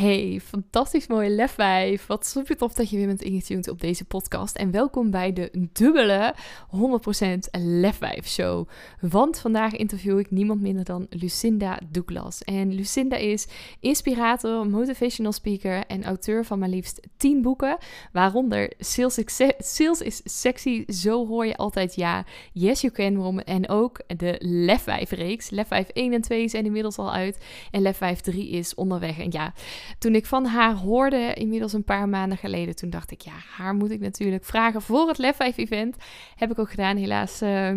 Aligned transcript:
Hey, 0.00 0.40
fantastisch 0.44 1.06
mooie 1.06 1.30
lefwijf. 1.30 2.06
Wat 2.06 2.26
super 2.26 2.56
tof 2.56 2.72
dat 2.72 2.90
je 2.90 2.96
weer 2.96 3.06
bent 3.06 3.22
ingetuned 3.22 3.68
op 3.68 3.80
deze 3.80 4.04
podcast. 4.04 4.56
En 4.56 4.70
welkom 4.70 5.10
bij 5.10 5.32
de 5.32 5.68
dubbele 5.72 6.34
100% 6.76 7.38
lefwijf 7.58 8.28
show. 8.28 8.68
Want 9.00 9.38
vandaag 9.38 9.76
interview 9.76 10.18
ik 10.18 10.30
niemand 10.30 10.60
minder 10.60 10.84
dan 10.84 11.06
Lucinda 11.10 11.78
Douglas. 11.90 12.42
En 12.42 12.74
Lucinda 12.74 13.16
is 13.16 13.46
inspirator, 13.80 14.66
motivational 14.66 15.32
speaker 15.32 15.86
en 15.86 16.04
auteur 16.04 16.44
van 16.44 16.58
maar 16.58 16.68
liefst 16.68 17.00
10 17.16 17.42
boeken. 17.42 17.78
Waaronder 18.12 18.72
Sales, 18.78 20.00
is 20.00 20.20
Sexy, 20.24 20.84
Zo 20.86 21.26
Hoor 21.26 21.46
Je 21.46 21.56
Altijd 21.56 21.94
Ja, 21.94 22.24
Yes 22.52 22.80
You 22.80 22.92
Can. 22.92 23.40
En 23.40 23.68
ook 23.68 24.00
de 24.16 24.36
Lefwijf 24.38 25.10
reeks. 25.10 25.50
Lefwijf 25.50 25.88
1 25.88 26.12
en 26.12 26.20
2 26.20 26.48
zijn 26.48 26.64
inmiddels 26.64 26.98
al 26.98 27.12
uit. 27.12 27.38
En 27.70 27.82
Lefwijf 27.82 28.20
3 28.20 28.48
is 28.48 28.74
onderweg. 28.74 29.18
En 29.18 29.30
ja... 29.30 29.52
Toen 29.98 30.14
ik 30.14 30.26
van 30.26 30.44
haar 30.44 30.74
hoorde, 30.74 31.34
inmiddels 31.34 31.72
een 31.72 31.84
paar 31.84 32.08
maanden 32.08 32.38
geleden, 32.38 32.76
toen 32.76 32.90
dacht 32.90 33.10
ik, 33.10 33.20
ja, 33.20 33.32
haar 33.56 33.74
moet 33.74 33.90
ik 33.90 34.00
natuurlijk 34.00 34.44
vragen 34.44 34.82
voor 34.82 35.08
het 35.08 35.18
Lef 35.18 35.36
5 35.36 35.56
event. 35.56 35.96
Heb 36.36 36.50
ik 36.50 36.58
ook 36.58 36.70
gedaan, 36.70 36.96
helaas. 36.96 37.42
Uh, 37.42 37.72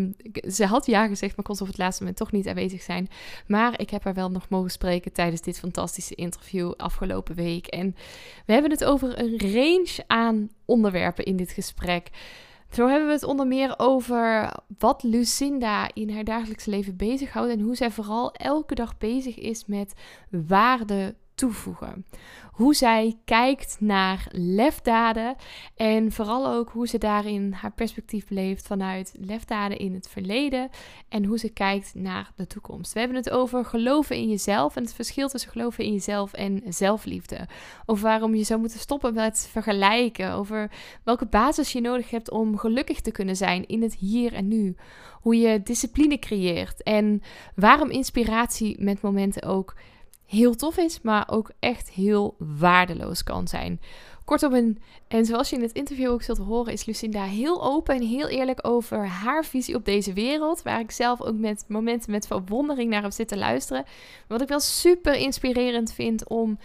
ze 0.49 0.65
had 0.65 0.85
ja 0.85 1.07
gezegd, 1.07 1.35
maar 1.35 1.45
kon 1.45 1.55
ze 1.55 1.61
op 1.61 1.67
het 1.67 1.77
laatste 1.77 2.01
moment 2.01 2.19
toch 2.19 2.31
niet 2.31 2.47
aanwezig 2.47 2.81
zijn. 2.81 3.09
Maar 3.47 3.79
ik 3.79 3.89
heb 3.89 4.03
haar 4.03 4.13
wel 4.13 4.31
nog 4.31 4.49
mogen 4.49 4.71
spreken 4.71 5.13
tijdens 5.13 5.41
dit 5.41 5.59
fantastische 5.59 6.15
interview 6.15 6.71
afgelopen 6.77 7.35
week. 7.35 7.67
En 7.67 7.95
we 8.45 8.53
hebben 8.53 8.71
het 8.71 8.83
over 8.83 9.19
een 9.19 9.39
range 9.39 10.03
aan 10.07 10.49
onderwerpen 10.65 11.25
in 11.25 11.35
dit 11.35 11.51
gesprek. 11.51 12.09
Zo 12.73 12.87
hebben 12.87 13.07
we 13.07 13.13
het 13.13 13.23
onder 13.23 13.47
meer 13.47 13.73
over 13.77 14.53
wat 14.77 15.03
Lucinda 15.03 15.89
in 15.93 16.13
haar 16.13 16.23
dagelijks 16.23 16.65
leven 16.65 16.95
bezighoudt 16.95 17.51
en 17.51 17.59
hoe 17.59 17.75
zij 17.75 17.91
vooral 17.91 18.31
elke 18.31 18.75
dag 18.75 18.97
bezig 18.97 19.37
is 19.37 19.65
met 19.65 19.93
waarde 20.29 21.15
toevoegen. 21.43 22.05
Hoe 22.51 22.73
zij 22.73 23.17
kijkt 23.25 23.77
naar 23.79 24.27
lefdaden 24.31 25.35
en 25.75 26.11
vooral 26.11 26.47
ook 26.47 26.69
hoe 26.69 26.87
ze 26.87 26.97
daarin 26.97 27.53
haar 27.53 27.71
perspectief 27.71 28.27
beleeft 28.27 28.67
vanuit 28.67 29.13
lefdaden 29.19 29.77
in 29.77 29.93
het 29.93 30.09
verleden 30.09 30.69
en 31.09 31.25
hoe 31.25 31.39
ze 31.39 31.49
kijkt 31.49 31.95
naar 31.95 32.31
de 32.35 32.47
toekomst. 32.47 32.93
We 32.93 32.99
hebben 32.99 33.17
het 33.17 33.29
over 33.29 33.65
geloven 33.65 34.15
in 34.15 34.29
jezelf 34.29 34.75
en 34.75 34.83
het 34.83 34.93
verschil 34.93 35.27
tussen 35.27 35.51
geloven 35.51 35.83
in 35.83 35.91
jezelf 35.91 36.33
en 36.33 36.61
zelfliefde. 36.67 37.47
Over 37.85 38.03
waarom 38.03 38.35
je 38.35 38.43
zou 38.43 38.59
moeten 38.59 38.79
stoppen 38.79 39.13
met 39.13 39.47
vergelijken, 39.51 40.31
over 40.31 40.71
welke 41.03 41.25
basis 41.25 41.71
je 41.71 41.81
nodig 41.81 42.09
hebt 42.09 42.31
om 42.31 42.57
gelukkig 42.57 43.01
te 43.01 43.11
kunnen 43.11 43.35
zijn 43.35 43.67
in 43.67 43.81
het 43.81 43.93
hier 43.95 44.33
en 44.33 44.47
nu. 44.47 44.75
Hoe 45.21 45.37
je 45.37 45.63
discipline 45.63 46.19
creëert 46.19 46.83
en 46.83 47.21
waarom 47.55 47.89
inspiratie 47.89 48.83
met 48.83 49.01
momenten 49.01 49.43
ook 49.43 49.75
heel 50.33 50.55
tof 50.55 50.77
is, 50.77 51.01
maar 51.01 51.27
ook 51.29 51.51
echt 51.59 51.89
heel 51.89 52.35
waardeloos 52.37 53.23
kan 53.23 53.47
zijn. 53.47 53.79
Kortom, 54.25 54.53
en, 54.53 54.77
en 55.07 55.25
zoals 55.25 55.49
je 55.49 55.55
in 55.55 55.61
het 55.61 55.71
interview 55.71 56.11
ook 56.11 56.21
zult 56.21 56.37
horen, 56.37 56.73
is 56.73 56.85
Lucinda 56.85 57.23
heel 57.23 57.63
open 57.63 57.95
en 57.95 58.01
heel 58.01 58.27
eerlijk 58.27 58.67
over 58.67 59.07
haar 59.07 59.45
visie 59.45 59.75
op 59.75 59.85
deze 59.85 60.13
wereld. 60.13 60.61
Waar 60.61 60.79
ik 60.79 60.91
zelf 60.91 61.21
ook 61.21 61.35
met 61.35 61.65
momenten 61.67 62.11
met 62.11 62.27
verwondering 62.27 62.89
naar 62.89 63.01
heb 63.01 63.11
zitten 63.11 63.37
luisteren. 63.37 63.83
Wat 64.27 64.41
ik 64.41 64.47
wel 64.47 64.59
super 64.59 65.15
inspirerend 65.15 65.93
vind 65.93 66.27
om 66.27 66.59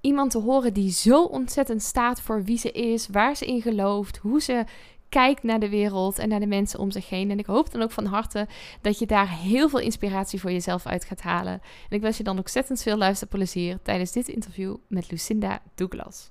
iemand 0.00 0.30
te 0.30 0.38
horen 0.38 0.72
die 0.72 0.90
zo 0.90 1.22
ontzettend 1.22 1.82
staat 1.82 2.20
voor 2.20 2.44
wie 2.44 2.58
ze 2.58 2.72
is, 2.72 3.08
waar 3.08 3.36
ze 3.36 3.46
in 3.46 3.62
gelooft, 3.62 4.16
hoe 4.16 4.40
ze 4.40 4.64
Kijk 5.08 5.42
naar 5.42 5.60
de 5.60 5.68
wereld 5.68 6.18
en 6.18 6.28
naar 6.28 6.40
de 6.40 6.46
mensen 6.46 6.78
om 6.78 6.90
zich 6.90 7.08
heen. 7.08 7.30
En 7.30 7.38
ik 7.38 7.46
hoop 7.46 7.70
dan 7.70 7.82
ook 7.82 7.90
van 7.90 8.06
harte 8.06 8.46
dat 8.80 8.98
je 8.98 9.06
daar 9.06 9.30
heel 9.30 9.68
veel 9.68 9.80
inspiratie 9.80 10.40
voor 10.40 10.52
jezelf 10.52 10.86
uit 10.86 11.04
gaat 11.04 11.20
halen. 11.20 11.52
En 11.88 11.96
ik 11.96 12.00
wens 12.00 12.16
je 12.16 12.22
dan 12.22 12.38
ook 12.38 12.40
ontzettend 12.46 12.82
veel 12.82 12.96
luisterplezier 12.96 13.78
tijdens 13.82 14.12
dit 14.12 14.28
interview 14.28 14.76
met 14.88 15.10
Lucinda 15.10 15.62
Douglas. 15.74 16.30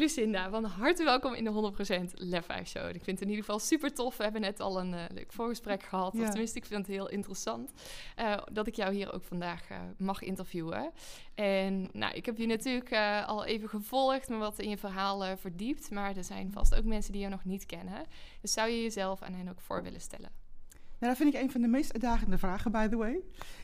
Lucinda, 0.00 0.50
van 0.50 0.64
harte 0.64 1.04
welkom 1.04 1.34
in 1.34 1.44
de 1.44 1.72
100% 2.10 2.14
Lef 2.14 2.44
5 2.44 2.68
Show. 2.68 2.88
Ik 2.88 3.04
vind 3.04 3.06
het 3.06 3.20
in 3.20 3.28
ieder 3.28 3.44
geval 3.44 3.58
super 3.58 3.94
tof. 3.94 4.16
We 4.16 4.22
hebben 4.22 4.40
net 4.40 4.60
al 4.60 4.80
een 4.80 4.92
uh, 4.92 5.04
leuk 5.14 5.32
voorgesprek 5.32 5.82
gehad. 5.82 6.14
Of 6.14 6.28
tenminste, 6.28 6.58
ik 6.58 6.64
vind 6.64 6.86
het 6.86 6.96
heel 6.96 7.08
interessant 7.08 7.72
uh, 8.18 8.36
dat 8.52 8.66
ik 8.66 8.74
jou 8.74 8.94
hier 8.94 9.12
ook 9.12 9.22
vandaag 9.22 9.70
uh, 9.70 9.78
mag 9.98 10.22
interviewen. 10.22 10.90
En 11.34 11.88
nou, 11.92 12.14
ik 12.14 12.26
heb 12.26 12.38
je 12.38 12.46
natuurlijk 12.46 12.92
al 13.26 13.44
even 13.44 13.68
gevolgd, 13.68 14.28
me 14.28 14.36
wat 14.36 14.58
in 14.58 14.68
je 14.68 14.78
verhaal 14.78 15.36
verdiept. 15.36 15.90
Maar 15.90 16.16
er 16.16 16.24
zijn 16.24 16.52
vast 16.52 16.74
ook 16.74 16.84
mensen 16.84 17.12
die 17.12 17.22
je 17.22 17.28
nog 17.28 17.44
niet 17.44 17.66
kennen. 17.66 18.04
Dus 18.40 18.52
zou 18.52 18.68
je 18.68 18.82
jezelf 18.82 19.22
aan 19.22 19.34
hen 19.34 19.48
ook 19.48 19.60
voor 19.60 19.82
willen 19.82 20.00
stellen? 20.00 20.30
Nou, 20.70 21.12
dat 21.12 21.16
vind 21.16 21.34
ik 21.34 21.40
een 21.40 21.50
van 21.50 21.60
de 21.60 21.68
meest 21.68 21.92
uitdagende 21.92 22.38
vragen, 22.38 22.72
by 22.72 22.88
the 22.88 22.96
way. 22.96 23.20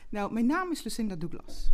Nou, 0.09 0.33
mijn 0.33 0.45
naam 0.45 0.71
is 0.71 0.83
Lucinda 0.83 1.15
Douglas. 1.15 1.71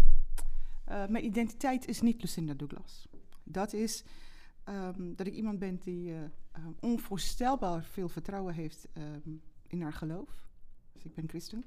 mijn 0.86 1.26
identiteit 1.26 1.88
is 1.88 2.02
niet 2.02 2.22
Lucinda 2.22 2.54
Douglas. 2.54 3.08
Dat 3.44 3.74
is 3.74 4.04
um, 4.70 5.16
dat 5.16 5.28
ik 5.28 5.34
iemand 5.34 5.60
ben 5.60 5.80
die 5.84 6.10
uh, 6.12 6.20
onvoorstelbaar 6.80 7.84
veel 7.84 8.10
vertrouwen 8.10 8.54
heeft 8.54 8.88
um, 8.98 9.42
in 9.68 9.82
haar 9.82 9.94
geloof. 9.94 10.48
Dus 10.92 11.04
ik 11.04 11.14
ben 11.14 11.30
christen. 11.30 11.66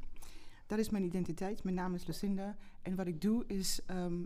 Dat 0.67 0.79
is 0.79 0.91
mijn 0.91 1.05
identiteit. 1.05 1.63
Mijn 1.63 1.77
naam 1.77 1.95
is 1.95 2.07
Lucinda. 2.07 2.57
En 2.83 2.95
wat 2.95 3.07
ik 3.07 3.21
doe 3.21 3.45
is 3.47 3.81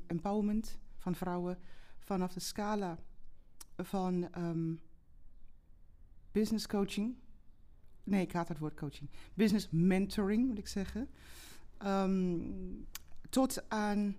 empowerment 0.07 0.79
van 0.97 1.15
vrouwen 1.15 1.59
vanaf 1.99 2.33
de 2.33 2.41
scala 2.41 2.99
van 3.77 4.29
business 6.33 6.67
coaching. 6.67 7.17
Nee, 8.05 8.23
ik 8.23 8.33
haat 8.33 8.49
het 8.49 8.59
woord 8.59 8.75
coaching. 8.75 9.11
Business 9.35 9.69
mentoring, 9.71 10.47
moet 10.47 10.59
ik 10.59 10.69
zeggen. 10.69 11.09
tot 13.31 13.69
aan 13.69 14.17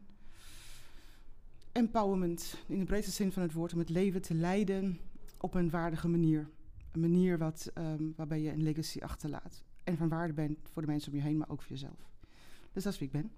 empowerment 1.71 2.55
in 2.67 2.79
de 2.79 2.85
breedste 2.85 3.11
zin 3.11 3.31
van 3.31 3.41
het 3.41 3.53
woord, 3.53 3.73
om 3.73 3.79
het 3.79 3.89
leven 3.89 4.21
te 4.21 4.33
leiden 4.33 4.99
op 5.37 5.53
een 5.53 5.69
waardige 5.69 6.07
manier. 6.07 6.49
Een 6.91 6.99
manier 6.99 7.37
wat, 7.37 7.71
um, 7.77 8.13
waarbij 8.15 8.41
je 8.41 8.51
een 8.51 8.63
legacy 8.63 8.99
achterlaat. 8.99 9.63
En 9.83 9.97
van 9.97 10.09
waarde 10.09 10.33
bent 10.33 10.57
voor 10.71 10.81
de 10.81 10.87
mensen 10.87 11.11
om 11.11 11.17
je 11.17 11.23
heen, 11.23 11.37
maar 11.37 11.49
ook 11.49 11.61
voor 11.61 11.71
jezelf. 11.71 12.09
Dus 12.71 12.83
dat 12.83 12.93
is 12.93 12.99
wie 12.99 13.07
ik 13.07 13.13
ben. 13.13 13.31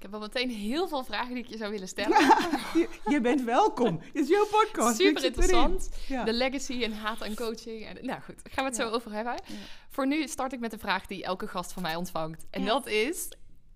Ik 0.00 0.06
heb 0.06 0.14
al 0.14 0.20
meteen 0.20 0.50
heel 0.50 0.88
veel 0.88 1.04
vragen 1.04 1.34
die 1.34 1.44
ik 1.44 1.50
je 1.50 1.56
zou 1.56 1.70
willen 1.70 1.88
stellen. 1.88 2.16
je, 3.12 3.18
bent 3.22 3.44
welkom. 3.44 4.00
Het 4.00 4.14
is 4.14 4.28
jouw 4.28 4.46
podcast. 4.46 4.96
Super 4.96 5.24
interessant. 5.24 5.90
De 6.24 6.32
legacy 6.32 6.82
en 6.82 6.92
haat 6.92 7.20
en 7.20 7.34
coaching. 7.34 7.86
En, 7.86 8.04
nou 8.06 8.20
goed, 8.20 8.40
gaan 8.42 8.64
we 8.64 8.70
het 8.70 8.80
zo 8.80 8.90
over 8.90 9.12
hebben. 9.12 9.34
Voor 9.88 10.06
nu 10.06 10.28
start 10.28 10.52
ik 10.52 10.60
met 10.60 10.70
de 10.70 10.78
vraag 10.78 11.06
die 11.06 11.24
elke 11.24 11.46
gast 11.46 11.72
van 11.72 11.82
mij 11.82 11.96
ontvangt. 11.96 12.46
En 12.50 12.64
dat 12.64 12.86
is, 12.86 13.28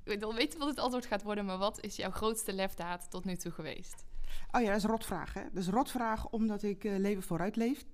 ik 0.05 0.19
wil 0.21 0.35
weten 0.35 0.59
wat 0.59 0.69
het 0.69 0.79
antwoord 0.79 1.07
gaat 1.07 1.23
worden, 1.23 1.45
maar 1.45 1.59
wat 1.59 1.85
is 1.85 1.97
jouw 1.97 2.11
grootste 2.11 2.53
lefdaad 2.53 3.11
tot 3.11 3.25
nu 3.25 3.37
toe 3.37 3.53
geweest? 3.53 4.05
Oh 4.51 4.61
ja, 4.61 4.67
dat 4.67 4.77
is 4.77 4.83
een 4.83 4.91
rotvraag. 4.91 5.35
Hè? 5.35 5.43
Dat 5.43 5.63
is 5.63 5.67
een 5.67 5.73
rotvraag 5.73 6.29
omdat 6.29 6.63
ik 6.63 6.85
uh, 6.85 6.99
leven 6.99 7.23
vooruit 7.23 7.57
leef. 7.57 7.85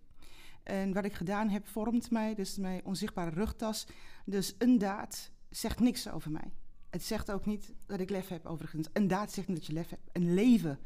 En 0.63 0.93
wat 0.93 1.05
ik 1.05 1.13
gedaan 1.13 1.49
heb 1.49 1.69
vormt 1.69 2.11
mij, 2.11 2.35
dus 2.35 2.57
mijn 2.57 2.85
onzichtbare 2.85 3.31
rugtas. 3.31 3.87
Dus 4.25 4.55
een 4.59 4.79
daad 4.79 5.31
zegt 5.51 5.81
niks 5.81 6.09
over 6.09 6.31
mij. 6.31 6.53
Het 6.91 7.03
zegt 7.03 7.31
ook 7.31 7.47
niet 7.47 7.73
dat 7.87 8.01
ik 8.01 8.11
lef 8.11 8.29
heb, 8.29 8.47
overigens. 8.47 8.89
Een 8.93 9.09
daad 9.09 9.33
zegt 9.33 9.49
niet 9.49 9.57
dat 9.57 9.67
je 9.67 9.73
lef 9.73 9.91
hebt. 9.91 10.09
Een 10.13 10.35
leven 10.35 10.79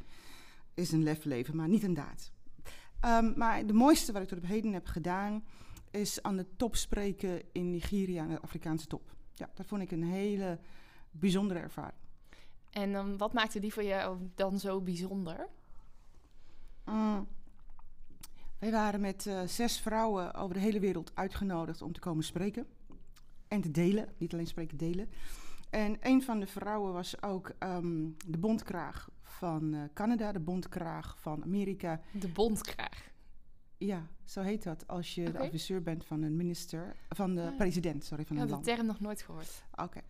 is 0.74 0.92
een 0.92 1.02
lef 1.02 1.24
leven, 1.24 1.56
maar 1.56 1.68
niet 1.68 1.82
een 1.82 1.94
daad. 1.94 2.32
Um, 3.04 3.32
maar 3.36 3.66
de 3.66 3.72
mooiste 3.72 4.12
wat 4.12 4.22
ik 4.22 4.28
tot 4.28 4.38
op 4.38 4.46
heden 4.46 4.72
heb 4.72 4.86
gedaan, 4.86 5.44
is 5.90 6.22
aan 6.22 6.36
de 6.36 6.46
top 6.56 6.76
spreken 6.76 7.42
in 7.52 7.70
Nigeria, 7.70 8.22
aan 8.22 8.28
de 8.28 8.40
Afrikaanse 8.40 8.86
top. 8.86 9.14
Ja, 9.34 9.50
dat 9.54 9.66
vond 9.66 9.82
ik 9.82 9.90
een 9.90 10.04
hele 10.04 10.58
bijzondere 11.18 11.60
ervaring. 11.60 11.98
En 12.70 12.92
dan, 12.92 13.16
wat 13.16 13.32
maakte 13.32 13.60
die 13.60 13.72
voor 13.72 13.84
jou 13.84 14.18
dan 14.34 14.58
zo 14.58 14.80
bijzonder? 14.80 15.46
Mm. 16.84 17.26
Wij 18.58 18.70
waren 18.70 19.00
met 19.00 19.26
uh, 19.26 19.42
zes 19.46 19.80
vrouwen 19.80 20.34
over 20.34 20.54
de 20.54 20.60
hele 20.60 20.80
wereld 20.80 21.10
uitgenodigd 21.14 21.82
om 21.82 21.92
te 21.92 22.00
komen 22.00 22.24
spreken. 22.24 22.66
En 23.48 23.60
te 23.60 23.70
delen, 23.70 24.08
niet 24.18 24.32
alleen 24.32 24.46
spreken, 24.46 24.76
delen. 24.76 25.08
En 25.70 25.96
een 26.00 26.22
van 26.22 26.40
de 26.40 26.46
vrouwen 26.46 26.92
was 26.92 27.22
ook 27.22 27.52
um, 27.58 28.16
de 28.26 28.38
bondkraag 28.38 29.10
van 29.22 29.74
uh, 29.74 29.82
Canada, 29.94 30.32
de 30.32 30.40
bondkraag 30.40 31.16
van 31.18 31.42
Amerika. 31.42 32.00
De 32.12 32.28
bondkraag? 32.28 33.12
Ja, 33.76 34.06
zo 34.24 34.40
heet 34.40 34.62
dat 34.62 34.88
als 34.88 35.14
je 35.14 35.20
okay. 35.20 35.32
de 35.32 35.38
adviseur 35.38 35.82
bent 35.82 36.04
van 36.04 36.22
een 36.22 36.36
minister, 36.36 36.96
van 37.08 37.34
de 37.34 37.42
ah. 37.42 37.56
president, 37.56 38.04
sorry, 38.04 38.24
van 38.24 38.36
een 38.36 38.48
land. 38.48 38.60
Ik 38.60 38.66
heb 38.66 38.76
de 38.76 38.82
term 38.82 38.86
nog 38.86 39.00
nooit 39.00 39.22
gehoord. 39.22 39.64
Oké. 39.74 40.00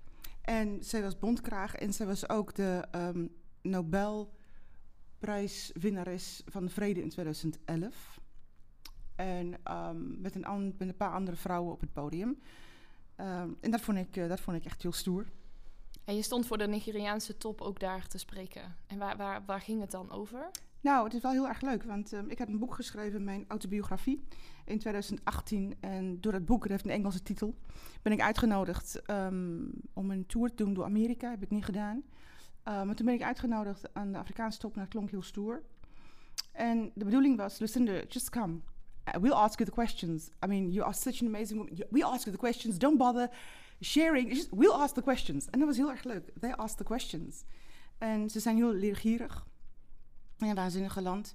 En 0.45 0.85
zij 0.85 1.03
was 1.03 1.19
bondkraag 1.19 1.75
en 1.75 1.93
zij 1.93 2.07
was 2.07 2.29
ook 2.29 2.55
de 2.55 2.85
um, 2.95 3.35
Nobelprijswinnares 3.63 6.43
van 6.47 6.65
de 6.65 6.71
Vrede 6.71 7.03
in 7.03 7.09
2011. 7.09 8.21
En 9.17 9.55
um, 9.71 10.21
met, 10.21 10.35
een 10.35 10.75
met 10.79 10.89
een 10.89 10.97
paar 10.97 11.13
andere 11.13 11.37
vrouwen 11.37 11.73
op 11.73 11.81
het 11.81 11.93
podium. 11.93 12.39
Um, 13.17 13.57
en 13.61 13.71
dat 13.71 13.81
vond, 13.81 13.99
ik, 13.99 14.17
uh, 14.17 14.29
dat 14.29 14.41
vond 14.41 14.57
ik 14.57 14.65
echt 14.65 14.83
heel 14.83 14.93
stoer. 14.93 15.27
En 16.05 16.17
je 16.17 16.23
stond 16.23 16.47
voor 16.47 16.59
de 16.59 16.67
Nigeriaanse 16.67 17.37
top 17.37 17.61
ook 17.61 17.81
daar 17.81 18.07
te 18.07 18.19
spreken. 18.19 18.77
En 18.87 18.99
waar, 18.99 19.17
waar, 19.17 19.45
waar 19.45 19.61
ging 19.61 19.81
het 19.81 19.91
dan 19.91 20.11
over? 20.11 20.51
Nou, 20.85 21.05
het 21.05 21.15
is 21.15 21.23
wel 21.23 21.33
heel 21.33 21.49
erg 21.49 21.61
leuk, 21.61 21.83
want 21.83 22.13
um, 22.13 22.31
ik 22.31 22.39
heb 22.39 22.49
een 22.49 22.59
boek 22.59 22.75
geschreven, 22.75 23.25
mijn 23.25 23.45
autobiografie, 23.49 24.25
in 24.65 24.79
2018. 24.79 25.75
En 25.81 26.21
door 26.21 26.33
dat 26.33 26.45
boek, 26.45 26.61
dat 26.61 26.71
heeft 26.71 26.85
een 26.85 26.91
Engelse 26.91 27.23
titel, 27.23 27.55
ben 28.03 28.13
ik 28.13 28.21
uitgenodigd 28.21 29.03
um, 29.11 29.71
om 29.93 30.11
een 30.11 30.27
tour 30.27 30.49
te 30.49 30.65
doen 30.65 30.75
door 30.75 30.85
Amerika. 30.85 31.31
Heb 31.31 31.43
ik 31.43 31.51
niet 31.51 31.65
gedaan. 31.65 31.97
Uh, 31.97 32.83
maar 32.83 32.95
toen 32.95 33.07
ben 33.07 33.15
ik 33.15 33.23
uitgenodigd 33.23 33.95
aan 33.95 34.13
de 34.13 34.19
Afrikaanse 34.19 34.59
top 34.59 34.75
dat 34.75 34.89
klonk 34.89 35.11
heel 35.11 35.23
stoer. 35.23 35.63
En 36.53 36.91
de 36.95 37.05
bedoeling 37.05 37.37
was, 37.37 37.59
Lucinda, 37.59 38.03
just 38.09 38.31
come. 38.31 38.53
Uh, 38.53 39.21
we'll 39.21 39.33
ask 39.33 39.59
you 39.59 39.71
the 39.71 39.77
questions. 39.77 40.31
I 40.45 40.47
mean, 40.47 40.71
you 40.71 40.85
are 40.85 40.95
such 40.95 41.21
an 41.21 41.27
amazing 41.27 41.59
woman. 41.59 41.87
We 41.91 42.05
ask 42.05 42.25
you 42.25 42.37
the 42.37 42.43
questions. 42.43 42.79
Don't 42.79 42.99
bother 42.99 43.31
sharing. 43.81 44.47
We'll 44.51 44.73
ask 44.73 44.95
the 44.95 45.03
questions. 45.03 45.47
En 45.51 45.59
dat 45.59 45.69
was 45.69 45.77
heel 45.77 45.91
erg 45.91 46.05
leuk. 46.05 46.31
They 46.41 46.53
asked 46.53 46.77
the 46.77 46.85
questions. 46.85 47.45
En 47.99 48.31
ze 48.31 48.41
zijn 48.41 48.57
heel 48.57 48.73
leergierig. 48.73 49.47
En 50.39 50.49
een 50.49 50.55
waanzinnige 50.55 51.03
land. 51.03 51.35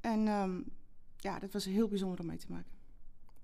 En 0.00 0.28
um, 0.28 0.64
ja, 1.16 1.38
dat 1.38 1.52
was 1.52 1.64
heel 1.64 1.88
bijzonder 1.88 2.20
om 2.20 2.26
mee 2.26 2.38
te 2.38 2.50
maken. 2.50 2.74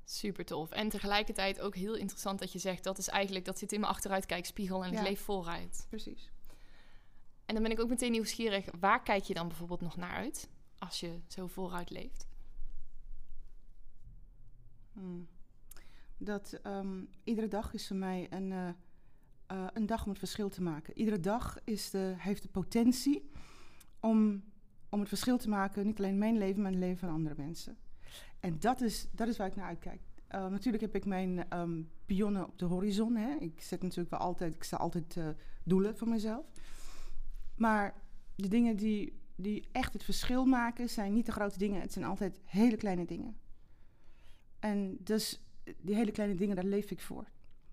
Super 0.04 0.44
tof. 0.44 0.70
En 0.70 0.88
tegelijkertijd 0.88 1.60
ook 1.60 1.75
heel 1.75 1.94
interessant 1.94 2.38
dat 2.38 2.52
je 2.52 2.58
zegt... 2.58 2.84
dat 2.84 2.99
is 2.99 3.08
eigenlijk, 3.08 3.44
dat 3.44 3.58
zit 3.58 3.72
in 3.72 3.81
mijn 3.81 3.93
achteruitkijkspiegel 3.93 4.84
en 4.84 4.93
ja. 4.93 5.00
ik 5.00 5.06
leef 5.06 5.20
vooruit. 5.20 5.87
Precies. 5.88 6.31
En 7.46 7.54
dan 7.54 7.62
ben 7.62 7.72
ik 7.72 7.81
ook 7.81 7.88
meteen 7.88 8.10
nieuwsgierig. 8.10 8.66
Waar 8.81 9.02
kijk 9.02 9.22
je 9.22 9.34
dan 9.34 9.49
bijvoorbeeld 9.49 9.81
nog 9.81 9.96
naar 9.96 10.14
uit? 10.14 10.49
Als 10.78 11.00
je 11.00 11.20
zo 11.26 11.46
vooruit 11.46 11.90
leeft? 11.90 12.26
Hmm. 14.93 15.28
Dat 16.16 16.60
um, 16.66 17.08
iedere 17.25 17.48
dag 17.48 17.72
is 17.72 17.87
voor 17.87 17.96
mij 17.96 18.26
een, 18.31 18.50
uh, 18.50 18.69
uh, 19.52 19.66
een 19.72 19.87
dag 19.87 20.02
om 20.05 20.08
het 20.10 20.19
verschil 20.19 20.48
te 20.48 20.62
maken. 20.62 20.98
Iedere 20.98 21.20
dag 21.20 21.58
is 21.64 21.90
de, 21.90 22.14
heeft 22.16 22.43
de 22.43 22.48
potentie 22.48 23.31
om, 24.00 24.44
om 24.93 25.00
het 25.00 25.09
verschil 25.09 25.39
te 25.39 25.49
maken. 25.49 25.87
Niet 25.87 25.99
alleen 25.99 26.19
mijn 26.19 26.39
leven, 26.39 26.62
maar 26.62 26.71
het 26.71 26.81
leven 26.81 26.99
van 26.99 27.09
andere 27.09 27.35
mensen. 27.37 27.77
En 28.41 28.59
dat 28.59 28.81
is, 28.81 29.06
dat 29.11 29.29
is 29.29 29.37
waar 29.37 29.47
ik 29.47 29.56
naar 29.56 29.67
uitkijk. 29.67 30.00
Uh, 30.35 30.47
natuurlijk 30.47 30.83
heb 30.83 30.94
ik 30.94 31.05
mijn 31.05 31.59
um, 31.59 31.91
pionnen 32.06 32.47
op 32.47 32.59
de 32.59 32.65
horizon. 32.65 33.17
Hè. 33.17 33.37
Ik 33.39 33.61
zet 33.61 33.83
natuurlijk 33.83 34.11
wel 34.11 34.19
altijd, 34.19 34.55
ik 34.55 34.62
sta 34.62 34.77
altijd 34.77 35.17
uh, 35.17 35.29
doelen 35.65 35.97
voor 35.97 36.09
mezelf. 36.09 36.47
Maar 37.56 37.94
de 38.35 38.49
dingen 38.49 38.77
die, 38.77 39.21
die 39.37 39.69
echt 39.73 39.93
het 39.93 40.05
verschil 40.05 40.44
maken, 40.44 40.89
zijn 40.89 41.12
niet 41.12 41.27
de 41.27 41.33
grote 41.33 41.59
dingen. 41.59 41.81
Het 41.81 41.93
zijn 41.93 42.05
altijd 42.05 42.41
hele 42.44 42.77
kleine 42.77 43.05
dingen. 43.05 43.37
En 44.59 44.97
dus 45.00 45.43
die 45.81 45.94
hele 45.94 46.11
kleine 46.11 46.35
dingen, 46.35 46.56
daar 46.56 46.65
leef 46.65 46.91
ik 46.91 47.00
voor. 47.00 47.27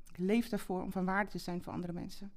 Ik 0.10 0.18
leef 0.18 0.50
daarvoor 0.50 0.82
om 0.82 0.92
van 0.92 1.06
waarde 1.06 1.30
te 1.30 1.38
zijn 1.38 1.64
voor 1.64 1.74
andere 1.74 1.94
mensen. 1.94 2.32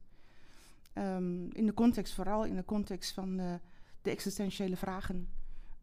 Um, 0.94 1.52
in 1.52 1.66
de 1.66 1.74
context, 1.74 2.14
vooral 2.14 2.44
in 2.44 2.56
de 2.56 2.64
context 2.64 3.12
van 3.12 3.60
de 4.02 4.10
existentiële 4.10 4.76
vragen. 4.76 5.28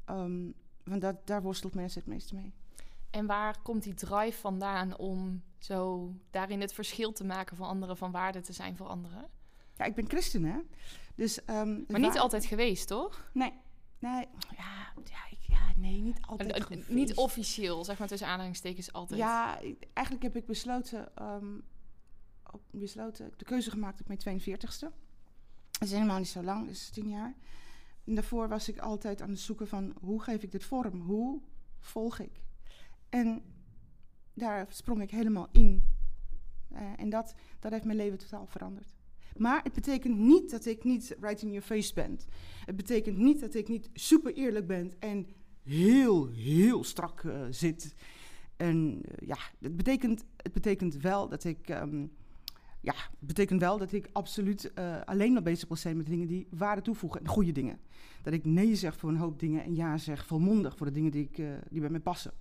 Um, 0.10 0.54
want 0.84 1.02
dat, 1.02 1.28
daar 1.28 1.42
worstelt 1.42 1.74
mensen 1.74 2.00
het 2.00 2.10
meeste 2.10 2.36
mee. 2.36 2.54
En 3.10 3.26
waar 3.26 3.62
komt 3.62 3.84
die 3.84 3.94
drive 3.94 4.40
vandaan 4.40 4.98
om 4.98 5.44
zo 5.58 6.12
daarin 6.30 6.62
het 6.62 6.74
verschil 6.74 7.12
te 7.12 7.24
maken 7.24 7.58
voor 7.58 7.66
anderen, 7.66 7.98
van 7.98 8.12
waarde 8.12 8.42
te 8.42 8.54
zijn 8.54 8.78
voor 8.78 8.88
anderen? 8.88 9.30
Ja, 9.76 9.86
ik 9.86 9.96
ben 9.96 10.08
christen, 10.08 10.44
hè. 10.44 10.60
Dus, 11.16 11.40
um, 11.50 11.86
maar 11.88 12.00
niet 12.00 12.18
altijd 12.18 12.46
geweest, 12.46 12.88
toch? 12.88 13.30
Nee. 13.34 13.54
Nee, 14.00 14.28
ja, 14.58 14.94
ja, 15.04 15.20
ik, 15.30 15.38
ja 15.48 15.72
nee, 15.78 16.02
niet 16.02 16.20
altijd 16.22 16.64
geweest. 16.64 16.90
Niet 16.90 17.16
officieel, 17.16 17.86
zeg 17.86 18.00
maar 18.00 18.08
tussen 18.08 18.28
aanhalingstekens 18.28 18.94
altijd. 18.94 19.20
Ja, 19.20 19.60
eigenlijk 19.94 20.26
heb 20.26 20.36
ik 20.36 20.46
besloten, 20.46 21.12
um, 21.22 21.64
op, 22.52 22.62
besloten, 22.72 23.34
de 23.38 23.46
keuze 23.46 23.70
gemaakt 23.70 24.02
op 24.02 24.08
mijn 24.08 24.42
42ste. 24.42 24.88
Dat 25.72 25.88
is 25.88 25.92
helemaal 25.92 26.18
niet 26.18 26.28
zo 26.28 26.44
lang, 26.44 26.66
dat 26.66 26.76
is 26.76 26.90
tien 26.90 27.10
jaar. 27.10 27.36
En 28.10 28.16
daarvoor 28.16 28.48
was 28.48 28.70
ik 28.70 28.78
altijd 28.78 29.22
aan 29.22 29.30
het 29.30 29.40
zoeken 29.40 29.68
van 29.68 29.94
hoe 30.02 30.22
geef 30.22 30.44
ik 30.44 30.52
dit 30.52 30.64
vorm? 30.64 31.02
Hoe 31.02 31.42
volg 31.80 32.20
ik? 32.20 32.42
En 33.10 33.42
daar 34.34 34.66
sprong 34.70 35.02
ik 35.02 35.12
helemaal 35.12 35.48
in. 35.52 35.84
Uh, 36.72 36.80
en 36.98 37.10
dat, 37.10 37.34
dat 37.60 37.72
heeft 37.72 37.84
mijn 37.84 37.98
leven 37.98 38.18
totaal 38.18 38.46
veranderd. 38.48 38.94
Maar 39.38 39.64
het 39.64 39.74
betekent 39.74 40.18
niet 40.18 40.52
dat 40.52 40.66
ik 40.66 40.84
niet 40.84 41.16
right 41.20 41.42
in 41.42 41.52
your 41.52 41.66
face 41.66 41.94
ben. 41.94 42.20
Het 42.66 42.76
betekent 42.76 43.18
niet 43.18 43.40
dat 43.40 43.54
ik 43.54 43.68
niet 43.68 43.90
super 43.94 44.34
eerlijk 44.34 44.68
ben 44.68 44.92
en 45.00 45.28
heel, 45.64 46.28
heel 46.28 46.84
strak 46.84 47.24
uh, 47.24 47.46
zit. 47.50 47.96
En 48.58 49.02
uh, 49.06 49.28
ja, 49.28 49.38
het 49.60 49.76
betekent, 49.76 50.26
het 50.36 50.52
betekent 50.52 50.96
wel 50.96 51.30
dat 51.30 51.44
ik. 51.44 51.70
Um, 51.70 52.12
ja, 52.82 52.94
het 52.94 53.28
betekent 53.28 53.62
wel 53.62 53.78
dat 53.78 53.92
ik 53.92 54.10
absoluut 54.12 54.72
uh, 54.76 55.02
alleen 55.06 55.34
maar 55.34 55.42
bezig 55.42 55.68
wil 55.68 55.78
zijn 55.78 55.98
met 55.98 56.06
dingen 56.06 56.28
die 56.28 56.48
waarde 56.50 56.82
toevoegen 56.82 57.20
en 57.20 57.28
goede 57.28 57.52
dingen. 57.52 57.80
Dat 58.22 58.34
ik 58.34 58.46
nee 58.46 58.76
zeg 58.76 58.96
voor 58.96 59.10
een 59.10 59.18
hoop 59.18 59.40
dingen 59.40 59.64
en 59.64 59.76
ja 59.76 59.98
zeg 59.98 60.26
volmondig 60.26 60.78
voor 60.78 60.86
de 60.86 60.92
dingen 60.92 61.12
die, 61.12 61.30
ik, 61.32 61.36
die 61.70 61.82
bij 61.82 61.90
mij 61.90 62.00
passen. 62.00 62.32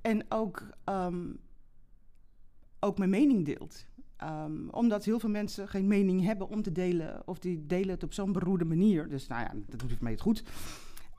En 0.00 0.24
ook, 0.28 0.66
um, 0.84 1.38
ook 2.80 2.98
mijn 2.98 3.10
mening 3.10 3.44
deelt. 3.44 3.86
Um, 4.22 4.68
omdat 4.70 5.04
heel 5.04 5.18
veel 5.18 5.30
mensen 5.30 5.68
geen 5.68 5.86
mening 5.86 6.22
hebben 6.22 6.48
om 6.48 6.62
te 6.62 6.72
delen. 6.72 7.22
Of 7.26 7.38
die 7.38 7.66
delen 7.66 7.90
het 7.90 8.02
op 8.02 8.12
zo'n 8.12 8.32
beroerde 8.32 8.64
manier. 8.64 9.08
Dus 9.08 9.26
nou 9.26 9.42
ja, 9.42 9.52
dat 9.66 9.80
doet 9.80 9.90
voor 9.90 10.02
mij 10.02 10.12
het 10.12 10.20
goed. 10.20 10.42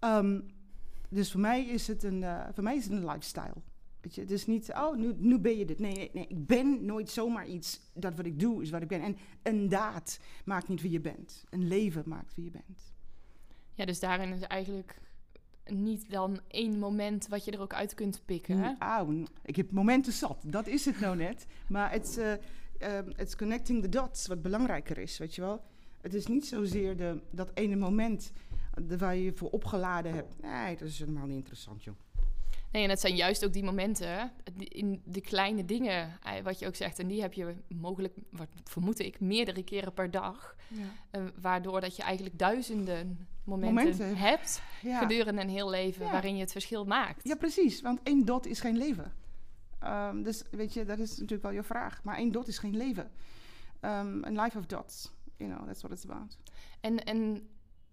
Um, 0.02 0.46
dus 1.10 1.32
voor 1.32 1.40
mij 1.42 1.66
is 1.66 1.88
het 1.88 2.04
een, 2.04 2.22
uh, 2.22 2.46
voor 2.54 2.64
mij 2.64 2.76
is 2.76 2.84
het 2.84 2.94
een 2.94 3.06
lifestyle. 3.06 3.56
Weet 4.04 4.16
je, 4.16 4.22
het 4.22 4.32
is 4.32 4.46
niet, 4.46 4.72
oh, 4.74 4.96
nu, 4.96 5.14
nu 5.18 5.40
ben 5.40 5.58
je 5.58 5.66
dit. 5.66 5.80
Nee, 5.80 5.94
nee, 5.94 6.10
nee, 6.14 6.28
ik 6.28 6.46
ben 6.46 6.86
nooit 6.86 7.10
zomaar 7.10 7.48
iets. 7.48 7.80
Dat 7.94 8.16
wat 8.16 8.26
ik 8.26 8.40
doe 8.40 8.62
is 8.62 8.70
wat 8.70 8.82
ik 8.82 8.88
ben. 8.88 9.02
En 9.02 9.18
een 9.44 9.70
daad 9.70 10.20
maakt 10.46 10.68
niet 10.68 10.82
wie 10.82 10.92
je 10.92 11.02
bent. 11.02 11.46
Een 11.50 11.68
leven 11.68 12.04
maakt 12.06 12.36
wie 12.36 12.46
je 12.46 12.52
bent. 12.52 12.94
Ja, 13.74 13.86
dus 13.86 14.00
daarin 14.00 14.34
is 14.34 14.42
eigenlijk 14.42 15.02
niet 15.66 16.10
dan 16.10 16.40
één 16.48 16.80
moment 16.80 17.28
wat 17.28 17.46
je 17.46 17.52
er 17.52 17.62
ook 17.62 17.74
uit 17.74 17.94
kunt 17.94 18.22
pikken. 18.26 18.58
Hè? 18.58 18.74
Auw, 18.80 19.24
ik 19.44 19.56
heb 19.56 19.72
momenten 19.72 20.14
zat. 20.14 20.44
Dat 20.46 20.68
is 20.68 20.86
het 20.86 21.00
nou 21.00 21.16
net. 21.16 21.46
Maar 21.68 21.92
het, 21.92 22.40
uh, 22.80 23.28
connecting 23.38 23.82
the 23.82 23.90
dots 23.90 24.28
wat 24.28 24.42
belangrijker 24.42 24.98
is, 24.98 25.18
weet 25.18 25.36
je 25.36 25.42
wel. 25.42 25.64
Het 26.02 26.14
is 26.14 26.28
niet 26.28 26.46
zozeer 26.46 26.98
de, 26.98 27.22
dat 27.32 27.52
ene 27.54 27.76
moment 27.76 28.32
de, 28.88 28.98
waar 28.98 29.16
je 29.16 29.24
je 29.24 29.34
voor 29.34 29.50
opgeladen 29.50 30.14
hebt. 30.14 30.42
Nee, 30.42 30.78
dat 30.78 30.88
is 30.88 31.00
helemaal 31.00 31.26
niet 31.26 31.38
interessant, 31.38 31.84
joh. 31.84 31.96
Nee, 32.74 32.84
en 32.84 32.90
het 32.90 33.00
zijn 33.00 33.16
juist 33.16 33.46
ook 33.46 33.54
die 33.54 33.64
momenten, 33.64 34.32
in 34.58 35.02
de 35.06 35.22
kleine 35.22 35.66
dingen, 35.66 36.18
eh, 36.24 36.44
wat 36.44 36.60
je 36.60 36.68
ook 36.68 36.76
zegt. 36.76 37.00
En 37.00 37.08
die 37.08 37.22
heb 37.22 37.34
je 37.34 37.56
mogelijk, 37.68 38.14
wat 38.30 38.48
vermoed 38.64 39.00
ik, 39.00 39.20
meerdere 39.20 39.64
keren 39.64 39.94
per 39.94 40.12
dag. 40.12 40.56
Ja. 40.68 41.20
Uh, 41.20 41.28
waardoor 41.42 41.82
dat 41.82 41.96
je 41.96 42.04
eigenlijk 42.04 42.40
duizenden 42.40 43.28
momenten, 43.44 43.76
momenten. 43.76 44.18
hebt 44.18 44.62
ja. 44.82 45.00
gedurende 45.00 45.42
een 45.42 45.50
heel 45.50 45.70
leven... 45.70 46.06
Ja. 46.06 46.12
waarin 46.12 46.36
je 46.36 46.42
het 46.42 46.52
verschil 46.52 46.86
maakt. 46.86 47.24
Ja, 47.24 47.36
precies. 47.36 47.82
Want 47.82 48.00
één 48.04 48.26
dot 48.26 48.46
is 48.46 48.60
geen 48.60 48.78
leven. 48.78 49.14
Um, 49.84 50.24
dus 50.24 50.44
weet 50.52 50.74
je, 50.74 50.86
dat 50.86 51.00
is 51.00 51.10
natuurlijk 51.10 51.42
wel 51.42 51.52
je 51.52 51.64
vraag. 51.64 52.04
Maar 52.04 52.18
één 52.18 52.32
dot 52.32 52.48
is 52.48 52.58
geen 52.58 52.78
leven. 52.78 53.12
Um, 53.82 54.24
een 54.24 54.40
life 54.42 54.58
of 54.58 54.66
dots. 54.66 55.12
You 55.38 55.52
know, 55.52 55.66
that's 55.68 55.82
what 55.82 55.92
it's 55.92 56.10
about. 56.10 56.38
En, 56.82 57.04
en 57.04 57.48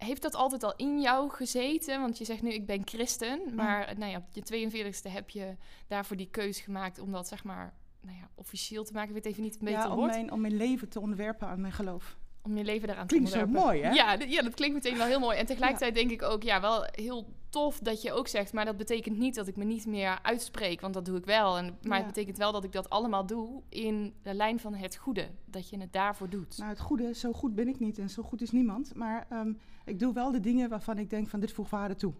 heeft 0.04 0.22
dat 0.22 0.34
altijd 0.34 0.62
al 0.62 0.76
in 0.76 1.00
jou 1.00 1.30
gezeten? 1.30 2.00
Want 2.00 2.18
je 2.18 2.24
zegt 2.24 2.42
nu, 2.42 2.50
ik 2.52 2.66
ben 2.66 2.82
christen. 2.84 3.54
Maar 3.54 3.90
mm. 3.92 3.98
nou 3.98 4.10
ja, 4.10 4.18
op 4.18 4.26
je 4.32 4.70
42e 4.70 5.12
heb 5.12 5.30
je 5.30 5.56
daarvoor 5.86 6.16
die 6.16 6.30
keus 6.30 6.60
gemaakt... 6.60 6.98
om 6.98 7.12
dat 7.12 7.28
zeg 7.28 7.44
maar 7.44 7.74
nou 8.00 8.16
ja, 8.16 8.30
officieel 8.34 8.84
te 8.84 8.92
maken. 8.92 9.08
Ik 9.08 9.14
weet 9.14 9.32
even 9.32 9.42
niet 9.42 9.54
het 9.54 9.62
beter 9.62 9.78
ja, 9.78 9.96
om 9.96 10.06
mijn, 10.06 10.32
om 10.32 10.40
mijn 10.40 10.56
leven 10.56 10.88
te 10.88 11.00
onderwerpen 11.00 11.48
aan 11.48 11.60
mijn 11.60 11.72
geloof 11.72 12.18
om 12.42 12.56
je 12.56 12.64
leven 12.64 12.86
daaraan 12.86 13.06
klinkt 13.06 13.30
te. 13.30 13.38
Klinkt 13.38 13.58
zo 13.58 13.64
mooi, 13.64 13.82
hè? 13.82 13.90
Ja, 13.90 14.12
ja, 14.28 14.42
dat 14.42 14.54
klinkt 14.54 14.74
meteen 14.74 14.96
wel 14.96 15.06
heel 15.06 15.20
mooi. 15.20 15.38
En 15.38 15.46
tegelijkertijd 15.46 15.94
ja. 15.94 16.00
denk 16.00 16.20
ik 16.20 16.28
ook, 16.28 16.42
ja, 16.42 16.60
wel 16.60 16.86
heel 16.90 17.26
tof 17.48 17.78
dat 17.78 18.02
je 18.02 18.12
ook 18.12 18.28
zegt... 18.28 18.52
maar 18.52 18.64
dat 18.64 18.76
betekent 18.76 19.18
niet 19.18 19.34
dat 19.34 19.46
ik 19.46 19.56
me 19.56 19.64
niet 19.64 19.86
meer 19.86 20.18
uitspreek, 20.22 20.80
want 20.80 20.94
dat 20.94 21.04
doe 21.04 21.18
ik 21.18 21.24
wel. 21.24 21.58
En, 21.58 21.64
maar 21.82 21.98
ja. 21.98 22.04
het 22.04 22.14
betekent 22.14 22.36
wel 22.36 22.52
dat 22.52 22.64
ik 22.64 22.72
dat 22.72 22.90
allemaal 22.90 23.26
doe 23.26 23.62
in 23.68 24.14
de 24.22 24.34
lijn 24.34 24.60
van 24.60 24.74
het 24.74 24.96
goede. 24.96 25.28
Dat 25.44 25.68
je 25.68 25.78
het 25.78 25.92
daarvoor 25.92 26.28
doet. 26.28 26.58
Nou, 26.58 26.70
het 26.70 26.80
goede, 26.80 27.14
zo 27.14 27.32
goed 27.32 27.54
ben 27.54 27.68
ik 27.68 27.78
niet 27.78 27.98
en 27.98 28.10
zo 28.10 28.22
goed 28.22 28.42
is 28.42 28.50
niemand. 28.50 28.94
Maar 28.94 29.26
um, 29.32 29.58
ik 29.84 29.98
doe 29.98 30.12
wel 30.12 30.30
de 30.30 30.40
dingen 30.40 30.68
waarvan 30.68 30.98
ik 30.98 31.10
denk 31.10 31.28
van 31.28 31.40
dit 31.40 31.52
voegt 31.52 31.70
waarde 31.70 31.94
toe. 31.94 32.12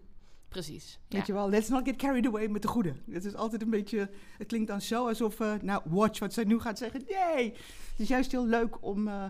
Precies. 0.47 0.99
Weet 1.07 1.27
je 1.27 1.33
wel, 1.33 1.49
let's 1.49 1.69
not 1.69 1.87
get 1.87 1.95
carried 1.95 2.27
away 2.27 2.47
met 2.47 2.61
de 2.61 2.67
goede. 2.67 2.95
Het 3.11 3.25
is 3.25 3.35
altijd 3.35 3.61
een 3.61 3.69
beetje, 3.69 4.09
het 4.37 4.47
klinkt 4.47 4.67
dan 4.67 4.81
zo 4.81 5.07
alsof, 5.07 5.39
uh, 5.39 5.53
nou, 5.61 5.81
watch 5.85 6.19
wat 6.19 6.33
zij 6.33 6.43
nu 6.43 6.59
gaat 6.59 6.77
zeggen. 6.77 7.01
Nee, 7.07 7.51
het 7.51 7.99
is 7.99 8.07
juist 8.07 8.31
heel 8.31 8.45
leuk 8.45 8.85
om... 8.85 9.07
Uh, 9.07 9.25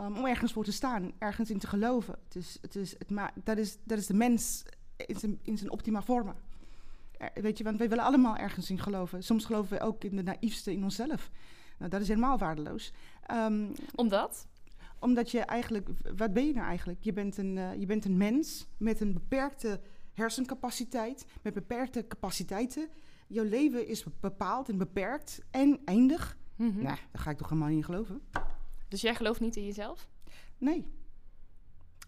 Um, 0.00 0.16
om 0.16 0.26
ergens 0.26 0.52
voor 0.52 0.64
te 0.64 0.72
staan, 0.72 1.12
ergens 1.18 1.50
in 1.50 1.58
te 1.58 1.66
geloven. 1.66 2.18
Is, 2.32 2.58
het 2.60 2.76
is, 2.76 2.98
het 2.98 3.10
ma 3.10 3.32
dat, 3.44 3.58
is, 3.58 3.76
dat 3.84 3.98
is 3.98 4.06
de 4.06 4.14
mens 4.14 4.62
in 4.96 5.18
zijn, 5.18 5.38
in 5.42 5.58
zijn 5.58 5.70
optima 5.70 6.02
vormen. 6.02 6.34
Er, 7.18 7.30
weet 7.42 7.58
je, 7.58 7.64
want 7.64 7.78
wij 7.78 7.88
willen 7.88 8.04
allemaal 8.04 8.36
ergens 8.36 8.70
in 8.70 8.78
geloven. 8.78 9.22
Soms 9.22 9.44
geloven 9.44 9.78
we 9.78 9.84
ook 9.84 10.04
in 10.04 10.16
de 10.16 10.22
naïefste 10.22 10.72
in 10.72 10.82
onszelf. 10.82 11.30
Nou, 11.78 11.90
dat 11.90 12.00
is 12.00 12.08
helemaal 12.08 12.38
waardeloos. 12.38 12.92
Um, 13.30 13.72
Omdat? 13.94 14.46
Omdat 14.98 15.30
je 15.30 15.40
eigenlijk, 15.40 15.88
wat 16.16 16.32
ben 16.32 16.46
je 16.46 16.52
nou 16.52 16.66
eigenlijk? 16.66 17.02
Je 17.02 17.12
bent 17.12 17.36
een, 17.36 17.56
uh, 17.56 17.74
je 17.74 17.86
bent 17.86 18.04
een 18.04 18.16
mens 18.16 18.66
met 18.76 19.00
een 19.00 19.12
beperkte 19.12 19.80
hersencapaciteit, 20.12 21.26
met 21.42 21.54
beperkte 21.54 22.06
capaciteiten. 22.06 22.88
Jouw 23.26 23.44
leven 23.44 23.86
is 23.86 24.04
bepaald 24.20 24.68
en 24.68 24.78
beperkt 24.78 25.40
en 25.50 25.80
eindig. 25.84 26.36
Mm 26.56 26.70
-hmm. 26.70 26.82
Nou, 26.82 26.96
daar 27.12 27.22
ga 27.22 27.30
ik 27.30 27.36
toch 27.36 27.48
helemaal 27.48 27.68
niet 27.68 27.78
in 27.78 27.84
geloven. 27.84 28.22
Dus 28.94 29.02
jij 29.02 29.14
gelooft 29.14 29.40
niet 29.40 29.56
in 29.56 29.64
jezelf? 29.64 30.08
Nee. 30.58 30.86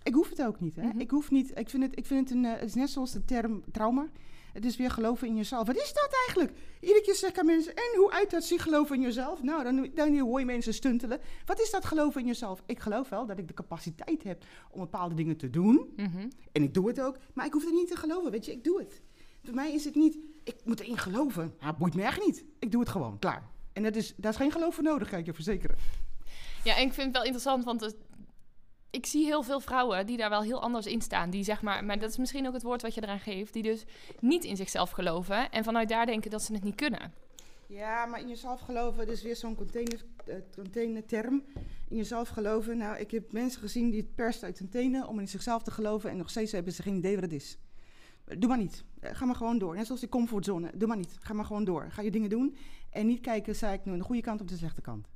Ik 0.03 0.15
hoef 0.15 0.29
het 0.29 0.43
ook 0.43 0.61
niet. 0.61 0.77
Hè? 0.77 0.83
Mm 0.83 0.91
-hmm. 0.91 1.01
Ik 1.01 1.11
hoef 1.11 1.31
niet. 1.31 1.59
Ik 1.59 1.71
vind 1.71 1.83
het, 1.83 1.99
ik 1.99 2.07
vind 2.07 2.29
het 2.29 2.39
een. 2.39 2.45
Uh, 2.45 2.53
het 2.53 2.69
is 2.69 2.75
net 2.75 2.91
zoals 2.91 3.13
de 3.13 3.25
term 3.25 3.65
trauma. 3.73 4.09
Het 4.53 4.65
is 4.65 4.77
weer 4.77 4.91
geloven 4.91 5.29
in 5.29 5.37
jezelf. 5.37 5.67
Wat 5.67 5.77
is 5.77 5.93
dat 5.93 6.09
eigenlijk? 6.27 6.59
Iedere 6.81 7.01
keer 7.03 7.15
zeg 7.15 7.31
ik 7.31 7.39
aan 7.39 7.47
mensen, 7.47 7.75
en 7.75 7.97
hoe 7.97 8.13
uit 8.13 8.31
dat 8.31 8.45
zich 8.45 8.63
geloven 8.63 8.97
in 8.97 9.03
jezelf? 9.03 9.43
Nou, 9.43 9.63
dan, 9.63 9.91
dan 9.95 10.19
hoor 10.19 10.39
je 10.39 10.45
mensen 10.45 10.75
stuntelen. 10.75 11.21
Wat 11.45 11.61
is 11.61 11.71
dat 11.71 11.85
geloven 11.85 12.21
in 12.21 12.27
jezelf? 12.27 12.63
Ik 12.67 12.81
geloof 12.81 13.09
wel 13.09 13.27
dat 13.27 13.39
ik 13.39 13.49
de 13.49 13.55
capaciteit 13.55 14.23
heb 14.23 14.45
om 14.71 14.81
bepaalde 14.81 15.15
dingen 15.15 15.37
te 15.37 15.51
doen. 15.51 15.93
Mhm. 15.97 16.29
En 16.53 16.63
ik 16.63 16.75
doe 16.75 16.89
het 16.89 17.01
ook. 17.01 17.19
Maar 17.33 17.47
ik 17.47 17.53
hoef 17.53 17.65
er 17.65 17.73
niet 17.73 17.89
te 17.89 17.97
geloven, 17.97 18.31
weet 18.31 18.45
je. 18.45 18.53
Ik 18.53 18.65
doe 18.65 18.79
het. 18.79 19.03
Voor 19.43 19.55
mij 19.55 19.73
is 19.73 19.85
het 19.85 19.95
niet, 19.95 20.19
ik 20.45 20.57
moet 20.65 20.81
erin 20.81 20.99
geloven. 20.99 21.55
Ja, 21.61 21.73
boeit 21.73 21.95
me 21.95 22.03
echt 22.03 22.27
niet. 22.27 22.45
Ik 22.59 22.71
doe 22.71 22.81
het 22.81 22.91
gewoon, 22.91 23.19
klaar. 23.19 23.55
En 23.77 23.83
dat 23.83 23.97
is, 23.97 24.15
daar 24.17 24.33
is 24.33 24.37
geen 24.37 24.53
geloof 24.53 24.75
voor 24.75 24.85
nodig, 24.85 25.09
kan 25.09 25.19
ik 25.19 25.27
je 25.27 25.35
verzekeren. 25.35 25.77
Ja, 26.67 26.77
en 26.77 26.83
ik 26.87 26.93
vind 26.93 27.07
het 27.07 27.17
wel 27.17 27.25
interessant, 27.25 27.65
want 27.65 27.95
ik 28.91 29.07
zie 29.07 29.25
heel 29.25 29.43
veel 29.43 29.61
vrouwen 29.61 30.07
die 30.07 30.17
daar 30.17 30.31
wel 30.31 30.43
heel 30.43 30.63
anders 30.63 30.87
in 30.87 31.03
staan. 31.03 31.31
Die 31.31 31.45
zeg 31.45 31.63
maar, 31.63 31.85
maar 31.85 31.99
dat 31.99 32.11
is 32.11 32.17
misschien 32.17 32.47
ook 32.47 32.53
het 32.53 32.63
woord 32.63 32.83
wat 32.83 32.95
je 32.95 33.03
eraan 33.03 33.21
geeft, 33.21 33.53
die 33.53 33.63
dus 33.63 33.85
niet 34.21 34.45
in 34.45 34.57
zichzelf 34.57 34.91
geloven 34.91 35.51
en 35.51 35.65
vanuit 35.65 35.89
daar 35.89 36.07
denken 36.07 36.31
dat 36.31 36.43
ze 36.43 36.53
het 36.53 36.65
niet 36.65 36.75
kunnen. 36.75 37.13
Ja, 37.67 38.07
maar 38.07 38.21
in 38.21 38.29
jezelf 38.29 38.61
geloven, 38.61 39.09
is 39.09 39.23
weer 39.23 39.37
zo'n 39.37 39.55
container, 39.55 40.05
eh, 40.27 40.35
containerterm. 40.55 41.45
In 41.89 41.97
jezelf 41.97 42.29
geloven. 42.29 42.77
Nou, 42.77 42.99
ik 42.99 43.11
heb 43.11 43.33
mensen 43.33 43.61
gezien 43.61 43.91
die 43.91 44.01
het 44.01 44.15
perst 44.15 44.43
uit 44.43 44.59
hun 44.59 44.69
tenen 44.69 45.09
om 45.09 45.21
in 45.21 45.29
zichzelf 45.29 45.63
te 45.63 45.71
geloven 45.71 46.11
en 46.11 46.17
nog 46.17 46.31
steeds 46.31 46.53
hebben 46.53 46.73
ze 46.73 46.83
geen 46.83 46.97
idee 46.97 47.15
wat 47.15 47.25
het 47.25 47.33
is. 47.33 47.59
Doe 48.25 48.49
maar 48.49 48.59
niet. 48.59 48.85
Eh, 49.01 49.15
Ga 49.15 49.25
maar 49.25 49.35
gewoon 49.35 49.59
door. 49.59 49.75
Net 49.75 49.87
zoals 49.87 50.01
die 50.01 50.11
comfortzone. 50.11 50.71
Doe 50.75 50.89
maar 50.89 50.97
niet. 50.97 51.17
Ga 51.21 51.33
maar 51.33 51.45
gewoon 51.45 51.65
door. 51.65 51.91
Ga 51.91 52.03
je 52.03 52.11
dingen 52.11 52.31
doen 52.31 52.57
en 52.91 53.07
niet 53.07 53.21
kijken, 53.21 53.57
zei 53.57 53.75
ik 53.75 53.85
nu 53.85 53.93
aan 53.93 53.99
de 53.99 54.05
goede 54.05 54.23
kant 54.23 54.41
of 54.41 54.47
de 54.47 54.57
slechte 54.57 54.81
kant. 54.81 55.09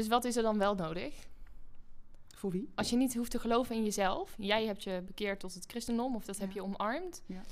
Dus 0.00 0.08
wat 0.08 0.24
is 0.24 0.36
er 0.36 0.42
dan 0.42 0.58
wel 0.58 0.74
nodig? 0.74 1.28
Voor 2.34 2.50
wie? 2.50 2.70
Als 2.74 2.90
je 2.90 2.96
niet 2.96 3.14
hoeft 3.14 3.30
te 3.30 3.38
geloven 3.38 3.76
in 3.76 3.84
jezelf, 3.84 4.34
jij 4.38 4.66
hebt 4.66 4.82
je 4.82 5.02
bekeerd 5.06 5.40
tot 5.40 5.54
het 5.54 5.64
christendom 5.66 6.14
of 6.14 6.24
dat 6.24 6.38
heb 6.38 6.48
Ja. 6.48 6.54
je 6.54 6.62
omarmd. 6.62 7.22
Ja. 7.26 7.42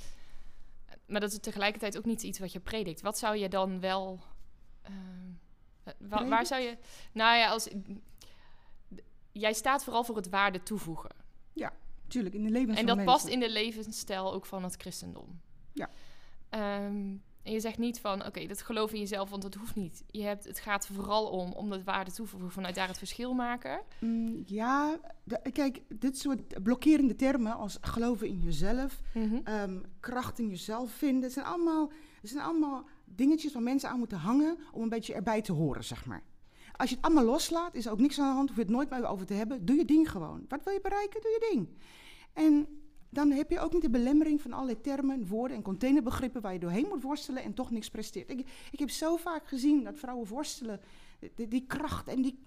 Maar 1.06 1.20
dat 1.20 1.32
is 1.32 1.38
tegelijkertijd 1.38 1.98
ook 1.98 2.04
niet 2.04 2.22
iets 2.22 2.38
wat 2.38 2.52
je 2.52 2.60
predikt. 2.60 3.00
Wat 3.00 3.18
zou 3.18 3.36
je 3.36 3.48
dan 3.48 3.80
wel. 3.80 4.20
eh, 4.82 4.92
wa- 5.98 6.28
waar 6.28 6.46
zou 6.46 6.62
je. 6.62 6.76
Nou 7.12 7.36
ja, 7.36 7.48
als. 7.50 7.68
Jij 9.32 9.52
staat 9.52 9.84
vooral 9.84 10.04
voor 10.04 10.16
het 10.16 10.28
waarde 10.28 10.62
toevoegen. 10.62 11.10
Tuurlijk, 12.08 12.34
in 12.34 12.42
de 12.42 12.50
levens 12.50 12.78
En 12.78 12.86
dat 12.86 13.04
past 13.04 13.26
in 13.26 13.40
de 13.40 13.50
levensstijl 13.50 14.32
ook 14.32 14.46
van 14.46 14.62
het 14.64 14.74
christendom. 14.76 15.40
Ja. 15.72 15.90
Ehm, 16.48 17.16
en 17.48 17.54
je 17.54 17.60
zegt 17.60 17.78
niet 17.78 18.00
van, 18.00 18.26
oké, 18.26 18.46
dat 18.46 18.62
geloof 18.62 18.92
in 18.92 19.00
jezelf, 19.00 19.30
want 19.30 19.42
dat 19.42 19.54
hoeft 19.54 19.74
niet. 19.74 20.04
Je 20.06 20.22
hebt, 20.22 20.44
het 20.44 20.58
gaat 20.60 20.86
vooral 20.86 21.26
om, 21.26 21.52
om 21.52 21.70
dat 21.70 21.82
waarde 21.84 22.10
toevoegen, 22.12 22.50
vanuit 22.50 22.74
daar 22.74 22.88
het 22.88 22.98
verschil 22.98 23.34
maken. 23.34 23.80
Mm, 24.00 24.42
ja, 24.46 24.98
de- 25.24 25.50
kijk, 25.52 25.80
dit 25.88 26.18
soort 26.18 26.62
blokkerende 26.62 27.14
termen 27.16 27.56
als 27.56 27.78
geloven 27.80 28.26
in 28.28 28.40
jezelf, 28.40 29.00
ehm, 29.44 29.78
kracht 30.00 30.38
in 30.38 30.48
jezelf 30.48 30.90
vinden, 30.90 31.22
het 31.22 31.32
zijn 31.32 31.46
allemaal, 31.46 31.92
het 32.20 32.30
zijn 32.30 32.44
allemaal 32.44 32.84
dingetjes 33.04 33.52
waar 33.52 33.62
mensen 33.62 33.88
aan 33.90 33.98
moeten 33.98 34.18
hangen 34.18 34.58
om 34.72 34.82
een 34.82 34.88
beetje 34.88 35.14
erbij 35.14 35.42
te 35.42 35.52
horen, 35.52 35.84
zeg 35.84 36.06
maar. 36.06 36.22
Als 36.76 36.90
je 36.90 36.96
het 36.96 37.04
allemaal 37.04 37.24
loslaat, 37.24 37.74
is 37.74 37.86
er 37.86 37.92
ook 37.92 38.00
niks 38.00 38.18
aan 38.18 38.28
de 38.28 38.34
hand, 38.34 38.48
hoef 38.48 38.56
je 38.56 38.62
het 38.62 38.72
nooit 38.72 38.90
meer 38.90 39.06
over 39.06 39.26
te 39.26 39.34
hebben. 39.34 39.64
Doe 39.64 39.76
je 39.76 39.84
ding 39.84 40.10
gewoon. 40.10 40.44
Wat 40.48 40.64
wil 40.64 40.72
je 40.72 40.80
bereiken? 40.80 41.20
Doe 41.20 41.30
je 41.30 41.48
ding. 41.52 41.68
En 42.32 42.77
dan 43.10 43.30
heb 43.30 43.50
je 43.50 43.60
ook 43.60 43.72
niet 43.72 43.82
de 43.82 43.90
belemmering 43.90 44.40
van 44.40 44.52
allerlei 44.52 44.80
termen, 44.80 45.26
woorden 45.26 45.56
en 45.56 45.62
containerbegrippen 45.62 46.40
waar 46.40 46.52
je 46.52 46.58
doorheen 46.58 46.88
moet 46.88 47.02
worstelen 47.02 47.42
en 47.42 47.54
toch 47.54 47.70
niks 47.70 47.88
presteert. 47.90 48.30
Ik, 48.30 48.48
ik 48.70 48.78
heb 48.78 48.90
zo 48.90 49.16
vaak 49.16 49.48
gezien 49.48 49.84
dat 49.84 49.98
vrouwen 49.98 50.28
worstelen, 50.28 50.80
die, 51.34 51.48
die 51.48 51.64
kracht 51.66 52.08
en 52.08 52.22
die... 52.22 52.38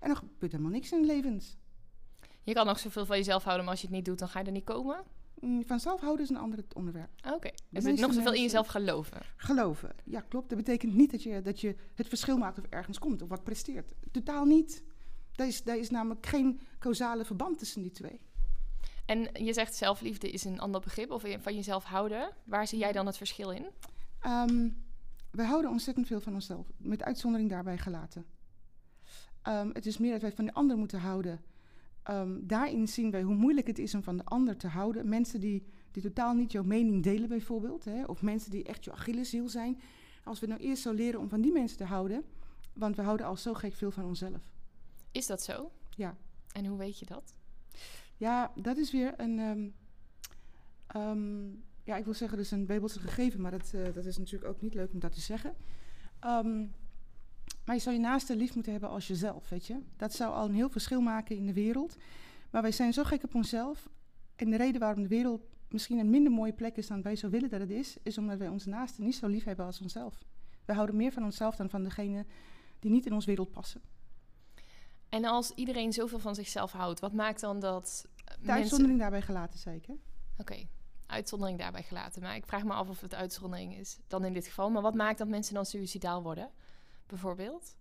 En 0.00 0.10
er 0.10 0.16
gebeurt 0.16 0.52
helemaal 0.52 0.72
niks 0.72 0.92
in 0.92 0.98
hun 0.98 1.06
levens. 1.06 1.56
Je 2.42 2.52
kan 2.52 2.66
nog 2.66 2.78
zoveel 2.78 3.06
van 3.06 3.16
jezelf 3.16 3.42
houden, 3.42 3.64
maar 3.64 3.72
als 3.72 3.82
je 3.82 3.86
het 3.86 3.96
niet 3.96 4.04
doet, 4.04 4.18
dan 4.18 4.28
ga 4.28 4.38
je 4.38 4.44
er 4.44 4.52
niet 4.52 4.64
komen. 4.64 5.04
Mm, 5.40 5.66
Van 5.66 5.80
zelfhouden 5.80 6.24
is 6.24 6.30
een 6.30 6.36
ander 6.36 6.64
onderwerp. 6.74 7.10
Oké, 7.34 7.50
dus 7.50 7.58
meeste 7.70 7.90
het 7.90 8.00
nog 8.00 8.12
zoveel 8.12 8.32
in 8.32 8.42
jezelf 8.42 8.66
geloven. 8.66 9.20
Geloven. 9.36 9.94
Ja, 10.04 10.20
klopt. 10.20 10.48
Dat 10.48 10.58
betekent 10.58 10.94
niet 10.94 11.10
dat 11.10 11.22
je, 11.22 11.42
dat 11.42 11.60
je 11.60 11.76
het 11.94 12.08
verschil 12.08 12.38
maakt 12.38 12.58
of 12.58 12.64
ergens 12.68 12.98
komt 12.98 13.22
of 13.22 13.28
wat 13.28 13.44
presteert. 13.44 13.92
Totaal 14.10 14.44
niet. 14.44 14.82
Daar 15.32 15.46
is, 15.46 15.62
daar 15.62 15.78
is 15.78 15.90
namelijk 15.90 16.26
geen 16.26 16.60
causale 16.78 17.24
verband 17.24 17.58
tussen 17.58 17.82
die 17.82 17.90
twee. 17.90 18.20
En 19.12 19.44
je 19.44 19.52
zegt 19.52 19.74
zelfliefde 19.74 20.30
is 20.30 20.44
een 20.44 20.60
ander 20.60 20.80
begrip, 20.80 21.10
of 21.10 21.24
van 21.38 21.54
jezelf 21.54 21.84
houden. 21.84 22.32
Waar 22.44 22.66
zie 22.66 22.78
jij 22.78 22.92
dan 22.92 23.06
het 23.06 23.16
verschil 23.16 23.50
in? 23.50 23.66
Ehm, 24.20 24.68
wij 25.30 25.46
houden 25.46 25.70
ontzettend 25.70 26.06
veel 26.06 26.20
van 26.20 26.34
onszelf, 26.34 26.70
met 26.76 27.02
uitzondering 27.02 27.50
daarbij 27.50 27.78
gelaten. 27.78 28.26
Ehm, 29.42 29.70
het 29.72 29.86
is 29.86 29.98
meer 29.98 30.12
dat 30.12 30.20
wij 30.20 30.32
van 30.32 30.44
de 30.44 30.54
ander 30.54 30.76
moeten 30.76 31.00
houden. 31.00 31.40
Ehm, 32.02 32.38
daarin 32.40 32.88
zien 32.88 33.10
wij 33.10 33.22
hoe 33.22 33.34
moeilijk 33.34 33.66
het 33.66 33.78
is 33.78 33.94
om 33.94 34.02
van 34.02 34.16
de 34.16 34.24
ander 34.24 34.56
te 34.56 34.68
houden. 34.68 35.08
Mensen 35.08 35.40
die, 35.40 35.66
die 35.90 36.02
totaal 36.02 36.34
niet 36.34 36.52
jouw 36.52 36.64
mening 36.64 37.02
delen, 37.02 37.28
bijvoorbeeld, 37.28 37.84
hè, 37.84 38.04
of 38.04 38.22
mensen 38.22 38.50
die 38.50 38.64
echt 38.64 38.84
je 38.84 38.92
Achilleshiel 38.92 39.48
zijn. 39.48 39.80
Als 40.24 40.40
we 40.40 40.46
nou 40.46 40.60
eerst 40.60 40.82
zo 40.82 40.92
leren 40.92 41.20
om 41.20 41.28
van 41.28 41.40
die 41.40 41.52
mensen 41.52 41.76
te 41.76 41.84
houden, 41.84 42.24
want 42.72 42.96
we 42.96 43.02
houden 43.02 43.26
al 43.26 43.36
zo 43.36 43.54
gek 43.54 43.74
veel 43.74 43.90
van 43.90 44.04
onszelf. 44.04 44.52
Is 45.10 45.26
dat 45.26 45.42
zo? 45.42 45.70
Ja. 45.96 46.16
En 46.52 46.66
hoe 46.66 46.78
weet 46.78 46.98
je 46.98 47.06
dat? 47.06 47.34
Ja, 48.22 48.52
dat 48.54 48.76
is 48.76 48.92
weer 48.92 49.14
een. 49.16 49.38
ehm, 49.38 49.68
ehm, 50.86 51.44
ja, 51.84 51.96
ik 51.96 52.04
wil 52.04 52.14
zeggen, 52.14 52.38
is 52.38 52.50
een 52.50 52.66
Bijbelse 52.66 52.98
gegeven, 53.00 53.40
maar 53.40 53.50
dat, 53.50 53.72
eh, 53.74 53.94
dat 53.94 54.04
is 54.04 54.18
natuurlijk 54.18 54.50
ook 54.50 54.60
niet 54.60 54.74
leuk 54.74 54.92
om 54.92 54.98
dat 54.98 55.12
te 55.12 55.20
zeggen. 55.20 55.54
Ehm, 56.20 56.60
maar 57.64 57.74
je 57.74 57.80
zou 57.80 57.94
je 57.94 58.00
naaste 58.00 58.36
lief 58.36 58.54
moeten 58.54 58.72
hebben 58.72 58.90
als 58.90 59.06
jezelf, 59.06 59.48
weet 59.48 59.66
je. 59.66 59.78
Dat 59.96 60.12
zou 60.12 60.34
al 60.34 60.44
een 60.44 60.54
heel 60.54 60.70
verschil 60.70 61.00
maken 61.00 61.36
in 61.36 61.46
de 61.46 61.52
wereld. 61.52 61.96
Maar 62.50 62.62
wij 62.62 62.72
zijn 62.72 62.92
zo 62.92 63.04
gek 63.04 63.22
op 63.22 63.34
onszelf. 63.34 63.88
En 64.36 64.50
de 64.50 64.56
reden 64.56 64.80
waarom 64.80 65.02
de 65.02 65.08
wereld 65.08 65.42
misschien 65.68 65.98
een 65.98 66.10
minder 66.10 66.32
mooie 66.32 66.52
plek 66.52 66.76
is 66.76 66.86
dan 66.86 67.02
wij 67.02 67.16
zo 67.16 67.28
willen 67.28 67.50
dat 67.50 67.60
het 67.60 67.70
is, 67.70 67.96
is 68.02 68.18
omdat 68.18 68.38
wij 68.38 68.48
onze 68.48 68.68
naasten 68.68 69.04
niet 69.04 69.14
zo 69.14 69.26
lief 69.26 69.44
hebben 69.44 69.66
als 69.66 69.80
onszelf. 69.80 70.24
We 70.64 70.72
houden 70.72 70.96
meer 70.96 71.12
van 71.12 71.24
onszelf 71.24 71.56
dan 71.56 71.70
van 71.70 71.82
degene 71.82 72.26
die 72.78 72.90
niet 72.90 73.06
in 73.06 73.12
onze 73.12 73.26
wereld 73.26 73.50
passen. 73.50 73.80
En 75.12 75.24
als 75.24 75.50
iedereen 75.50 75.92
zoveel 75.92 76.18
van 76.18 76.34
zichzelf 76.34 76.72
houdt, 76.72 77.00
wat 77.00 77.12
maakt 77.12 77.40
dan 77.40 77.60
dat 77.60 78.06
eh, 78.06 78.24
De 78.24 78.32
mensen... 78.36 78.54
uitzondering 78.54 78.98
daarbij 78.98 79.22
gelaten, 79.22 79.80
hè? 79.86 79.94
Oké, 80.38 80.66
uitzondering 81.06 81.58
daarbij 81.58 81.82
gelaten. 81.82 82.22
Maar 82.22 82.36
ik 82.36 82.46
vraag 82.46 82.64
me 82.64 82.72
af 82.72 82.88
of 82.88 83.00
het 83.00 83.14
uitzondering 83.14 83.76
is 83.76 83.98
dan 84.06 84.24
in 84.24 84.32
dit 84.32 84.46
geval. 84.46 84.70
Maar 84.70 84.82
wat 84.82 84.94
maakt 84.94 85.18
dat 85.18 85.28
mensen 85.28 85.54
dan 85.54 85.66
suicidaal 85.66 86.22
worden, 86.22 86.50
bijvoorbeeld? 87.06 87.76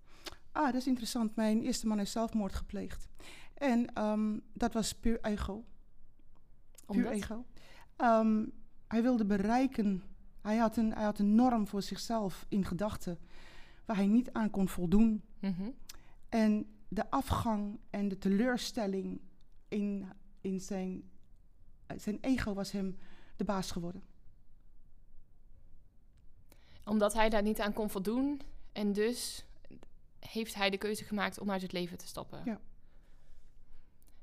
Ah, 0.52 0.66
dat 0.66 0.76
is 0.76 0.88
interessant. 0.88 1.36
Mijn 1.36 1.62
eerste 1.62 1.88
man 1.88 1.98
heeft 1.98 2.12
zelfmoord 2.12 2.54
gepleegd. 2.54 3.08
En 3.54 3.94
ehm, 3.94 4.38
dat 4.54 4.74
was 4.74 4.94
puur 4.94 5.20
ego. 5.22 5.64
Puur 6.86 7.06
Omdat? 7.06 7.12
ego. 7.12 7.46
Ehm, 7.96 8.46
hij 8.88 9.02
wilde 9.02 9.26
bereiken. 9.26 10.04
Hij 10.42 10.58
had, 10.58 10.78
een, 10.78 10.94
hij 10.94 11.04
had 11.04 11.20
een 11.20 11.36
norm 11.36 11.68
voor 11.68 11.82
zichzelf 11.82 12.46
in 12.50 12.66
gedachten. 12.66 13.20
Waar 13.86 13.96
hij 13.96 14.08
niet 14.08 14.32
aan 14.32 14.50
kon 14.50 14.70
voldoen. 14.70 15.24
Mhm. 15.40 15.70
En 16.30 16.66
de 16.94 17.10
afgang 17.10 17.80
en 17.90 18.08
de 18.08 18.18
teleurstelling 18.18 19.22
in, 19.68 20.10
in 20.42 20.60
zijn, 20.60 21.10
zijn 21.98 22.18
ego 22.22 22.54
was 22.54 22.72
hem 22.72 22.98
de 23.36 23.44
baas 23.44 23.72
geworden. 23.72 24.04
Omdat 26.86 27.14
hij 27.14 27.30
daar 27.30 27.42
niet 27.42 27.60
aan 27.60 27.74
kon 27.74 27.90
voldoen. 27.90 28.42
En 28.72 28.94
dus 28.94 29.46
heeft 30.20 30.54
hij 30.56 30.70
de 30.70 30.78
keuze 30.78 31.04
gemaakt 31.04 31.40
om 31.40 31.52
uit 31.52 31.62
het 31.62 31.72
leven 31.72 31.98
te 31.98 32.08
stappen. 32.08 32.42
Ja. 32.46 32.60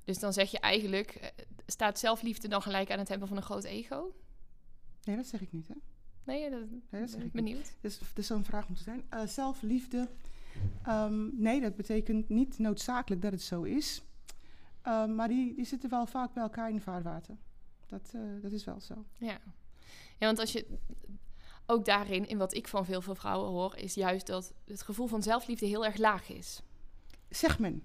Dus 0.04 0.18
dan 0.18 0.32
zeg 0.32 0.50
je 0.50 0.58
eigenlijk, 0.58 1.10
eh, 1.10 1.28
staat 1.66 1.98
zelfliefde 1.98 2.48
dan 2.48 2.62
gelijk 2.62 2.90
aan 2.90 2.98
het 2.98 3.08
hebben 3.08 3.28
van 3.28 3.37
een 3.37 3.42
groot 3.42 3.64
ego? 3.64 4.14
Nee, 5.04 5.16
dat 5.16 5.26
zeg 5.26 5.40
ik 5.40 5.52
niet. 5.52 5.68
Hè? 5.68 5.75
Nee, 6.25 6.50
dat, 6.50 6.60
Nee, 6.90 7.00
dat 7.00 7.10
zeg 7.10 7.18
ben 7.18 7.26
ik 7.26 7.26
ik 7.26 7.32
niet. 7.34 7.44
benieuwd. 7.44 7.72
Dus 7.80 7.98
dat 8.14 8.25
zou 8.25 8.38
een 8.38 8.44
vraag 8.44 8.68
moeten 8.68 8.84
zijn. 8.84 9.06
Eh, 9.08 9.26
zelfliefde. 9.26 10.08
Ehm, 10.82 11.42
nee, 11.42 11.60
dat 11.60 11.76
betekent 11.76 12.28
niet 12.28 12.58
noodzakelijk 12.58 13.22
dat 13.22 13.32
het 13.32 13.42
zo 13.42 13.62
is. 13.62 14.02
Ehm, 14.82 15.14
maar 15.14 15.28
die, 15.28 15.54
die 15.54 15.64
zitten 15.64 15.90
wel 15.90 16.06
vaak 16.06 16.32
bij 16.32 16.42
elkaar 16.42 16.68
in 16.68 16.74
de 16.74 16.80
vaarwater. 16.80 17.36
Dat, 17.86 18.10
eh, 18.14 18.20
dat 18.42 18.52
is 18.52 18.64
wel 18.64 18.80
zo. 18.80 19.04
Ja. 19.18 19.38
ja, 20.18 20.26
want 20.26 20.38
als 20.38 20.52
je 20.52 20.66
ook 21.66 21.84
daarin, 21.84 22.28
in 22.28 22.38
wat 22.38 22.54
ik 22.54 22.68
van 22.68 22.84
veel, 22.84 23.00
veel 23.02 23.14
vrouwen 23.14 23.50
hoor, 23.50 23.76
is 23.76 23.94
juist 23.94 24.26
dat 24.26 24.52
het 24.64 24.82
gevoel 24.82 25.06
van 25.06 25.22
zelfliefde 25.22 25.66
heel 25.66 25.84
erg 25.86 25.96
laag 25.96 26.28
is, 26.28 26.62
Zeg 27.28 27.58
men, 27.58 27.82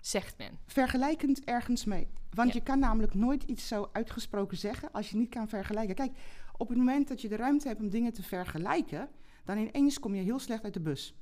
zegt 0.00 0.38
men. 0.38 0.58
vergelijkend 0.66 1.44
ergens 1.44 1.84
mee. 1.84 2.08
Want 2.30 2.48
Ja. 2.48 2.54
je 2.54 2.62
kan 2.62 2.78
namelijk 2.78 3.14
nooit 3.14 3.42
iets 3.42 3.68
zo 3.68 3.88
uitgesproken 3.92 4.56
zeggen 4.56 4.92
als 4.92 5.10
je 5.10 5.16
niet 5.16 5.30
kan 5.30 5.48
vergelijken. 5.48 5.94
Kijk, 5.94 6.12
op 6.56 6.68
het 6.68 6.78
moment 6.78 7.08
dat 7.08 7.20
je 7.20 7.28
de 7.28 7.36
ruimte 7.36 7.68
hebt 7.68 7.80
om 7.80 7.88
dingen 7.90 8.12
te 8.12 8.22
vergelijken, 8.22 9.08
dan 9.44 9.58
ineens 9.58 9.98
kom 9.98 10.14
je 10.14 10.22
heel 10.22 10.38
slecht 10.38 10.64
uit 10.64 10.74
de 10.74 10.80
bus. 10.80 11.14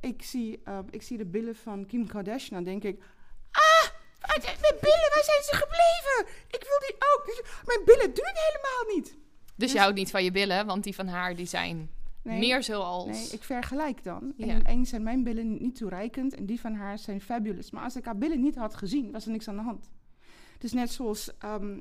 Ik 0.00 0.22
zie, 0.22 0.60
eh, 0.64 0.78
ik 0.90 1.02
zie 1.02 1.16
de 1.18 1.26
billen 1.26 1.56
van 1.56 1.86
Kim 1.86 2.06
Kardashian, 2.06 2.64
dan 2.64 2.72
denk 2.80 2.84
ik... 2.94 3.02
Ah, 3.50 3.90
wat- 4.20 4.42
mijn 4.60 4.74
billen, 4.80 5.10
waar 5.14 5.24
zijn 5.24 5.42
ze 5.42 5.54
gebleven? 5.54 6.34
Ik 6.48 6.62
wil 6.68 6.78
die 6.88 6.94
ook. 6.96 7.22
Dus 7.26 7.40
Mijn 7.66 7.84
billen 7.84 8.14
doen 8.14 8.24
het 8.26 8.38
helemaal 8.52 8.94
niet. 8.96 9.04
Dus 9.06 9.18
Dus- 9.56 9.72
je 9.72 9.78
houdt 9.78 9.96
niet 9.96 10.10
van 10.10 10.24
je 10.24 10.30
billen, 10.30 10.66
want 10.66 10.84
die 10.84 10.94
van 10.94 11.06
haar 11.06 11.36
die 11.36 11.46
zijn 11.46 11.90
Nee, 12.22 12.38
meer 12.38 12.62
zoals... 12.62 13.06
Nee, 13.06 13.28
ik 13.32 13.42
vergelijk 13.44 14.02
dan. 14.04 14.34
En 14.38 14.46
Ja. 14.46 14.54
ineens 14.58 14.88
zijn 14.90 15.02
mijn 15.02 15.24
billen 15.24 15.62
niet 15.62 15.76
toereikend 15.76 16.34
en 16.34 16.46
die 16.46 16.60
van 16.60 16.74
haar 16.74 16.98
zijn 16.98 17.20
fabulous. 17.20 17.70
Maar 17.70 17.82
als 17.84 17.96
ik 17.96 18.04
haar 18.04 18.18
billen 18.18 18.40
niet 18.40 18.56
had 18.56 18.74
gezien, 18.74 19.10
was 19.12 19.24
er 19.24 19.30
niks 19.30 19.48
aan 19.48 19.56
de 19.56 19.62
hand. 19.62 19.90
Dus 20.58 20.72
net 20.72 20.90
zoals... 20.90 21.36
ehm, 21.38 21.78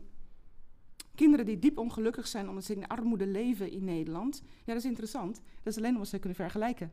kinderen 1.16 1.46
die 1.46 1.60
diep 1.60 1.78
ongelukkig 1.78 2.28
zijn 2.28 2.50
omdat 2.50 2.64
ze 2.64 2.74
in 2.76 2.88
armoede 2.88 3.26
leven 3.28 3.72
in 3.72 3.84
Nederland. 3.84 4.42
Ja, 4.46 4.74
dat 4.74 4.76
is 4.84 4.86
interessant. 4.90 5.36
Dat 5.64 5.74
is 5.74 5.78
alleen 5.78 5.94
omdat 5.94 6.08
ze 6.08 6.20
kunnen 6.20 6.38
vergelijken. 6.38 6.92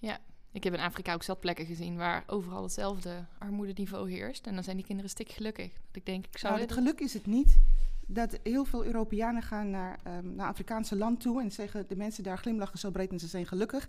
Ja, 0.00 0.18
ik 0.52 0.64
heb 0.64 0.74
in 0.74 0.80
Afrika 0.80 1.14
ook 1.14 1.22
zat 1.22 1.40
plekken 1.40 1.66
gezien 1.66 1.96
waar 1.96 2.24
overal 2.26 2.62
hetzelfde 2.62 3.26
armoedeniveau 3.38 4.10
heerst. 4.10 4.46
En 4.46 4.54
dan 4.54 4.64
zijn 4.64 4.76
die 4.76 4.84
kinderen 4.84 5.10
stik 5.10 5.30
gelukkig. 5.30 5.72
Dat 5.72 5.96
ik 5.96 6.06
denk, 6.06 6.26
ik 6.26 6.38
zou... 6.38 6.52
Nou, 6.52 6.66
het 6.66 6.74
geluk 6.74 7.00
is 7.00 7.14
het 7.14 7.26
niet. 7.26 7.58
Dat 8.06 8.38
heel 8.42 8.64
veel 8.64 8.84
Europeanen 8.84 9.42
gaan 9.42 9.70
naar, 9.70 9.98
ehm 10.04 10.34
naar 10.34 10.48
Afrikaanse 10.48 10.96
land 10.96 11.20
toe 11.20 11.40
en 11.40 11.52
zeggen 11.52 11.88
de 11.88 11.96
mensen 11.96 12.22
daar 12.22 12.38
glimlachen 12.38 12.78
zo 12.78 12.90
breed 12.90 13.10
en 13.10 13.18
ze 13.18 13.26
zijn 13.26 13.46
gelukkig. 13.46 13.88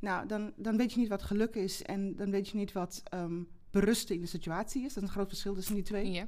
Nou, 0.00 0.26
dan, 0.26 0.52
dan 0.56 0.76
weet 0.76 0.92
je 0.92 0.98
niet 0.98 1.08
wat 1.08 1.22
geluk 1.22 1.54
is 1.54 1.82
en 1.82 2.16
dan 2.16 2.30
weet 2.30 2.48
je 2.48 2.56
niet 2.56 2.72
wat 2.72 3.02
ehm, 3.04 3.42
berusten 3.70 4.14
in 4.14 4.20
de 4.20 4.26
situatie 4.26 4.84
is. 4.84 4.94
Dat 4.94 5.02
is 5.02 5.08
een 5.08 5.14
groot 5.14 5.28
verschil 5.28 5.54
tussen 5.54 5.74
die 5.74 5.84
twee. 5.84 6.10
Ja. 6.10 6.26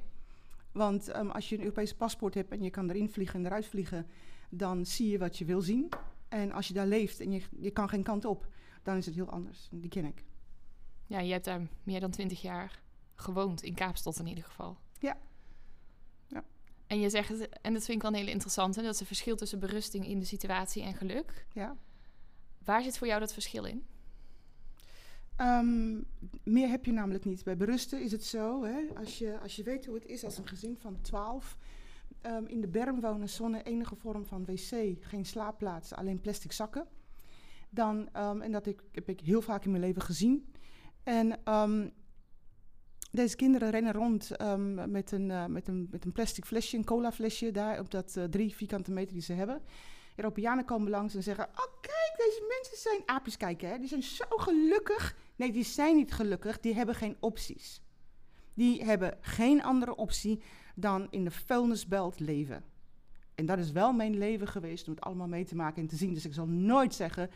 Want 0.73 1.09
ehm, 1.09 1.29
als 1.29 1.49
je 1.49 1.55
een 1.55 1.63
Europees 1.63 1.95
paspoort 1.95 2.35
hebt 2.35 2.51
en 2.51 2.63
je 2.63 2.71
kan 2.71 2.91
erin 2.91 3.09
vliegen 3.09 3.41
en 3.41 3.47
eruit 3.47 3.67
vliegen, 3.67 4.07
dan 4.51 4.87
zie 4.87 5.11
je 5.11 5.19
wat 5.19 5.39
je 5.39 5.45
wil 5.45 5.61
zien. 5.61 5.89
En 6.29 6.53
als 6.53 6.69
je 6.69 6.75
daar 6.75 6.87
leeft 6.87 7.21
en 7.21 7.33
je, 7.33 7.43
je 7.61 7.71
kan 7.71 7.89
geen 7.89 8.03
kant 8.03 8.25
op, 8.25 8.47
dan 8.85 8.97
is 8.97 9.07
het 9.07 9.15
heel 9.15 9.31
anders. 9.31 9.69
Die 9.71 9.89
ken 9.91 10.05
ik. 10.05 10.25
ja, 11.07 11.21
je 11.21 11.33
hebt 11.33 11.45
daar 11.45 11.61
meer 11.83 12.01
dan 12.01 12.11
twintig 12.11 12.43
jaar 12.43 12.83
gewoond. 13.15 13.63
In 13.63 13.75
Kaapstad 13.75 14.19
in 14.19 14.27
ieder 14.27 14.45
geval. 14.45 14.77
Ja. 14.99 15.17
Ja. 16.27 16.45
En 16.87 17.01
je 17.01 17.11
zegt, 17.11 17.29
het- 17.29 17.59
en 17.61 17.73
dat 17.73 17.85
vind 17.85 17.97
ik 17.97 18.03
wel 18.03 18.11
een 18.11 18.17
hele 18.19 18.31
interessante, 18.31 18.83
dat 18.83 18.95
is 18.95 19.01
een 19.01 19.07
verschil 19.07 19.37
tussen 19.37 19.59
berusting 19.59 20.07
in 20.07 20.19
de 20.19 20.25
situatie 20.25 20.83
en 20.83 20.95
geluk. 20.95 21.47
Ja. 21.53 21.77
Waar 22.65 22.83
zit 22.83 22.99
voor 22.99 23.07
jou 23.07 23.21
dat 23.21 23.33
verschil 23.33 23.65
in? 23.65 23.87
Ehm, 25.37 25.95
meer 26.45 26.69
heb 26.69 26.85
je 26.85 26.93
namelijk 26.93 27.25
niet. 27.25 27.45
Bij 27.45 27.57
berusten 27.57 28.03
is 28.03 28.13
het 28.13 28.25
zo, 28.25 28.65
hè, 28.65 28.81
als, 28.97 29.19
je, 29.19 29.39
als 29.41 29.57
je 29.57 29.63
weet 29.63 29.87
hoe 29.87 29.95
het 29.95 30.07
is 30.07 30.25
als 30.25 30.39
een 30.39 30.49
gezin 30.49 30.77
van 30.79 31.01
12 31.01 31.59
ehm, 32.21 32.45
in 32.47 32.61
de 32.61 32.69
berm 32.69 33.01
wonen 33.01 33.29
zonder 33.29 33.63
enige 33.63 33.95
vorm 33.97 34.25
van 34.27 34.45
wc, 34.45 34.97
geen 35.01 35.25
slaapplaats, 35.27 35.93
alleen 35.93 36.21
plastic 36.21 36.53
zakken. 36.53 36.87
Dan, 37.75 38.09
ehm, 38.13 38.41
en 38.41 38.53
dat 38.53 38.67
ik, 38.67 38.83
heb 38.93 39.09
ik 39.09 39.21
heel 39.21 39.43
vaak 39.43 39.65
in 39.65 39.71
mijn 39.71 39.83
leven 39.83 40.03
gezien. 40.03 40.53
En 41.03 41.45
ehm, 41.45 41.89
deze 43.11 43.37
kinderen 43.37 43.71
rennen 43.71 43.93
rond 43.93 44.31
ehm, 44.31 44.91
met, 44.91 45.13
een, 45.13 45.31
eh, 45.31 45.47
met, 45.47 45.69
een, 45.69 45.89
met 45.91 46.05
een 46.05 46.13
plastic 46.13 46.45
flesje, 46.45 46.77
een 46.77 46.85
cola 46.85 47.13
flesje, 47.13 47.51
daar 47.51 47.79
op 47.79 47.91
dat 47.91 48.17
eh, 48.17 48.25
drie 48.25 48.55
vierkante 48.55 48.93
meter 48.93 49.13
die 49.13 49.23
ze 49.23 49.33
hebben. 49.33 49.63
Europeanen 50.17 50.65
komen 50.65 50.91
langs 50.91 51.15
en 51.15 51.23
zeggen: 51.23 51.45
Oh, 51.45 51.81
kijk, 51.81 52.15
deze 52.17 52.45
mensen 52.49 52.77
zijn 52.77 53.03
aapjes 53.07 53.37
kijken, 53.37 53.69
hè? 53.69 53.79
die 53.79 53.89
zijn 53.89 54.03
zo 54.03 54.25
gelukkig. 54.29 55.17
Nee, 55.37 55.53
die 55.53 55.65
zijn 55.65 55.97
niet 55.97 56.13
gelukkig, 56.13 56.61
die 56.61 56.75
hebben 56.75 56.95
geen 56.95 57.17
opties. 57.21 57.83
Die 58.55 58.85
hebben 58.85 59.19
geen 59.21 59.63
andere 59.63 59.97
optie 59.97 60.43
dan 60.75 61.07
in 61.11 61.25
de 61.25 61.31
vuilnisbelt 61.31 62.21
leven. 62.21 62.65
En 63.35 63.47
dat 63.47 63.59
is 63.59 63.73
wel 63.73 63.93
mijn 63.93 64.19
leven 64.19 64.49
geweest 64.49 64.87
om 64.87 64.95
het 64.95 65.05
allemaal 65.05 65.29
mee 65.29 65.45
te 65.45 65.57
maken 65.57 65.83
en 65.83 65.89
te 65.89 65.97
zien. 65.97 66.15
Dus 66.15 66.25
ik 66.25 66.35
zal 66.35 66.47
nooit 66.47 66.95
zeggen: 66.95 67.31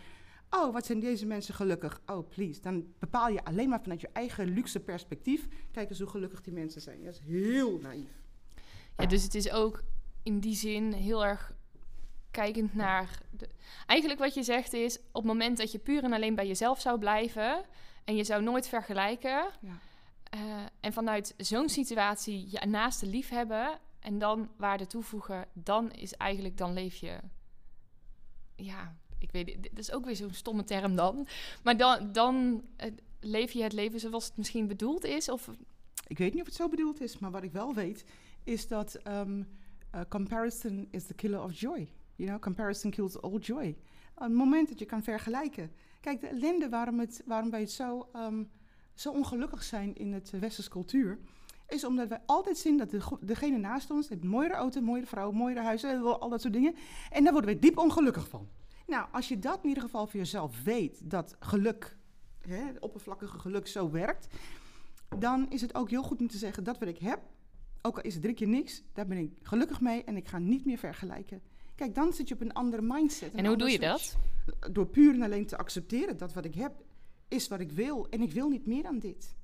Oh, 0.50 0.72
wat 0.72 0.86
zijn 0.86 1.00
deze 1.00 1.26
mensen 1.26 1.54
gelukkig? 1.54 2.00
Oh, 2.06 2.28
please. 2.28 2.60
Dan 2.60 2.92
bepaal 2.98 3.28
je 3.28 3.44
alleen 3.44 3.68
maar 3.68 3.80
vanuit 3.80 4.00
je 4.00 4.08
eigen 4.12 4.48
luxe 4.48 4.80
perspectief. 4.80 5.48
Kijk 5.70 5.90
eens 5.90 5.98
hoe 5.98 6.08
gelukkig 6.08 6.40
die 6.40 6.52
mensen 6.52 6.80
zijn. 6.80 7.04
Dat 7.04 7.14
is 7.14 7.20
heel 7.20 7.78
naïef. 7.78 8.10
Ja, 8.96 9.06
dus 9.06 9.22
het 9.22 9.34
is 9.34 9.50
ook 9.50 9.82
in 10.22 10.40
die 10.40 10.54
zin 10.54 10.92
heel 10.92 11.24
erg 11.24 11.52
kijkend 12.30 12.74
naar. 12.74 13.22
De... 13.30 13.48
Eigenlijk 13.86 14.20
wat 14.20 14.34
je 14.34 14.42
zegt 14.42 14.72
is: 14.72 14.98
op 14.98 15.04
het 15.12 15.24
moment 15.24 15.56
dat 15.56 15.72
je 15.72 15.78
puur 15.78 16.04
en 16.04 16.12
alleen 16.12 16.34
bij 16.34 16.46
jezelf 16.46 16.80
zou 16.80 16.98
blijven 16.98 17.64
en 18.04 18.16
je 18.16 18.24
zou 18.24 18.42
nooit 18.42 18.68
vergelijken. 18.68 19.50
Ja. 19.60 19.78
eh, 20.22 20.40
en 20.80 20.92
vanuit 20.92 21.34
zo'n 21.36 21.68
situatie 21.68 22.46
je 22.50 22.66
naaste 22.66 23.06
lief 23.06 23.28
hebben 23.28 23.78
en 24.00 24.18
dan 24.18 24.50
waarde 24.56 24.86
toevoegen, 24.86 25.46
dan 25.52 25.90
is 25.92 26.14
eigenlijk, 26.14 26.56
dan 26.56 26.72
leef 26.72 26.94
je. 26.94 27.18
Ja, 28.56 28.96
ik 29.32 29.62
dit 29.62 29.78
is 29.78 29.92
ook 29.92 30.04
weer 30.04 30.16
zo'n 30.16 30.32
stomme 30.32 30.64
term 30.64 30.96
dan. 30.96 31.26
Maar 31.62 31.76
dan, 31.76 32.12
dan 32.12 32.64
eh, 32.76 32.92
leef 33.20 33.52
je 33.52 33.62
het 33.62 33.72
leven 33.72 34.00
zoals 34.00 34.24
het 34.24 34.36
misschien 34.36 34.66
bedoeld 34.66 35.04
is? 35.04 35.28
Of 35.28 35.50
Ik 36.06 36.18
weet 36.18 36.32
niet 36.32 36.40
of 36.40 36.46
het 36.46 36.56
zo 36.56 36.68
bedoeld 36.68 37.00
is, 37.00 37.18
maar 37.18 37.30
wat 37.30 37.42
ik 37.42 37.52
wel 37.52 37.74
weet 37.74 38.04
is 38.44 38.68
dat 38.68 38.94
ehm, 38.94 39.42
eh, 39.90 40.00
comparison 40.08 40.88
is 40.90 41.06
the 41.06 41.14
killer 41.14 41.42
of 41.42 41.60
joy. 41.60 41.88
You 42.14 42.28
know, 42.28 42.40
comparison 42.40 42.90
kills 42.90 43.20
all 43.20 43.38
joy. 43.38 43.76
Het 44.14 44.32
moment 44.32 44.68
dat 44.68 44.78
je 44.78 44.84
kan 44.84 45.02
vergelijken. 45.02 45.72
Kijk, 46.00 46.20
de 46.20 46.26
ellende 46.26 46.68
waarom, 46.68 46.98
het, 46.98 47.22
waarom 47.26 47.50
wij 47.50 47.60
het 47.60 47.70
zo, 47.70 48.08
ehm, 48.12 48.44
zo 48.94 49.12
ongelukkig 49.12 49.62
zijn 49.62 49.94
in 49.94 50.12
het 50.12 50.30
westerse 50.30 50.70
cultuur, 50.70 51.18
is 51.68 51.84
omdat 51.84 52.08
wij 52.08 52.20
altijd 52.26 52.58
zien 52.58 52.76
dat 52.76 52.90
de, 52.90 53.00
degene 53.20 53.58
naast 53.58 53.90
ons 53.90 54.08
heeft 54.08 54.22
een 54.22 54.28
mooiere 54.28 54.54
auto, 54.54 54.78
een 54.78 54.84
mooiere 54.84 55.06
vrouw, 55.06 55.28
een 55.28 55.36
mooiere 55.36 55.60
huis, 55.60 55.82
eh, 55.82 56.02
al 56.02 56.28
dat 56.28 56.40
soort 56.40 56.52
dingen. 56.52 56.74
En 57.10 57.24
daar 57.24 57.32
worden 57.32 57.54
we 57.54 57.58
diep 57.58 57.78
ongelukkig 57.78 58.28
van. 58.28 58.48
Nou, 58.88 59.06
als 59.12 59.28
je 59.28 59.38
dat 59.38 59.58
in 59.62 59.68
ieder 59.68 59.82
geval 59.82 60.06
voor 60.06 60.20
jezelf 60.20 60.62
weet, 60.62 61.10
dat 61.10 61.36
geluk, 61.40 61.96
hè, 62.40 62.56
het 62.56 62.78
oppervlakkige 62.78 63.38
geluk 63.38 63.66
zo 63.66 63.90
werkt, 63.90 64.26
dan 65.18 65.50
is 65.50 65.60
het 65.60 65.74
ook 65.74 65.90
heel 65.90 66.02
goed 66.02 66.20
om 66.20 66.28
te 66.28 66.38
zeggen 66.38 66.64
dat 66.64 66.78
wat 66.78 66.88
ik 66.88 66.98
heb, 66.98 67.20
ook 67.82 67.96
al 67.96 68.02
is 68.02 68.12
het 68.14 68.22
drie 68.22 68.34
keer 68.34 68.48
niks, 68.48 68.82
daar 68.92 69.06
ben 69.06 69.18
ik 69.18 69.32
gelukkig 69.42 69.80
mee 69.80 70.04
en 70.04 70.16
ik 70.16 70.28
ga 70.28 70.38
niet 70.38 70.64
meer 70.64 70.78
vergelijken. 70.78 71.42
Kijk, 71.74 71.94
dan 71.94 72.12
zit 72.12 72.28
je 72.28 72.34
op 72.34 72.40
een 72.40 72.52
andere 72.52 72.82
mindset. 72.82 73.32
een 73.32 73.38
en 73.38 73.46
hoe 73.46 73.56
doe 73.56 73.70
je 73.70 73.76
switch. 73.82 74.16
dat? 74.60 74.74
Door 74.74 74.86
puur 74.86 75.14
en 75.14 75.22
alleen 75.22 75.46
te 75.46 75.56
accepteren 75.56 76.16
dat 76.16 76.32
wat 76.32 76.44
ik 76.44 76.54
heb 76.54 76.84
is 77.28 77.48
wat 77.48 77.60
ik 77.60 77.72
wil 77.72 78.06
en 78.10 78.20
ik 78.20 78.32
wil 78.32 78.48
niet 78.48 78.66
meer 78.66 78.82
dan 78.82 78.98
dit. 78.98 79.36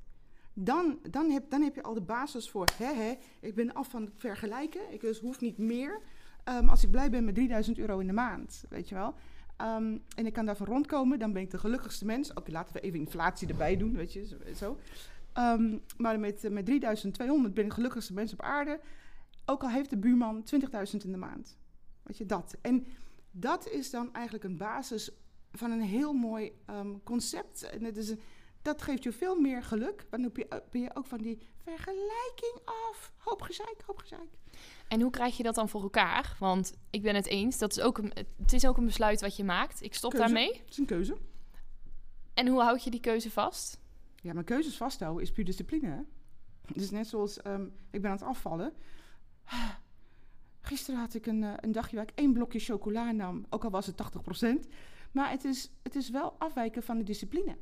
Dan, 0.52 0.98
dan, 1.11 1.30
heb, 1.30 1.50
dan 1.50 1.62
heb 1.62 1.74
je 1.74 1.83
al 1.83 1.94
de 1.94 2.00
basis 2.00 2.50
voor, 2.50 2.66
hè, 2.76 2.92
hè, 2.94 3.14
ik 3.40 3.54
ben 3.54 3.74
af 3.74 3.88
van 3.88 4.02
het 4.02 4.12
vergelijken, 4.16 4.92
ik 4.92 5.00
dus 5.00 5.20
hoef 5.20 5.40
niet 5.40 5.59
meer. 5.59 6.00
Ehm, 6.44 6.68
als 6.68 6.85
ik 6.85 6.90
blij 6.90 7.11
ben 7.11 7.24
met 7.24 7.35
3000 7.35 7.78
euro 7.78 7.98
in 7.98 8.07
de 8.07 8.12
maand, 8.12 8.64
weet 8.68 8.88
je 8.88 8.94
wel. 8.94 9.14
Ehm, 9.57 9.98
en 10.16 10.26
ik 10.26 10.33
kan 10.33 10.46
daarvan 10.46 10.66
rondkomen, 10.66 11.18
dan 11.18 11.33
ben 11.33 11.42
ik 11.42 11.50
de 11.50 11.59
gelukkigste 11.59 12.04
mens. 12.04 12.33
Oké, 12.33 12.50
laten 12.50 12.74
we 12.74 12.80
even 12.80 12.98
inflatie 12.98 13.48
erbij 13.48 13.76
doen, 13.76 13.96
weet 13.96 14.12
je, 14.12 14.38
zo. 14.57 14.78
Ehm, 15.33 15.78
maar 15.96 16.20
met, 16.20 16.44
eh, 16.44 16.50
met 16.50 16.64
3200 16.66 17.54
ben 17.54 17.64
ik 17.64 17.70
de 17.70 17.74
gelukkigste 17.74 18.12
mens 18.12 18.33
op 18.33 18.42
aarde. 18.42 18.80
Ook 19.46 19.62
al 19.62 19.70
heeft 19.70 19.90
de 19.90 19.96
buurman 19.96 20.42
20.000 20.42 21.04
in 21.04 21.12
de 21.12 21.18
maand. 21.18 21.59
Weet 22.02 22.18
je, 22.18 22.26
dat. 22.26 22.57
En 22.62 22.87
dat 23.30 23.68
is 23.68 23.90
dan 23.90 24.14
eigenlijk 24.14 24.44
een 24.44 24.57
basis 24.57 25.11
van 25.52 25.70
een 25.70 25.80
heel 25.83 26.12
mooi 26.12 26.52
concept. 27.04 27.62
En 27.62 27.94
dat 28.62 28.83
geeft 28.83 29.02
je 29.02 29.12
veel 29.12 29.40
meer 29.40 29.62
geluk. 29.62 30.07
Want 30.11 30.22
dan 30.22 30.33
ben 30.33 30.46
je, 30.48 30.62
ben 30.70 30.80
je 30.80 30.96
ook 30.96 31.07
van 31.07 31.18
die 31.18 31.38
vergelijking 31.57 32.59
af. 32.64 33.12
Hoop 33.16 33.42
gezeik, 33.42 33.83
hoop 33.87 33.98
gezeik. 33.98 34.28
En 34.88 35.01
hoe 35.01 35.11
krijg 35.11 35.37
je 35.37 35.42
dat 35.42 35.55
dan 35.55 35.68
voor 35.68 35.83
elkaar? 35.83 36.37
Want 36.38 36.75
ik 36.90 37.03
ben 37.03 37.14
het 37.14 37.27
eens, 37.27 37.59
dat 37.59 37.70
is 37.70 37.81
ook 37.81 37.99
een, 37.99 38.12
het 38.42 38.53
is 38.53 38.66
ook 38.66 38.77
een 38.77 38.85
besluit 38.85 39.20
wat 39.20 39.37
je 39.37 39.44
maakt. 39.44 39.83
Ik 39.83 39.94
stop 39.94 40.11
Keuze. 40.11 40.27
daarmee. 40.27 40.53
Het 40.53 40.70
is 40.70 40.79
een 40.79 40.87
keuze. 40.87 41.16
En 42.35 42.49
hoe 42.49 42.61
houd 42.62 42.85
je 42.85 42.90
die 42.90 43.01
keuze 43.01 43.31
vast? 43.31 43.79
Ja, 44.23 44.33
maar 44.33 44.44
keuzes 44.44 44.77
vasthouden 44.77 45.23
is 45.23 45.33
puur 45.33 45.44
discipline. 45.44 45.87
Hè? 45.88 46.01
Het 46.66 46.77
is 46.77 46.90
net 46.90 47.07
zoals, 47.07 47.42
ehm, 47.42 47.64
ik 47.90 48.03
ben 48.03 48.11
aan 48.11 48.16
het 48.16 48.27
afvallen. 48.27 48.73
Gisteren 50.61 51.01
had 51.01 51.14
ik 51.14 51.27
een, 51.27 51.42
eh, 51.42 51.53
een 51.57 51.73
dagje 51.73 51.97
waar 51.97 52.09
ik 52.09 52.14
één 52.14 52.33
blokje 52.33 52.59
chocola 52.59 53.12
nam, 53.12 53.47
ook 53.51 53.64
al 53.64 53.70
was 53.70 53.87
het 53.87 53.97
80%. 53.97 54.68
Maar 55.12 55.31
het 55.31 55.44
is, 55.44 55.70
het 55.83 55.94
is 55.94 56.11
wel 56.11 56.35
afwijken 56.38 56.83
van 56.83 56.99
de 56.99 57.05
discipline. 57.05 57.57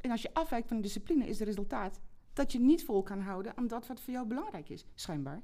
En 0.00 0.10
als 0.10 0.22
je 0.22 0.34
afwijkt 0.34 0.68
van 0.68 0.76
de 0.76 0.82
discipline, 0.82 1.26
is 1.26 1.38
het 1.38 1.48
resultaat 1.48 2.00
dat 2.32 2.52
je 2.52 2.60
niet 2.60 2.84
vol 2.84 3.02
kan 3.02 3.20
houden 3.20 3.56
aan 3.56 3.66
dat 3.66 3.86
wat 3.86 4.00
voor 4.00 4.12
jou 4.12 4.26
belangrijk 4.26 4.68
is, 4.68 4.84
schijnbaar. 4.94 5.42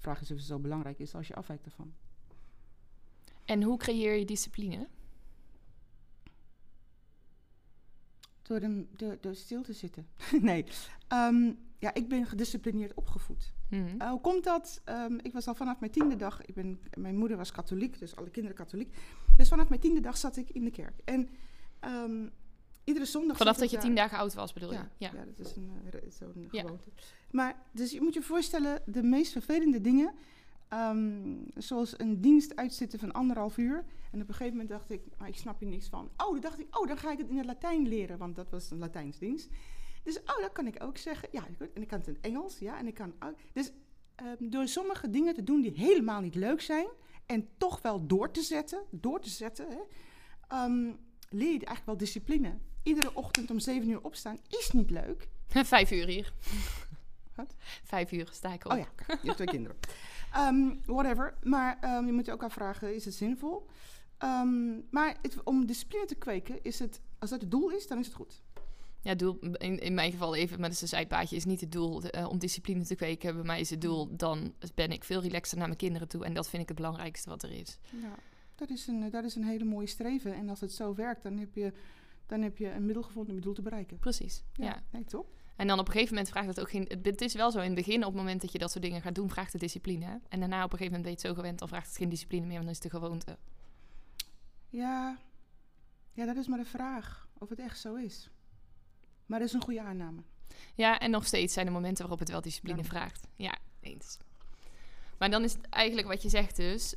Vraag 0.00 0.20
is 0.20 0.30
of 0.30 0.36
het 0.36 0.46
zo 0.46 0.58
belangrijk 0.58 0.98
is 0.98 1.14
als 1.14 1.26
je 1.26 1.34
afwijkt 1.34 1.64
ervan. 1.64 1.94
En 3.44 3.62
hoe 3.62 3.78
creëer 3.78 4.14
je 4.14 4.24
discipline? 4.24 4.88
Door, 8.42 8.60
de, 8.60 8.86
door, 8.96 9.16
door 9.20 9.34
stil 9.34 9.62
te 9.62 9.72
zitten. 9.72 10.06
nee, 10.40 10.64
Ehm, 11.08 11.52
ja, 11.78 11.94
ik 11.94 12.08
ben 12.08 12.26
gedisciplineerd 12.26 12.94
opgevoed. 12.94 13.52
Mhm. 13.68 13.94
Uh, 13.98 14.10
hoe 14.10 14.20
komt 14.20 14.44
dat? 14.44 14.80
Ehm, 14.84 15.14
ik 15.22 15.32
was 15.32 15.46
al 15.46 15.54
vanaf 15.54 15.80
mijn 15.80 15.92
tiende 15.92 16.16
dag, 16.16 16.42
ik 16.44 16.54
ben, 16.54 16.80
mijn 16.98 17.16
moeder 17.16 17.36
was 17.36 17.50
katholiek, 17.52 17.98
dus 17.98 18.16
alle 18.16 18.30
kinderen 18.30 18.56
katholiek. 18.56 18.96
Dus 19.36 19.48
vanaf 19.48 19.68
mijn 19.68 19.80
tiende 19.80 20.00
dag 20.00 20.16
zat 20.16 20.36
ik 20.36 20.50
in 20.50 20.64
de 20.64 20.70
kerk. 20.70 21.00
En 21.04 21.28
ehm, 21.80 22.28
iedere 22.84 23.06
zondag. 23.06 23.36
Vanaf 23.36 23.56
dat 23.56 23.70
je 23.70 23.78
tien 23.78 23.94
dagen 23.94 24.18
oud 24.18 24.34
was, 24.34 24.52
bedoel 24.52 24.72
je? 24.72 24.76
Ja, 24.76 24.88
ja. 24.96 25.24
dat 25.24 25.38
is 25.38 25.56
een, 25.56 25.70
eh, 25.92 26.00
zo'n 26.10 26.48
Ja. 26.50 26.60
gewoonte. 26.60 26.84
Maar 27.30 27.62
dus 27.72 27.90
je 27.90 28.00
moet 28.00 28.14
je 28.14 28.22
voorstellen, 28.22 28.82
de 28.86 29.02
meest 29.02 29.32
vervelende 29.32 29.80
dingen, 29.80 30.14
ehm, 30.68 31.36
zoals 31.56 31.98
een 31.98 32.20
dienst 32.20 32.56
uitzitten 32.56 32.98
van 32.98 33.12
anderhalf 33.12 33.56
uur. 33.56 33.84
En 34.10 34.20
op 34.22 34.28
een 34.28 34.34
gegeven 34.34 34.52
moment 34.52 34.68
dacht 34.68 34.90
ik, 34.90 35.02
ah, 35.16 35.28
ik 35.28 35.36
snap 35.36 35.60
hier 35.60 35.68
niks 35.68 35.88
van. 35.88 36.10
Oh, 36.16 36.32
dan 36.32 36.40
dacht 36.40 36.58
ik, 36.58 36.78
oh, 36.78 36.86
dan 36.86 36.98
ga 36.98 37.12
ik 37.12 37.18
het 37.18 37.28
in 37.28 37.36
het 37.36 37.46
Latijn 37.46 37.88
leren, 37.88 38.18
want 38.18 38.36
dat 38.36 38.50
was 38.50 38.70
een 38.70 38.78
Latijnsdienst. 38.78 39.48
Dus, 40.02 40.18
oh, 40.18 40.40
dat 40.40 40.52
kan 40.52 40.66
ik 40.66 40.82
ook 40.82 40.96
zeggen. 40.96 41.28
Ja, 41.32 41.46
en 41.74 41.82
ik 41.82 41.88
kan 41.88 41.98
het 41.98 42.08
in 42.08 42.18
Engels, 42.20 42.58
ja, 42.58 42.78
en 42.78 42.86
ik 42.86 42.94
kan 42.94 43.12
ook. 43.18 43.34
Dus 43.52 43.72
ehm, 44.14 44.48
door 44.50 44.68
sommige 44.68 45.10
dingen 45.10 45.34
te 45.34 45.44
doen 45.44 45.60
die 45.60 45.72
helemaal 45.72 46.20
niet 46.20 46.34
leuk 46.34 46.60
zijn, 46.60 46.86
en 47.26 47.48
toch 47.58 47.82
wel 47.82 48.06
door 48.06 48.30
te 48.30 48.42
zetten, 48.42 48.82
door 48.90 49.20
te 49.20 49.28
zetten, 49.28 49.66
hè, 49.68 49.78
ehm, 50.48 50.92
leer 51.28 51.52
je 51.52 51.66
eigenlijk 51.66 51.86
wel 51.86 51.96
discipline. 51.96 52.58
Iedere 52.82 53.14
ochtend 53.14 53.50
om 53.50 53.58
zeven 53.58 53.88
uur 53.88 54.02
opstaan 54.02 54.38
is 54.48 54.70
niet 54.70 54.90
leuk. 54.90 55.28
Vijf 55.48 55.90
uur 55.90 56.06
hier. 56.06 56.32
Wat? 57.40 57.54
Vijf 57.84 58.12
uur 58.12 58.28
sta 58.32 58.52
ik 58.52 58.64
op. 58.64 58.72
Oh 58.72 58.78
ja, 58.78 58.88
je 59.06 59.16
hebt 59.22 59.34
twee 59.36 59.48
kinderen. 59.56 59.76
Ehm, 60.32 60.74
whatever. 60.84 61.34
Maar 61.42 61.78
ehm, 61.80 62.06
je 62.06 62.12
moet 62.12 62.26
je 62.26 62.32
ook 62.32 62.42
afvragen, 62.42 62.94
is 62.94 63.04
het 63.04 63.14
zinvol? 63.14 63.66
Ehm, 64.18 64.72
maar 64.90 65.16
het, 65.22 65.42
om 65.42 65.66
discipline 65.66 66.06
te 66.06 66.14
kweken, 66.14 66.62
is 66.62 66.78
het, 66.78 67.00
als 67.18 67.30
dat 67.30 67.40
het 67.40 67.50
doel 67.50 67.70
is, 67.70 67.86
dan 67.86 67.98
is 67.98 68.06
het 68.06 68.14
goed. 68.14 68.42
Ja, 69.02 69.14
doel, 69.14 69.38
in, 69.38 69.78
in 69.78 69.94
mijn 69.94 70.10
geval 70.10 70.34
even 70.34 70.60
met 70.60 70.80
een 70.80 70.88
zijpaadje 70.88 71.36
is 71.36 71.44
niet 71.44 71.60
het 71.60 71.72
doel 71.72 72.02
eh, 72.02 72.28
om 72.28 72.38
discipline 72.38 72.84
te 72.84 72.94
kweken. 72.94 73.34
Bij 73.34 73.44
mij 73.44 73.60
is 73.60 73.70
het 73.70 73.80
doel, 73.80 74.16
dan 74.16 74.54
ben 74.74 74.90
ik 74.90 75.04
veel 75.04 75.20
relaxter 75.20 75.58
naar 75.58 75.66
mijn 75.66 75.78
kinderen 75.78 76.08
toe. 76.08 76.24
En 76.24 76.34
dat 76.34 76.48
vind 76.48 76.62
ik 76.62 76.68
het 76.68 76.76
belangrijkste 76.76 77.28
wat 77.28 77.42
er 77.42 77.52
is. 77.52 77.78
Ja, 77.90 78.14
dat 78.54 78.70
is 78.70 78.86
een, 78.86 79.10
dat 79.10 79.24
is 79.24 79.34
een 79.34 79.44
hele 79.44 79.64
mooie 79.64 79.86
streven. 79.86 80.34
En 80.34 80.48
als 80.48 80.60
het 80.60 80.72
zo 80.72 80.94
werkt, 80.94 81.22
dan 81.22 81.38
heb 81.38 81.54
je, 81.54 81.72
dan 82.26 82.42
heb 82.42 82.58
je 82.58 82.70
een 82.70 82.84
middel 82.84 83.02
gevonden 83.02 83.30
om 83.30 83.36
je 83.36 83.44
doel 83.44 83.54
te 83.54 83.62
bereiken. 83.62 83.98
Precies, 83.98 84.44
ja. 84.52 84.64
Ja, 84.64 84.82
nee, 84.90 85.04
top. 85.04 85.39
En 85.60 85.66
dan 85.66 85.78
op 85.78 85.86
een 85.86 85.92
gegeven 85.92 86.14
moment 86.14 86.32
vraagt 86.32 86.46
het 86.46 86.60
ook 86.60 86.70
geen... 86.70 86.88
Het, 87.02 87.20
is 87.20 87.34
wel 87.34 87.50
zo, 87.50 87.58
in 87.58 87.64
het 87.64 87.74
begin, 87.74 87.98
op 88.04 88.12
het 88.12 88.14
moment 88.22 88.40
dat 88.40 88.52
je 88.52 88.58
dat 88.58 88.70
soort 88.70 88.84
dingen 88.84 89.00
gaat 89.02 89.14
doen, 89.14 89.30
vraagt 89.30 89.52
het 89.52 89.60
discipline. 89.60 90.04
hè. 90.04 90.14
En 90.28 90.40
daarna 90.40 90.64
op 90.64 90.72
een 90.72 90.78
gegeven 90.78 90.84
moment 90.84 91.02
ben 91.02 91.10
je 91.10 91.16
het 91.16 91.26
zo 91.26 91.34
gewend, 91.34 91.58
dan 91.58 91.68
vraagt 91.68 91.86
het 91.86 91.96
geen 91.96 92.08
discipline 92.08 92.46
meer, 92.46 92.54
want 92.54 92.64
dan 92.64 92.74
is 92.74 92.82
het 92.82 92.92
de 92.92 92.98
gewoonte. 92.98 93.36
Ja, 94.68 95.18
ja, 96.12 96.26
dat 96.26 96.36
is 96.36 96.46
maar 96.46 96.58
de 96.58 96.64
vraag 96.64 97.28
of 97.38 97.48
het 97.48 97.58
echt 97.58 97.80
zo 97.80 97.94
is. 97.94 98.30
Maar 99.26 99.38
dat 99.38 99.48
is 99.48 99.54
een 99.54 99.62
goede 99.62 99.82
aanname. 99.82 100.22
Ja, 100.74 100.98
en 100.98 101.10
nog 101.10 101.26
steeds 101.26 101.54
zijn 101.54 101.66
er 101.66 101.72
momenten 101.72 102.00
waarop 102.02 102.18
het 102.18 102.30
wel 102.30 102.40
discipline 102.40 102.78
Ja. 102.82 102.84
vraagt. 102.84 103.26
Ja, 103.36 103.54
eens. 103.80 104.18
Maar 105.18 105.30
dan 105.30 105.44
is 105.44 105.52
het 105.52 105.68
eigenlijk 105.68 106.06
wat 106.08 106.22
je 106.22 106.28
zegt 106.28 106.56
dus... 106.56 106.94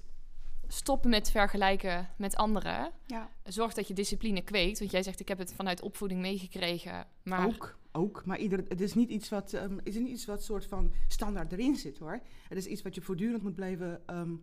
Stoppen 0.68 1.10
met 1.10 1.32
vergelijken 1.32 2.10
met 2.18 2.36
anderen. 2.36 2.92
Ja, 3.06 3.30
Zorg 3.44 3.74
dat 3.74 3.88
je 3.88 3.94
discipline 3.94 4.42
kweekt. 4.42 4.80
Want 4.80 4.92
jij 4.92 5.04
zegt, 5.04 5.20
ik 5.20 5.28
heb 5.28 5.38
het 5.38 5.54
vanuit 5.54 5.82
opvoeding 5.82 6.22
meegekregen. 6.22 7.08
Maar 7.24 7.46
ook. 7.46 7.78
Ook, 7.96 8.26
maar 8.26 8.40
ieder, 8.40 8.66
het 8.68 8.82
is 8.82 8.94
niet 8.94 9.10
iets 9.10 9.30
wat, 9.30 9.54
ehm, 9.54 9.76
het 9.76 9.88
is 9.88 9.96
niet 9.96 10.08
iets 10.08 10.26
wat 10.26 10.44
soort 10.44 10.66
van 10.66 10.94
standaard 11.08 11.52
erin 11.52 11.76
zit 11.76 11.98
hoor. 11.98 12.22
Het 12.50 12.58
is 12.58 12.66
iets 12.66 12.82
wat 12.82 12.96
je 12.96 13.02
voortdurend 13.02 13.44
moet 13.44 13.56
blijven 13.56 14.08
ehm, 14.08 14.36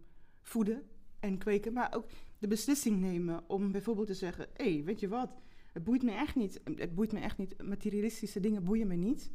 voeden 0.42 0.82
en 1.20 1.38
kweken. 1.38 1.72
Maar 1.72 1.94
ook 1.94 2.06
de 2.38 2.46
beslissing 2.46 3.00
nemen 3.00 3.48
om 3.48 3.72
bijvoorbeeld 3.72 4.06
te 4.06 4.14
zeggen: 4.14 4.46
hé, 4.54 4.74
hey, 4.74 4.84
weet 4.84 5.00
je 5.00 5.08
wat? 5.08 5.30
Het 5.72 5.84
boeit 5.84 6.02
me 6.02 6.12
echt 6.12 6.34
niet. 6.34 6.60
Het 6.74 6.94
boeit 6.94 7.12
me 7.12 7.20
echt 7.20 7.38
niet. 7.38 7.62
Materialistische 7.62 8.40
dingen 8.40 8.64
boeien 8.64 8.86
me 8.86 8.94
niet. 8.96 9.30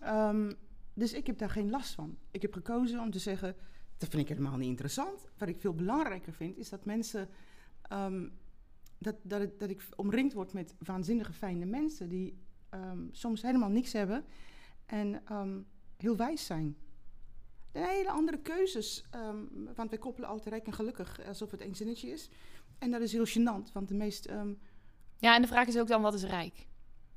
Ehm, 0.00 0.52
dus 0.94 1.12
ik 1.12 1.26
heb 1.26 1.38
daar 1.38 1.50
geen 1.50 1.70
last 1.70 1.94
van. 1.94 2.18
Ik 2.30 2.42
heb 2.42 2.52
gekozen 2.52 3.00
om 3.00 3.10
te 3.10 3.18
zeggen: 3.18 3.56
dat 3.96 4.08
vind 4.08 4.22
ik 4.22 4.28
helemaal 4.28 4.56
niet 4.56 4.68
interessant. 4.68 5.28
Wat 5.38 5.48
ik 5.48 5.60
veel 5.60 5.74
belangrijker 5.74 6.32
vind, 6.32 6.58
is 6.58 6.68
dat 6.68 6.84
mensen. 6.84 7.28
ehm, 7.82 8.28
dat, 8.98 9.16
dat, 9.22 9.58
dat 9.58 9.70
ik 9.70 9.82
omringd 9.96 10.32
word 10.32 10.52
met 10.52 10.74
waanzinnige 10.78 11.32
fijne 11.32 11.64
mensen 11.64 12.08
die 12.08 12.43
ehm, 12.74 12.98
soms 13.10 13.42
helemaal 13.42 13.68
niks 13.68 13.92
hebben 13.92 14.24
en 14.86 15.22
ehm, 15.24 15.58
heel 15.96 16.16
wijs 16.16 16.46
zijn. 16.46 16.76
De 17.72 17.86
hele 17.86 18.10
andere 18.10 18.38
keuzes, 18.38 19.04
ehm, 19.10 19.38
want 19.74 19.90
wij 19.90 19.98
koppelen 19.98 20.28
altijd 20.28 20.48
rijk 20.48 20.66
en 20.66 20.72
gelukkig 20.72 21.26
alsof 21.26 21.50
het 21.50 21.60
één 21.60 21.74
zinnetje 21.74 22.10
is. 22.10 22.28
En 22.78 22.90
dat 22.90 23.00
is 23.00 23.12
heel 23.12 23.26
gênant, 23.26 23.72
want 23.72 23.88
de 23.88 23.94
meest... 23.94 24.28
ja, 25.18 25.34
en 25.34 25.42
de 25.42 25.48
vraag 25.48 25.66
is 25.66 25.78
ook 25.78 25.88
dan, 25.88 26.02
wat 26.02 26.14
is 26.14 26.24
rijk? 26.24 26.66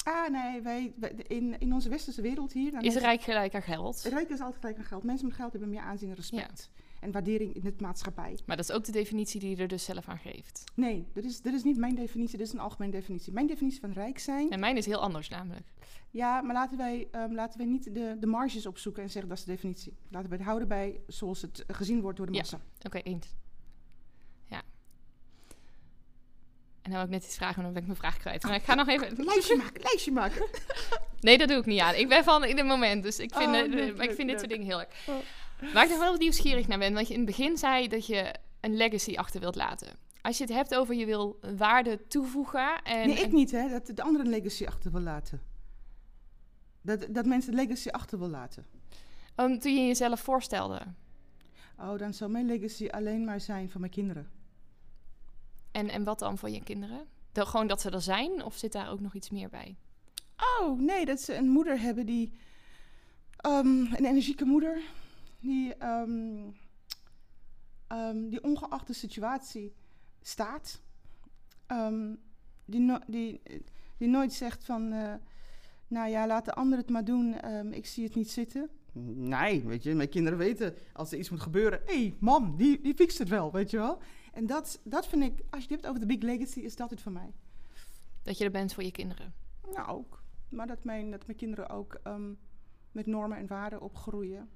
ah 0.07 0.29
nee, 0.29 0.61
wij, 0.61 0.93
wij- 0.97 1.15
in, 1.27 1.59
in 1.59 1.73
onze 1.73 1.89
westerse 1.89 2.21
wereld 2.21 2.53
hier... 2.53 2.71
dan 2.71 2.81
Is 2.81 2.95
rijk 2.95 3.21
gelijk 3.21 3.55
aan 3.55 3.61
geld? 3.61 4.01
Rijk 4.01 4.29
is 4.29 4.39
altijd 4.39 4.59
gelijk 4.59 4.77
aan 4.77 4.83
geld. 4.83 5.03
Mensen 5.03 5.27
met 5.27 5.35
geld 5.35 5.51
hebben 5.51 5.69
meer 5.69 5.81
aanzien 5.81 6.09
en 6.09 6.15
respect. 6.15 6.69
En 6.99 7.11
waardering 7.11 7.53
in 7.53 7.65
het 7.65 7.81
maatschappij. 7.81 8.37
Maar 8.45 8.55
dat 8.55 8.69
is 8.69 8.75
ook 8.75 8.83
de 8.85 8.91
definitie 8.91 9.39
die 9.39 9.49
je 9.55 9.61
er 9.61 9.67
dus 9.67 9.83
zelf 9.83 10.07
aan 10.07 10.17
geeft. 10.17 10.63
Nee, 10.75 11.07
dit 11.13 11.25
is, 11.25 11.41
dit 11.41 11.53
is 11.53 11.63
niet 11.63 11.77
mijn 11.77 11.95
definitie, 11.95 12.37
dit 12.37 12.47
is 12.47 12.53
een 12.53 12.59
algemene 12.59 12.91
definitie. 12.91 13.33
Mijn 13.33 13.47
definitie 13.47 13.79
van 13.79 13.91
rijk 13.91 14.19
zijn 14.19 14.49
En 14.51 14.59
mijn 14.59 14.77
is 14.77 14.85
heel 14.85 15.01
anders 15.01 15.29
namelijk. 15.29 15.65
Ja, 16.11 16.41
maar 16.41 16.55
laten 16.55 16.77
wij, 16.77 17.07
ehm, 17.11 17.33
laten 17.33 17.57
wij 17.57 17.67
niet 17.67 17.93
de, 17.93 18.15
de 18.19 18.27
marges 18.27 18.65
opzoeken 18.65 19.03
en 19.03 19.09
zeggen 19.09 19.29
dat 19.29 19.37
is 19.37 19.43
de 19.43 19.51
definitie. 19.51 19.97
Laten 20.09 20.29
we 20.29 20.35
het 20.35 20.45
houden 20.45 20.67
bij 20.67 20.99
zoals 21.07 21.41
het 21.41 21.63
gezien 21.67 22.01
wordt 22.01 22.17
door 22.17 22.25
de 22.25 22.31
Ja. 22.33 22.39
massa. 22.39 22.59
Oké, 22.85 22.97
eens. 22.97 23.27
Ja. 24.45 24.57
En 26.81 26.81
dan 26.81 26.91
wou 26.91 27.03
ik 27.05 27.09
net 27.09 27.23
iets 27.23 27.35
vragen, 27.35 27.55
maar 27.55 27.63
dan 27.63 27.73
ben 27.73 27.81
ik 27.81 27.87
mijn 27.87 27.99
vraag 27.99 28.17
kwijt. 28.17 28.43
Maar 28.43 28.55
ik 28.55 28.63
ga 28.63 28.73
nog 28.75 28.87
even... 28.87 29.23
Lijstje 29.25 29.55
maken, 29.57 29.81
lijstje 29.81 30.11
maken. 30.11 30.45
Nee, 31.19 31.37
dat 31.37 31.47
doe 31.47 31.57
ik 31.57 31.65
niet 31.65 31.79
aan. 31.79 31.95
Ik 31.95 32.09
ben 32.09 32.23
van 32.23 32.43
in 32.45 32.57
het 32.57 32.65
moment, 32.65 33.03
dus 33.03 33.19
ik 33.19 33.33
vind, 33.33 33.45
Oh, 33.47 33.51
leuk, 33.51 33.89
ik 33.89 33.97
leuk, 33.97 34.13
vind 34.13 34.29
dit 34.29 34.39
soort 34.39 34.51
dingen 34.51 34.65
heel 34.65 34.79
erg. 34.79 35.07
Oh. 35.07 35.15
Waar 35.73 35.83
ik 35.83 35.89
nog 35.89 35.99
wel 35.99 36.15
nieuwsgierig 36.15 36.67
naar 36.67 36.77
ben, 36.77 36.93
want 36.93 37.07
je 37.07 37.13
in 37.13 37.19
het 37.19 37.29
begin 37.29 37.57
zei 37.57 37.87
dat 37.87 38.05
je 38.05 38.35
een 38.59 38.75
legacy 38.75 39.15
achter 39.15 39.39
wilt 39.39 39.55
laten. 39.55 39.87
Als 40.21 40.37
je 40.37 40.43
het 40.43 40.53
hebt 40.53 40.75
over 40.75 40.95
je 40.95 41.05
wil 41.05 41.39
waarde 41.57 42.07
toevoegen 42.07 42.81
en... 42.83 43.07
nee, 43.07 43.17
ik 43.17 43.23
en- 43.23 43.33
niet, 43.35 43.51
hè. 43.51 43.69
Dat 43.69 43.85
de 43.95 44.01
andere 44.01 44.23
een 44.23 44.29
legacy 44.29 44.65
achter 44.65 44.91
wil 44.91 45.01
laten. 45.01 45.41
Dat, 46.81 47.07
dat 47.09 47.25
mensen 47.25 47.51
een 47.53 47.59
legacy 47.59 47.89
achter 47.89 48.19
wil 48.19 48.29
laten. 48.29 48.65
Toen 49.35 49.75
je 49.75 49.87
jezelf 49.87 50.19
voorstelde. 50.19 50.81
Oh, 51.79 51.97
dan 51.97 52.13
zou 52.13 52.31
mijn 52.31 52.45
legacy 52.45 52.87
alleen 52.87 53.25
maar 53.25 53.41
zijn 53.41 53.69
van 53.69 53.81
mijn 53.81 53.93
kinderen. 53.93 54.29
En, 55.71 55.89
en 55.89 56.03
wat 56.03 56.19
dan 56.19 56.37
voor 56.37 56.49
je 56.49 56.63
kinderen? 56.63 57.05
Gewoon 57.33 57.67
dat 57.67 57.81
ze 57.81 57.89
er 57.89 58.01
zijn, 58.01 58.43
of 58.43 58.55
zit 58.55 58.71
daar 58.71 58.89
ook 58.89 58.99
nog 58.99 59.13
iets 59.13 59.29
meer 59.29 59.49
bij? 59.49 59.75
Oh, 60.59 60.79
nee, 60.79 61.05
dat 61.05 61.21
ze 61.21 61.35
een 61.35 61.47
moeder 61.47 61.79
hebben 61.79 62.05
die... 62.05 62.31
ehm, 63.37 63.67
een 63.67 64.05
energieke 64.05 64.45
moeder. 64.45 64.81
Die, 65.39 65.75
ehm, 65.75 66.49
ehm, 67.87 68.29
die 68.29 68.43
ongeacht 68.43 68.87
de 68.87 68.93
situatie 68.93 69.73
staat. 70.21 70.81
Ehm, 71.65 72.15
die, 72.65 72.79
no- 72.79 72.99
die, 73.07 73.41
die 73.97 74.07
nooit 74.07 74.33
zegt 74.33 74.63
van... 74.65 74.91
eh, 74.91 75.13
nou 75.87 76.09
ja, 76.09 76.27
laat 76.27 76.45
de 76.45 76.53
ander 76.53 76.77
het 76.77 76.89
maar 76.89 77.05
doen. 77.05 77.33
ehm, 77.33 77.71
ik 77.71 77.85
zie 77.85 78.03
het 78.03 78.15
niet 78.15 78.31
zitten. 78.31 78.69
Nee, 79.15 79.63
weet 79.65 79.83
je, 79.83 79.93
mijn 79.95 80.09
kinderen 80.09 80.39
weten 80.39 80.75
als 80.93 81.11
er 81.11 81.17
iets 81.17 81.29
moet 81.29 81.39
gebeuren. 81.41 81.81
Hé, 81.85 81.93
hey, 82.01 82.15
mam, 82.19 82.57
die, 82.57 82.81
die 82.81 82.93
fixt 82.95 83.17
het 83.17 83.29
wel, 83.29 83.51
weet 83.51 83.69
je 83.69 83.77
wel. 83.77 84.01
En 84.33 84.45
dat, 84.45 84.79
dat 84.83 85.07
vind 85.07 85.23
ik, 85.23 85.39
als 85.49 85.63
je 85.63 85.67
het 85.67 85.69
hebt 85.69 85.85
over 85.87 85.99
de 85.99 86.05
big 86.17 86.21
legacy, 86.21 86.59
is 86.59 86.75
dat 86.75 86.89
het 86.89 87.01
voor 87.01 87.11
mij. 87.11 87.33
Dat 88.23 88.37
je 88.37 88.43
er 88.43 88.51
bent 88.51 88.73
voor 88.73 88.83
je 88.83 88.91
kinderen. 88.91 89.33
Nou, 89.73 89.87
ook. 89.87 90.23
Maar 90.49 90.67
dat 90.67 90.83
mijn, 90.83 91.11
dat 91.11 91.25
mijn 91.25 91.37
kinderen 91.37 91.69
ook 91.69 91.93
ehm, 92.03 92.33
met 92.91 93.05
normen 93.05 93.37
en 93.37 93.47
waarden 93.47 93.81
opgroeien. 93.81 94.49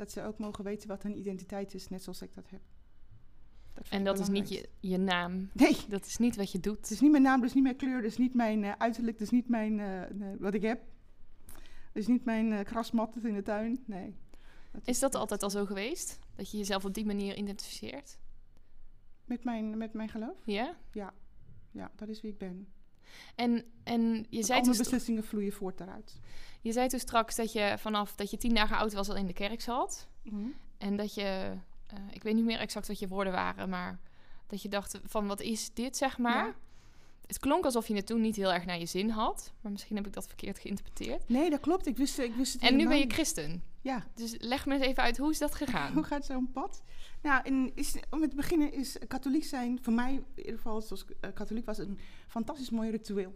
Dat 0.00 0.10
ze 0.10 0.22
ook 0.22 0.38
mogen 0.38 0.64
weten 0.64 0.88
wat 0.88 1.02
hun 1.02 1.18
identiteit 1.18 1.74
is, 1.74 1.88
net 1.88 2.02
zoals 2.02 2.22
ik 2.22 2.34
dat 2.34 2.50
heb. 2.50 2.60
Dat 3.74 3.88
En 3.88 4.04
dat 4.04 4.18
is 4.18 4.28
niet 4.28 4.48
je, 4.48 4.68
je 4.80 4.96
naam. 4.96 5.50
Nee, 5.52 5.76
Dat 5.88 6.06
is 6.06 6.16
niet 6.16 6.36
wat 6.36 6.52
je 6.52 6.60
doet. 6.60 6.76
het 6.76 6.90
is 6.90 7.00
niet 7.00 7.10
mijn 7.10 7.22
naam, 7.22 7.44
is 7.44 7.54
niet 7.54 7.62
mijn 7.62 7.76
kleur, 7.76 8.02
dat 8.02 8.10
is 8.10 8.16
niet 8.16 8.34
mijn 8.34 8.64
eh, 8.64 8.72
uiterlijk, 8.78 9.20
is 9.20 9.30
niet 9.30 9.48
mijn, 9.48 9.80
eh, 9.80 10.36
wat 10.38 10.54
ik 10.54 10.62
heb. 10.62 10.82
Is 11.92 12.06
niet 12.06 12.24
mijn 12.24 12.52
eh 12.52 12.64
grasmat 12.64 13.16
in 13.24 13.34
de 13.34 13.42
tuin, 13.42 13.82
nee. 13.86 14.16
Is 14.84 14.98
dat 14.98 15.14
altijd 15.14 15.42
al 15.42 15.50
zo 15.50 15.66
geweest? 15.66 16.18
Dat 16.34 16.50
je 16.50 16.56
jezelf 16.56 16.84
op 16.84 16.94
die 16.94 17.06
manier 17.06 17.36
identificeert? 17.36 18.18
Met 19.24 19.44
mijn, 19.44 19.78
met 19.78 19.92
mijn 19.92 20.08
geloof? 20.08 20.46
Ja? 20.92 21.12
Ja, 21.70 21.90
dat 21.96 22.08
is 22.08 22.20
wie 22.20 22.30
ik 22.30 22.38
ben. 22.38 22.68
En, 23.34 23.64
en 23.84 24.26
je, 24.28 24.42
zei 24.42 24.58
al 24.58 24.64
toen, 24.64 24.72
mijn 24.72 24.82
beslissingen 24.82 25.24
vloeien 25.24 25.52
voort 25.52 25.78
daaruit. 25.78 26.20
je 26.60 26.72
zei 26.72 26.88
toen 26.88 26.98
straks 26.98 27.36
dat 27.36 27.52
je 27.52 27.74
vanaf 27.78 28.14
dat 28.14 28.30
je 28.30 28.36
tien 28.36 28.54
dagen 28.54 28.76
oud 28.76 28.92
was 28.92 29.08
al 29.08 29.16
in 29.16 29.26
de 29.26 29.32
kerk 29.32 29.60
zat. 29.60 30.08
En 30.78 30.96
dat 30.96 31.14
je, 31.14 31.52
eh, 31.86 31.98
ik 32.10 32.22
weet 32.22 32.34
niet 32.34 32.44
meer 32.44 32.58
exact 32.58 32.88
wat 32.88 32.98
je 32.98 33.08
woorden 33.08 33.32
waren, 33.32 33.68
maar 33.68 34.00
dat 34.46 34.62
je 34.62 34.68
dacht 34.68 35.00
van 35.04 35.26
wat 35.26 35.40
is 35.40 35.74
dit, 35.74 35.96
zeg 35.96 36.18
maar. 36.18 36.46
Ja. 36.46 36.54
Het 37.26 37.38
klonk 37.38 37.64
alsof 37.64 37.88
je 37.88 37.94
het 37.94 38.06
toen 38.06 38.20
niet 38.20 38.36
heel 38.36 38.52
erg 38.52 38.64
naar 38.64 38.78
je 38.78 38.86
zin 38.86 39.08
had, 39.10 39.52
maar 39.60 39.72
misschien 39.72 39.96
heb 39.96 40.06
ik 40.06 40.12
dat 40.12 40.26
verkeerd 40.26 40.58
geïnterpreteerd. 40.58 41.28
Nee, 41.28 41.50
dat 41.50 41.60
klopt. 41.60 41.86
Ik 41.86 41.96
wist, 41.96 42.18
ik 42.18 42.34
wist 42.34 42.52
het 42.52 42.62
En 42.62 42.76
nu 42.76 42.88
ben 42.88 42.98
je 42.98 43.04
christen. 43.10 43.62
Ja, 43.80 44.06
Dus 44.14 44.34
leg 44.38 44.66
me 44.66 44.74
eens 44.74 44.84
even 44.86 45.02
uit, 45.02 45.16
hoe 45.16 45.30
is 45.30 45.38
dat 45.38 45.50
Hoe 45.58 45.66
gegaan? 45.66 46.04
gaat 46.04 46.24
zo'n 46.24 46.50
pad? 46.52 46.82
Nou, 47.22 47.40
in, 47.44 47.72
is, 47.74 47.96
om 48.10 48.20
te 48.28 48.36
beginnen 48.36 48.72
is 48.72 48.96
katholiek 49.08 49.44
zijn, 49.44 49.78
voor 49.82 49.92
mij 49.92 50.12
in 50.12 50.24
ieder 50.34 50.54
geval 50.56 50.80
zoals 50.82 51.04
eh, 51.20 51.30
katholiek 51.34 51.66
was, 51.66 51.78
een 51.78 51.98
fantastisch 52.28 52.70
mooi 52.70 52.90
ritueel. 52.90 53.34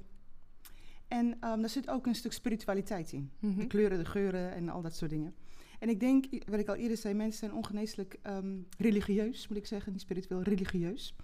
En 1.08 1.36
ehm 1.40 1.60
daar 1.60 1.70
zit 1.70 1.88
ook 1.90 2.06
een 2.06 2.14
stuk 2.14 2.32
spiritualiteit 2.32 3.12
in. 3.12 3.30
De 3.40 3.46
Mhm. 3.46 3.66
kleuren, 3.66 3.98
de 3.98 4.04
geuren 4.04 4.52
en 4.54 4.68
al 4.68 4.82
dat 4.82 4.96
soort 4.96 5.10
dingen. 5.10 5.34
En 5.78 5.88
ik 5.88 6.00
denk, 6.00 6.24
wat 6.46 6.58
ik 6.60 6.68
al 6.68 6.74
eerder 6.74 6.96
zei, 6.96 7.14
mensen 7.14 7.38
zijn 7.38 7.52
ongeneeslijk 7.54 8.18
ehm, 8.22 8.56
religieus, 8.78 9.48
moet 9.48 9.56
ik 9.58 9.66
zeggen. 9.66 9.92
Niet 9.92 10.00
spiritueel, 10.00 10.42
religieus. 10.42 11.14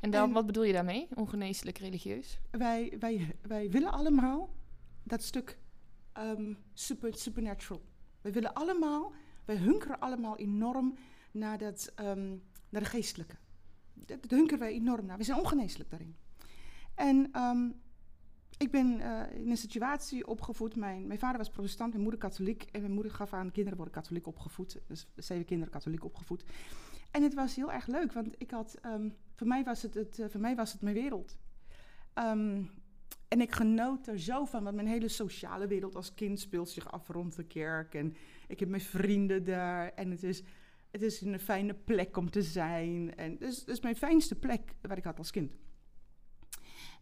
En 0.00 0.10
dan, 0.10 0.28
En- 0.28 0.32
wat 0.32 0.46
bedoel 0.46 0.64
je 0.64 0.72
daarmee? 0.72 1.08
Ongeneeslijk 1.14 1.78
religieus? 1.78 2.40
Wij, 2.50 2.96
wij, 2.98 3.36
wij 3.42 3.70
willen 3.70 3.92
allemaal 3.92 4.50
dat 5.02 5.22
stuk 5.22 5.58
ehm, 6.12 6.54
super, 6.72 7.14
supernatural. 7.14 7.82
Wij 8.20 8.32
willen 8.32 8.54
allemaal, 8.54 9.12
wij 9.44 9.56
hunkeren 9.56 9.98
allemaal 9.98 10.36
enorm 10.36 10.94
naar, 11.30 11.58
dat, 11.58 11.92
ehm, 11.94 12.36
naar 12.68 12.82
de 12.82 12.88
geestelijke. 12.88 13.36
Dat, 13.94 14.22
dat 14.22 14.30
hunkeren 14.30 14.58
wij 14.58 14.72
enorm 14.72 15.06
naar. 15.06 15.18
We 15.18 15.24
zijn 15.24 15.38
ongeneeslijk 15.38 15.90
daarin. 15.90 16.16
En 16.94 17.28
ehm, 17.32 17.70
ik 18.58 18.70
ben 18.70 19.00
eh, 19.00 19.40
in 19.40 19.50
een 19.50 19.56
situatie 19.56 20.26
opgevoed. 20.26 20.76
Mijn, 20.76 21.06
mijn 21.06 21.18
vader 21.18 21.38
was 21.38 21.50
protestant, 21.50 21.90
mijn 21.90 22.02
moeder 22.02 22.20
katholiek. 22.20 22.62
En 22.62 22.80
mijn 22.80 22.92
moeder 22.92 23.12
gaf 23.12 23.32
aan, 23.32 23.52
kinderen 23.52 23.76
worden 23.76 23.94
katholiek 23.94 24.26
opgevoed. 24.26 24.80
Dus 24.86 25.06
zeven 25.16 25.44
kinderen 25.44 25.72
katholiek 25.72 26.04
opgevoed. 26.04 26.44
En 27.10 27.22
het 27.22 27.34
was 27.34 27.56
heel 27.56 27.72
erg 27.72 27.86
leuk, 27.86 28.12
want 28.12 28.34
ik 28.38 28.50
had, 28.50 28.78
voor, 29.38 29.46
mij 29.46 29.64
was 29.64 29.82
het 29.82 29.94
het, 29.94 30.18
eh, 30.18 30.28
voor 30.28 30.40
mij 30.40 30.56
was 30.56 30.72
het 30.72 30.82
mijn 30.82 30.94
wereld. 30.94 31.38
Ehm, 32.14 32.62
en 33.28 33.40
ik 33.40 33.52
genoot 33.52 34.06
er 34.06 34.18
zo 34.18 34.44
van, 34.44 34.64
want 34.64 34.76
mijn 34.76 34.88
hele 34.88 35.08
sociale 35.08 35.66
wereld 35.66 35.94
als 35.94 36.14
kind 36.14 36.40
speelt 36.40 36.68
zich 36.68 36.92
af 36.92 37.08
rond 37.08 37.36
de 37.36 37.44
kerk. 37.44 37.94
En 37.94 38.16
ik 38.48 38.60
heb 38.60 38.68
mijn 38.68 38.82
vrienden 38.82 39.44
daar. 39.44 39.92
En 39.94 40.10
het 40.10 40.22
is, 40.22 40.38
het 40.38 40.46
Het 40.90 41.02
is 41.02 41.20
een 41.20 41.40
fijne 41.40 41.74
plek 41.74 42.16
om 42.16 42.30
te 42.30 42.42
zijn. 42.42 43.14
En 43.14 43.36
dus, 43.38 43.64
dus 43.64 43.80
mijn 43.80 43.96
fijnste 43.96 44.34
plek 44.34 44.74
waar 44.80 44.96
ik 44.96 45.04
had 45.04 45.18
als 45.18 45.30
kind. 45.30 45.56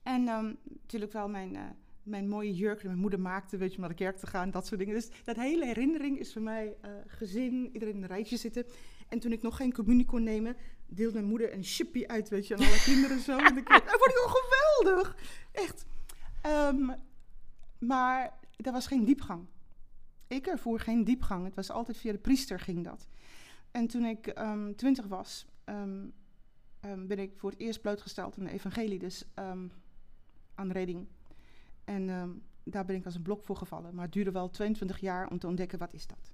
En 0.03 0.29
ehm, 0.29 0.55
natuurlijk 0.65 1.13
wel 1.13 1.29
mijn, 1.29 1.57
eh, 1.57 1.63
mijn 2.03 2.29
mooie 2.29 2.55
jurk 2.55 2.79
die 2.79 2.89
mijn 2.89 3.01
moeder 3.01 3.21
maakte, 3.21 3.57
weet 3.57 3.71
je, 3.71 3.75
om 3.75 3.81
naar 3.81 3.97
de 3.97 4.05
kerk 4.05 4.17
te 4.17 4.27
gaan, 4.27 4.51
dat 4.51 4.67
soort 4.67 4.81
dingen. 4.81 4.95
Dus 4.95 5.09
dat 5.25 5.37
hele 5.37 5.65
herinnering 5.65 6.19
is 6.19 6.33
voor 6.33 6.43
mij 6.43 6.77
uh, 6.85 6.91
gezin, 7.07 7.71
iedereen 7.73 7.95
in 7.95 8.03
een 8.03 8.09
rijtje 8.09 8.37
zitten. 8.37 8.65
En 9.09 9.19
toen 9.19 9.33
ik 9.33 9.43
nog 9.43 9.57
geen 9.57 9.73
communie 9.73 10.05
kon 10.05 10.23
nemen, 10.23 10.57
deelde 10.87 11.15
mijn 11.15 11.29
moeder 11.29 11.53
een 11.53 11.65
chippy 11.65 12.05
uit, 12.07 12.29
weet 12.29 12.47
je, 12.47 12.57
aan 12.57 12.67
alle 12.67 12.83
kinderen 12.85 13.21
zo. 13.21 13.39
En 13.39 13.57
ik, 13.57 13.69
dat 13.69 13.83
vond 13.83 14.11
ik 14.11 14.21
wel 14.25 14.35
geweldig. 14.35 15.17
Echt. 15.53 15.87
Um, 16.47 16.95
maar 17.79 18.39
dat 18.57 18.73
was 18.73 18.87
geen 18.87 19.05
diepgang. 19.05 19.47
Ik 20.27 20.47
ervoer 20.47 20.81
geen 20.81 21.05
diepgang. 21.05 21.45
Het 21.45 21.55
was 21.55 21.71
altijd 21.71 21.97
via 21.97 22.13
de 22.13 22.19
priester 22.19 22.61
ging 22.61 22.85
dat. 22.85 23.09
En 23.71 23.87
toen 23.87 24.05
ik 24.05 24.39
um, 24.39 24.77
twintig 24.77 25.07
was, 25.07 25.47
um, 25.65 26.13
um, 26.85 27.07
ben 27.07 27.19
ik 27.19 27.33
voor 27.37 27.51
het 27.51 27.59
eerst 27.59 27.81
blootgesteld 27.81 28.39
aan 28.39 28.45
de 28.45 28.51
evangelie, 28.51 28.99
dus 28.99 29.25
aan 30.55 30.71
reding. 30.71 31.07
En 31.85 32.43
daar 32.65 32.85
ben 32.85 32.97
ik 32.97 33.05
als 33.05 33.15
een 33.15 33.23
blok 33.23 33.45
voor 33.45 33.57
gevallen. 33.57 33.95
Maar 33.95 34.05
het 34.05 34.13
duurde 34.13 34.31
wel 34.31 34.51
22 34.51 35.01
jaar 35.01 35.29
om 35.29 35.39
te 35.39 35.47
ontdekken, 35.47 35.79
wat 35.79 35.93
is 35.93 36.07
dat? 36.07 36.33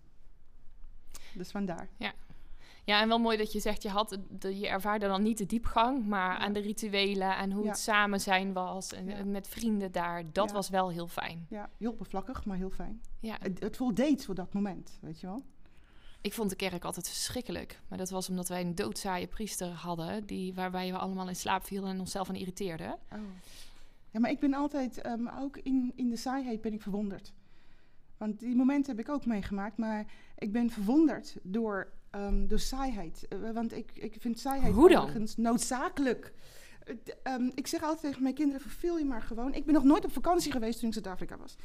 Dus 1.35 1.51
vandaar. 1.51 1.89
Ja, 1.97 2.13
ja, 2.85 3.01
en 3.01 3.09
wel 3.09 3.19
mooi 3.19 3.37
dat 3.37 3.53
je 3.53 3.61
zegt, 3.61 3.83
je, 3.83 3.89
had 3.89 4.19
de, 4.31 4.59
je 4.59 4.69
ervaarde 4.69 5.07
dan 5.07 5.23
niet 5.23 5.39
de 5.39 5.47
diepgang, 5.47 6.07
maar 6.07 6.37
aan 6.37 6.53
de 6.53 6.61
rituelen 6.61 7.37
en 7.37 7.53
hoe 7.53 7.67
het 7.67 7.79
samen 7.79 8.21
zijn 8.21 8.53
was 8.53 8.93
en 8.93 9.31
met 9.31 9.49
vrienden 9.49 9.93
daar, 9.93 10.33
dat 10.33 10.53
was 10.53 10.69
wel 10.69 10.91
heel 10.91 11.09
fijn. 11.09 11.47
Ja, 11.49 11.71
heel 11.79 11.91
oppervlakkig, 11.91 12.45
maar 12.45 12.57
heel 12.57 12.71
fijn. 12.71 13.01
Ja. 13.21 13.37
Het, 13.41 13.61
het 13.61 13.77
voldeed 13.77 14.25
voor 14.25 14.35
dat 14.35 14.53
moment, 14.53 14.99
weet 15.01 15.21
je 15.21 15.27
wel. 15.27 15.43
Ik 16.21 16.33
vond 16.33 16.51
de 16.51 16.57
kerk 16.57 16.85
altijd 16.85 17.09
verschrikkelijk. 17.09 17.81
Maar 17.89 17.99
dat 17.99 18.11
was 18.11 18.29
omdat 18.29 18.49
wij 18.49 18.61
een 18.61 18.75
doodzaaie 18.75 19.27
priester 19.27 19.69
hadden, 19.69 20.27
die, 20.27 20.55
waarbij 20.55 20.93
we 20.93 20.99
allemaal 20.99 21.29
in 21.29 21.37
slaap 21.37 21.65
vielen 21.65 21.91
en 21.91 22.01
onszelf 22.01 22.29
aan 22.29 22.35
irriteerden. 22.35 22.99
Oh. 23.13 23.19
Ja, 24.11 24.21
maar 24.21 24.31
ik 24.31 24.41
ben 24.41 24.55
altijd, 24.55 25.07
um, 25.07 25.29
ook 25.29 25.57
in, 25.57 25.93
in 25.95 26.09
de 26.09 26.17
saaiheid 26.17 26.61
ben 26.61 26.73
ik 26.73 26.83
verwonderd. 26.83 27.33
Want 28.17 28.41
die 28.41 28.57
momenten 28.57 28.97
heb 28.97 29.07
ik 29.07 29.13
ook 29.13 29.27
meegemaakt, 29.27 29.77
maar 29.77 30.07
ik 30.39 30.53
ben 30.53 30.71
verwonderd 30.71 31.37
door 31.43 31.93
um, 32.15 32.47
door 32.47 32.59
saaiheid. 32.59 33.27
Uh, 33.29 33.51
want 33.51 33.73
ik, 33.73 33.91
ik 33.95 34.17
vind 34.19 34.39
saaiheid 34.39 34.75
overigens 34.75 35.37
noodzakelijk. 35.37 36.33
Um, 37.23 37.53
ik 37.55 37.67
zeg 37.67 37.83
altijd 37.83 38.01
tegen 38.01 38.23
mijn 38.23 38.35
kinderen: 38.35 38.61
verveel 38.61 38.99
je 38.99 39.05
maar 39.05 39.23
gewoon. 39.23 39.55
Ik 39.55 39.65
ben 39.65 39.75
nog 39.75 39.85
nooit 39.85 40.05
op 40.05 40.13
vakantie 40.13 40.53
geweest 40.53 40.81
toen 40.81 40.89
ik 40.89 40.95
in 40.95 41.03
Zuid-Afrika 41.03 41.37
was. 41.37 41.57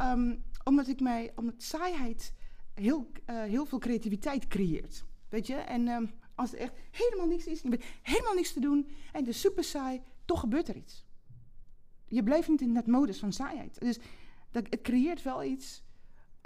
Um, 0.00 0.44
omdat 0.64 0.88
ik 0.88 1.00
mij, 1.00 1.32
omdat 1.34 1.62
saaiheid 1.62 2.32
heel, 2.74 3.10
uh, 3.30 3.42
heel 3.42 3.66
veel 3.66 3.78
creativiteit 3.78 4.46
creëert. 4.46 5.04
Weet 5.28 5.46
je? 5.46 5.54
En 5.54 6.10
als 6.34 6.52
er 6.52 6.58
echt 6.58 6.74
helemaal 6.90 7.26
niks 7.26 7.46
is, 7.46 7.60
je 7.60 7.68
bent 7.68 7.84
helemaal 8.02 8.34
niks 8.34 8.52
te 8.52 8.60
doen 8.60 8.90
en 9.12 9.26
is 9.26 9.40
super 9.40 9.64
saai, 9.64 10.02
toch 10.24 10.40
gebeurt 10.40 10.68
er 10.68 10.76
iets. 10.76 11.04
Je 12.08 12.22
blijft 12.22 12.48
niet 12.48 12.60
in 12.60 12.74
dat 12.74 12.86
modus 12.86 13.18
van 13.18 13.32
saaiheid. 13.32 13.80
Dus 13.80 13.98
dat, 14.50 14.66
het 14.70 14.80
creëert 14.80 15.22
wel 15.22 15.44
iets 15.44 15.82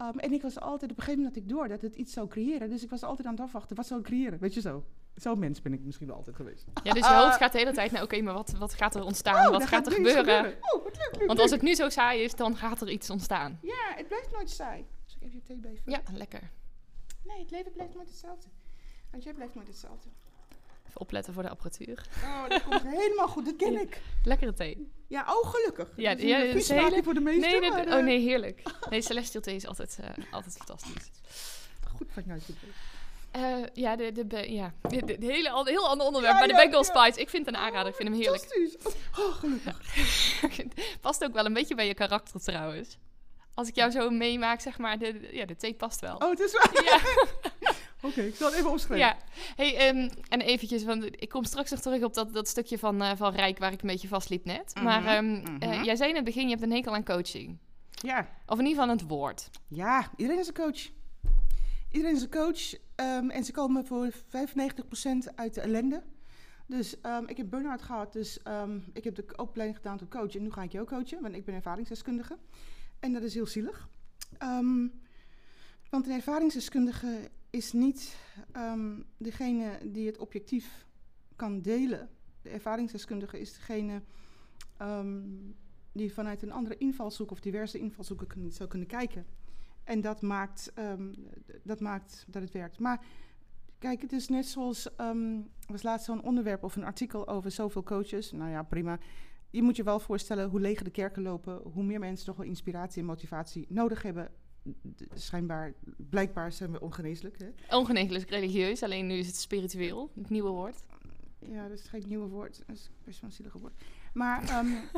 Um, 0.01 0.19
en 0.19 0.33
ik 0.33 0.43
was 0.43 0.61
altijd, 0.61 0.91
op 0.91 0.97
een 0.97 1.03
gegeven 1.03 1.23
moment 1.23 1.35
had 1.35 1.45
ik 1.45 1.49
door 1.49 1.69
dat 1.69 1.81
het 1.81 1.95
iets 1.95 2.13
zou 2.13 2.29
creëren. 2.29 2.71
Dus 2.71 2.83
ik 2.83 2.91
was 2.91 3.03
altijd 3.03 3.27
aan 3.27 3.35
het 3.35 3.43
afwachten, 3.43 3.77
wat 3.77 3.87
zou 3.87 4.01
het 4.01 4.09
creëren? 4.09 4.39
Weet 4.39 4.55
je 4.55 4.61
zo? 4.61 4.85
Zo'n 5.15 5.39
mens 5.39 5.63
ben 5.63 5.73
ik 5.73 5.81
misschien 5.81 6.07
wel 6.07 6.17
altijd 6.17 6.37
geweest. 6.37 6.67
Ja, 6.83 6.93
dus 6.93 7.09
je 7.09 7.15
hoofd 7.15 7.37
gaat 7.37 7.53
de 7.53 7.59
hele 7.59 7.73
tijd 7.73 7.91
naar, 7.91 8.03
oké, 8.03 8.21
maar 8.21 8.35
wat, 8.35 8.53
wat 8.59 8.75
gaat 8.75 8.95
er 8.95 9.03
ontstaan? 9.03 9.47
Oh, 9.47 9.53
wat 9.53 9.67
gaat 9.67 9.87
er 9.87 9.93
gebeuren? 9.93 10.57
Oh, 10.61 10.85
wat 10.85 10.97
leuk, 10.97 11.17
leuk, 11.19 11.27
Want 11.27 11.39
als 11.39 11.51
het 11.51 11.63
nu 11.63 11.75
zo 11.75 11.89
saai 11.89 12.23
is, 12.23 12.35
dan 12.35 12.57
gaat 12.57 12.81
er 12.81 12.91
iets 12.91 13.11
ontstaan. 13.11 13.59
Ja, 13.63 13.95
het 13.97 14.09
blijft 14.09 14.33
nooit 14.33 14.51
saai. 14.51 14.87
Dus 15.05 15.15
ik 15.15 15.23
even 15.23 15.37
je 15.37 15.43
thee 15.43 15.57
bij. 15.57 15.81
Ja, 15.85 16.03
lekker. 16.13 16.51
Nee, 17.25 17.39
het 17.39 17.51
leven 17.51 17.73
blijft 17.73 17.95
nooit 17.95 18.09
hetzelfde. 18.09 18.49
Want 19.11 19.23
jij 19.23 19.35
blijft 19.35 19.55
nooit 19.55 19.67
hetzelfde. 19.67 20.09
Even 20.91 21.01
opletten 21.01 21.35
voor 21.35 21.43
de 21.43 21.49
apparatuur. 21.49 22.07
Oh, 22.25 22.49
dat 22.49 22.63
komt 22.63 22.83
helemaal 22.83 23.29
goed. 23.29 23.45
Dat 23.45 23.57
ken 23.57 23.81
ik. 23.87 24.01
Lekkere 24.25 24.55
thee. 24.55 24.93
Ja, 25.07 25.25
oh 25.29 25.51
gelukkig. 25.51 25.89
Ja, 25.97 26.11
ja, 26.11 26.17
ja 26.19 26.39
is 26.39 26.69
hele... 26.69 27.03
voor 27.03 27.15
de 27.15 27.21
meeste. 27.21 27.49
Nee, 27.49 27.61
nee, 27.61 27.87
oh 27.87 28.05
nee, 28.05 28.19
heerlijk. 28.19 28.63
Nee, 28.91 29.03
Celestial 29.03 29.43
thee 29.43 29.55
is 29.55 29.67
altijd, 29.67 29.99
uh, 30.01 30.33
altijd 30.33 30.57
fantastisch. 30.57 31.11
Goed 31.97 32.09
van 32.13 32.23
jou. 32.27 32.41
Uh, 33.37 33.67
ja, 33.73 33.97
de, 33.97 34.27
de, 34.27 34.53
ja. 34.53 34.73
De, 34.89 35.19
de, 35.19 35.27
hele, 35.27 35.63
heel 35.65 35.89
ander 35.89 36.07
onderwerp. 36.07 36.35
Ja, 36.35 36.39
maar 36.39 36.49
de 36.49 36.55
Bengal 36.55 36.85
Spice, 36.85 37.21
ik 37.21 37.29
vind 37.29 37.47
het 37.47 37.55
een 37.55 37.61
aanrader. 37.61 37.89
Ik 37.89 37.97
vind 37.97 38.09
hem 38.09 38.19
heerlijk. 38.19 38.43
Fantastisch. 38.43 38.95
Oh, 39.19 39.35
gelukkig. 39.35 39.81
Past 41.01 41.25
ook 41.25 41.33
wel 41.33 41.45
een 41.45 41.53
beetje 41.53 41.75
bij 41.75 41.87
je 41.87 41.95
karakter 41.95 42.41
trouwens. 42.41 42.99
Als 43.55 43.69
ik 43.69 43.75
jou 43.75 43.91
zo 43.91 44.11
meemaak, 44.11 44.61
zeg 44.61 44.79
maar, 44.79 44.99
de, 44.99 45.29
ja, 45.33 45.45
de 45.47 45.57
thee 45.57 45.75
past 45.75 46.01
wel. 46.01 46.17
Oh, 46.17 46.31
het 46.31 46.41
is 46.41 46.53
wel. 46.53 46.85
Ja. 46.85 47.01
Oké, 48.03 48.21
ik 48.21 48.35
zal 48.35 48.49
het 48.49 48.57
even 48.57 48.71
opschrijven. 48.71 49.07
Ja, 49.07 49.17
hey, 49.57 49.89
um, 49.89 50.11
en 50.29 50.41
eventjes, 50.41 50.85
want 50.85 51.05
ik 51.05 51.29
kom 51.29 51.45
straks 51.45 51.71
nog 51.71 51.81
terug 51.81 52.03
op 52.03 52.15
dat, 52.15 52.33
dat 52.33 52.49
stukje 52.49 52.79
van, 52.79 53.03
uh, 53.03 53.11
van 53.17 53.35
Rijk 53.35 53.59
waar 53.59 53.73
ik 53.73 53.83
een 53.83 53.89
beetje 53.89 54.09
vastliep 54.09 54.45
net. 54.45 54.73
Mm 54.75 54.83
Maar 54.83 55.17
um, 55.17 55.25
mm 55.25 55.45
-hmm. 55.45 55.63
uh, 55.63 55.85
jij 55.85 55.97
zei 55.97 56.09
in 56.09 56.17
het 56.17 56.25
begin, 56.25 56.43
je 56.43 56.51
hebt 56.51 56.63
een 56.63 56.73
hekel 56.73 56.95
aan 56.95 57.05
coaching. 57.05 57.59
Ja. 57.91 58.29
Of 58.47 58.59
in 58.59 58.67
ieder 58.67 58.83
geval 58.83 58.97
het 58.97 59.09
woord. 59.09 59.51
Ja, 59.69 60.11
iedereen 60.17 60.41
is 60.41 60.49
een 60.49 60.55
coach. 60.55 60.91
Iedereen 61.91 62.17
is 62.17 62.23
een 62.23 62.31
coach 62.31 62.75
um, 62.97 63.31
en 63.31 63.45
ze 63.45 63.53
komen 63.53 63.87
voor 63.87 64.11
95% 64.13 64.15
uit 65.35 65.55
de 65.55 65.61
ellende. 65.61 66.03
Dus 66.67 66.97
um, 67.03 67.29
ik 67.29 67.37
heb 67.37 67.51
burn-out 67.51 67.83
gehad, 67.83 68.13
dus 68.13 68.39
um, 68.45 68.85
ik 68.93 69.05
heb 69.05 69.15
de 69.15 69.25
opleiding 69.37 69.79
gedaan 69.79 69.99
tot 69.99 70.09
coach. 70.09 70.35
En 70.35 70.43
nu 70.43 70.53
ga 70.53 70.63
ik 70.63 70.73
jou 70.73 70.87
coachen, 70.87 71.23
want 71.23 71.35
ik 71.35 71.45
ben 71.45 71.55
ervaringsdeskundige. 71.55 72.39
En 73.01 73.13
dat 73.13 73.23
is 73.23 73.35
heel 73.35 73.47
zielig. 73.47 73.89
Um, 74.43 74.93
want 75.91 76.07
een 76.07 76.13
ervaringsdeskundige 76.13 77.31
is 77.51 77.73
niet 77.73 78.17
um, 78.57 79.05
degene 79.17 79.79
die 79.85 80.07
het 80.07 80.19
objectief 80.19 80.87
kan 81.37 81.61
delen. 81.61 82.09
De 82.43 82.49
ervaringsdeskundige 82.49 83.41
is 83.41 83.55
degene 83.55 84.03
um, 84.83 85.55
die 85.93 86.13
vanuit 86.13 86.43
een 86.43 86.53
andere 86.53 86.77
invalshoek 86.79 87.31
of 87.31 87.41
diverse 87.41 87.79
invalshoeken 87.79 88.53
zou 88.53 88.69
kunnen 88.69 88.89
kijken. 88.89 89.27
En 89.85 90.01
dat 90.01 90.23
maakt, 90.23 90.73
um, 90.79 91.15
dat 91.63 91.81
maakt 91.81 92.25
dat 92.29 92.43
het 92.43 92.53
werkt. 92.53 92.79
Maar 92.79 93.05
kijk, 93.79 94.03
het 94.03 94.13
is 94.13 94.29
net 94.29 94.47
zoals. 94.47 94.97
er 94.97 95.45
was 95.67 95.83
laatst 95.83 96.07
zo'n 96.07 96.23
onderwerp 96.23 96.65
of 96.65 96.77
een 96.77 96.85
artikel 96.85 97.29
over 97.29 97.51
zoveel 97.51 97.83
coaches. 97.83 98.33
Nou 98.33 98.51
ja, 98.51 98.63
prima. 98.63 98.99
Je 99.51 99.63
moet 99.63 99.77
je 99.77 99.83
wel 99.83 100.01
voorstellen 100.01 100.49
hoe 100.49 100.61
leger 100.61 100.85
de 100.85 100.91
kerken 100.91 101.23
lopen, 101.23 101.61
hoe 101.73 101.85
meer 101.85 101.99
mensen 101.99 102.27
toch 102.27 102.37
wel 102.37 102.47
inspiratie 102.47 103.01
en 103.01 103.07
motivatie 103.07 103.67
nodig 103.69 104.03
hebben 104.03 104.31
schijnbaar, 105.15 105.73
blijkbaar 105.97 106.53
zijn 106.53 106.73
we 106.73 106.81
ongeneeslijk. 106.81 107.39
Hè? 107.39 107.77
Ongeneeslijk 107.77 108.31
religieus, 108.31 108.83
alleen 108.83 109.07
nu 109.07 109.15
is 109.15 109.27
het 109.27 109.37
spiritueel, 109.37 110.11
het 110.15 110.31
nieuwe 110.31 110.51
woord. 110.51 110.83
Ja, 111.39 111.69
dat 111.69 111.79
is 111.79 111.89
geen 111.89 112.05
nieuwe 112.07 112.29
woord, 112.29 112.63
dat 112.67 112.77
is 112.77 112.91
best 113.05 113.21
wel 113.21 113.31
een 113.31 113.37
zielige 113.37 113.59
woord. 113.59 113.75
Maar 114.13 114.59
um, 114.59 114.89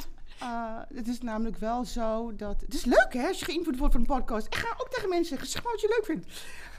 uh, 0.42 0.78
het 0.98 1.08
is 1.08 1.20
namelijk 1.20 1.56
wel 1.56 1.84
zo 1.84 2.32
dat... 2.36 2.60
Het 2.60 2.74
is 2.74 2.84
leuk 2.84 3.08
hè, 3.10 3.26
als 3.26 3.38
je 3.38 3.44
geïnvloed 3.44 3.78
wordt 3.78 3.92
voor 3.92 4.02
een 4.02 4.16
podcast. 4.16 4.46
Ik 4.46 4.54
ga 4.54 4.68
ook 4.78 4.88
tegen 4.88 5.08
mensen 5.08 5.28
zeggen, 5.28 5.48
zeg 5.48 5.62
maar 5.62 5.72
wat 5.72 5.80
je 5.80 5.88
leuk 5.88 6.04
vindt. 6.04 6.26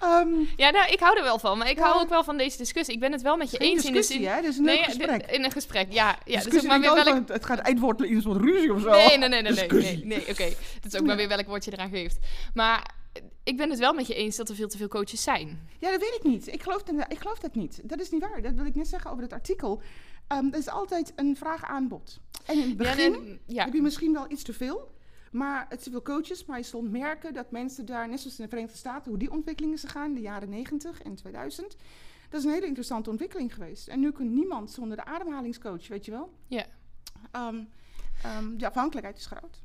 Um, 0.04 0.50
ja, 0.56 0.70
nou, 0.70 0.92
ik 0.92 1.00
hou 1.00 1.18
er 1.18 1.24
wel 1.24 1.40
van. 1.40 1.58
Maar 1.58 1.70
ik 1.70 1.80
hou 1.80 2.02
ook 2.02 2.10
wel 2.10 2.24
van 2.24 2.38
deze 2.38 2.58
discussie. 2.58 2.94
Ik 2.94 3.00
ben 3.00 3.12
het 3.12 3.22
wel 3.22 3.38
met 3.38 3.52
je 3.52 3.58
eens 3.58 3.86
in 3.86 3.94
de 3.94 4.04
zin... 4.04 4.26
hè? 4.26 4.42
Dit 4.42 4.50
is 4.50 4.58
een 4.58 4.64
nee, 4.64 4.84
gesprek. 4.84 5.32
In 5.32 5.44
een 5.44 5.52
gesprek, 5.52 5.92
ja. 5.92 6.18
ja 6.26 6.42
dus 6.42 6.56
ook 6.56 6.64
maar 6.64 6.80
weer 6.80 6.94
welk... 6.94 7.28
Het 7.28 7.46
gaat 7.46 7.60
eindwoord 7.60 8.02
in 8.02 8.16
een 8.16 8.22
soort 8.22 8.42
ruzie 8.42 8.74
of 8.74 8.82
zo. 8.82 8.90
Nee, 8.90 9.18
nee, 9.18 9.30
nee, 9.30 9.42
nee. 9.42 9.54
nee, 9.54 9.68
nee, 9.70 10.06
nee, 10.06 10.22
oké. 10.22 10.32
Okay. 10.32 10.58
Dat 10.82 10.94
is 10.94 11.00
ook 11.00 11.06
maar 11.06 11.16
weer 11.16 11.28
welk 11.28 11.48
woord 11.48 11.66
je 11.66 11.72
eraan 11.72 11.90
geeft. 11.90 12.18
Maar 12.54 12.92
ik 13.44 13.58
ben 13.58 13.70
het 13.70 13.80
wel 13.80 13.94
met 13.94 14.08
je 14.08 14.14
eens 14.14 14.36
dat 14.36 14.50
er 14.50 14.56
veel 14.56 14.68
te 14.68 14.78
veel 14.78 14.88
coaches 14.88 15.24
zijn. 15.24 15.68
Ja, 15.80 15.92
dat 15.92 16.00
weet 16.00 16.16
ik 16.16 16.24
niet. 16.24 16.48
Ik 16.48 16.64
geloof, 16.64 16.84
dat, 16.84 16.96
ik 17.08 17.20
geloof 17.20 17.40
dat 17.40 17.56
niet. 17.56 17.80
Dat 17.84 18.00
is 18.00 18.10
niet 18.10 18.22
waar. 18.22 18.42
Dat 18.42 18.54
wil 18.54 18.66
ik 18.66 18.76
net 18.76 18.88
zeggen 18.88 19.12
over 19.12 19.24
het 19.24 19.34
artikel. 19.34 19.82
Um, 20.38 20.52
er 20.52 20.60
is 20.60 20.70
altijd 20.70 21.14
een 21.16 21.36
vraag-aanbod. 21.36 22.20
En 22.46 22.60
in 22.60 22.68
het 22.68 22.78
begin 22.78 23.40
ja, 23.46 23.64
heb 23.64 23.74
je 23.74 23.82
misschien 23.82 24.14
wel 24.14 24.32
iets 24.32 24.44
te 24.44 24.54
veel. 24.54 24.92
Maar 25.32 25.66
het 25.70 25.88
veel 25.92 26.02
coaches, 26.02 26.46
maar 26.46 26.58
je 26.58 26.64
zult 26.64 26.92
merken 26.92 27.34
dat 27.34 27.52
mensen 27.52 27.86
daar, 27.86 28.10
net 28.10 28.20
zoals 28.20 28.38
in 28.38 28.44
de 28.44 28.50
Verenigde 28.50 28.78
Staten, 28.78 29.10
hoe 29.10 29.20
die 29.20 29.32
ontwikkelingen 29.32 29.78
zijn 29.78 29.92
gaan 29.92 30.08
in 30.08 30.14
de 30.14 30.22
jaren 30.22 30.50
90 30.50 31.02
en 31.02 31.16
2000. 31.16 31.76
Dat 32.30 32.40
is 32.40 32.46
een 32.46 32.54
hele 32.54 32.66
interessante 32.66 33.10
ontwikkeling 33.10 33.54
geweest. 33.54 33.88
En 33.88 34.00
nu 34.00 34.12
kan 34.12 34.34
niemand 34.34 34.72
zonder 34.72 34.98
de 34.98 35.06
ademhalingscoach, 35.06 35.88
weet 35.88 36.06
je 36.06 36.12
wel? 36.12 36.34
Ja. 36.48 36.66
Um, 37.48 37.70
um, 38.26 38.58
de 38.58 38.68
afhankelijkheid 38.68 39.18
is 39.18 39.26
groot. 39.26 39.63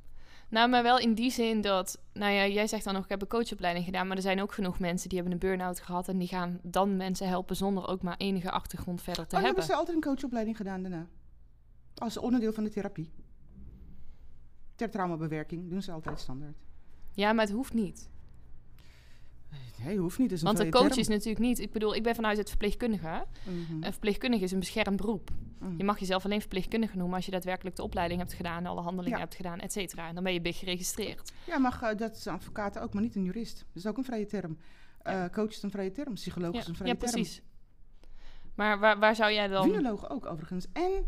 Nou, 0.51 0.69
maar 0.69 0.83
wel 0.83 0.99
in 0.99 1.15
die 1.15 1.31
zin 1.31 1.61
dat, 1.61 2.01
nou 2.13 2.33
ja, 2.33 2.47
jij 2.47 2.67
zegt 2.67 2.85
dan 2.85 2.95
nog, 2.95 3.05
ik 3.05 3.09
heb 3.09 3.23
een 3.23 3.29
coachopleiding 3.29 3.85
gedaan, 3.85 4.07
maar 4.07 4.17
er 4.17 4.23
zijn 4.23 4.43
ook 4.43 4.53
genoeg 4.53 4.79
mensen 4.79 5.09
die 5.09 5.19
hebben 5.19 5.35
een 5.35 5.49
burn-out 5.49 5.81
gehad 5.81 6.09
en 6.09 6.19
die 6.19 6.29
gaan 6.29 6.59
dan 6.63 6.97
mensen 6.97 7.29
helpen 7.29 7.57
zonder 7.57 7.89
ook 7.89 8.03
maar 8.03 8.17
enige 8.17 8.51
achtergrond 8.51 9.03
verder 9.03 9.27
te 9.27 9.37
oh, 9.37 9.43
hebben. 9.43 9.49
hebben 9.49 9.65
ze 9.65 9.75
altijd 9.75 9.97
een 9.97 10.03
coachopleiding 10.03 10.57
gedaan 10.57 10.83
daarna? 10.83 11.07
Als 11.95 12.17
onderdeel 12.17 12.53
van 12.53 12.65
de 12.65 12.71
therapie. 12.71 13.13
Ter 14.75 14.91
traumabewerking 14.91 15.71
doen 15.71 15.83
ze 15.83 15.93
altijd 15.93 16.21
standaard. 16.21 16.57
Ja, 17.13 17.33
maar 17.33 17.45
het 17.45 17.55
hoeft 17.55 17.75
niet. 17.75 18.11
Nee, 19.85 19.99
hoeft 19.99 20.19
niet. 20.19 20.33
Is 20.33 20.43
Want 20.43 20.59
een 20.59 20.71
coach 20.71 20.97
is 20.97 21.09
natuurlijk 21.09 21.39
niet... 21.39 21.59
Ik 21.59 21.73
bedoel, 21.73 21.95
ik 21.95 22.03
ben 22.03 22.15
vanuit 22.15 22.39
het 22.39 22.49
verpleegkundige. 22.49 23.25
Mm 23.49 23.83
Een 23.83 23.91
verpleegkundige 23.93 24.45
is 24.45 24.53
een 24.53 24.59
beschermd 24.59 24.97
beroep. 24.97 25.31
Mhm. 25.59 25.75
Je 25.77 25.85
mag 25.85 25.99
jezelf 25.99 26.25
alleen 26.25 26.41
verpleegkundige 26.41 26.97
noemen 26.97 27.17
als 27.17 27.25
je 27.25 27.31
daadwerkelijk 27.31 27.77
de 27.77 27.83
opleiding 27.83 28.21
hebt 28.21 28.33
gedaan, 28.33 28.67
alle 28.67 28.81
handelingen 28.81 29.19
hebt 29.19 29.35
gedaan, 29.35 29.59
et 29.61 29.73
cetera. 29.73 30.09
En 30.09 30.15
dan 30.15 30.25
ben 30.25 30.33
je 30.33 30.41
big 30.41 30.59
geregistreerd. 30.59 31.33
Ja, 31.47 31.59
mag, 31.59 31.83
uh, 31.83 31.89
dat 31.97 32.17
is 32.17 32.27
advocaat 32.27 32.79
ook, 32.79 32.93
maar 32.93 33.03
niet 33.03 33.15
een 33.17 33.25
jurist. 33.25 33.59
Dat 33.59 33.67
is 33.83 33.87
ook 33.87 33.97
een 33.97 34.05
vrije 34.05 34.27
term. 34.27 34.59
Uh, 35.07 35.25
coach 35.33 35.51
is 35.51 35.63
een 35.63 35.71
vrije 35.71 35.93
term, 35.93 36.15
psycholoog 36.15 36.55
is 36.55 36.67
een 36.67 36.75
vrije 36.75 36.97
term. 36.97 37.07
Ja, 37.11 37.13
precies. 37.13 37.43
Maar 38.55 38.79
waar, 38.79 38.99
waar 38.99 39.15
zou 39.17 39.33
jij 39.33 39.49
dan... 39.49 39.65
Vinoloog 39.65 40.11
ook 40.11 40.27
overigens. 40.27 40.67
En, 40.73 41.05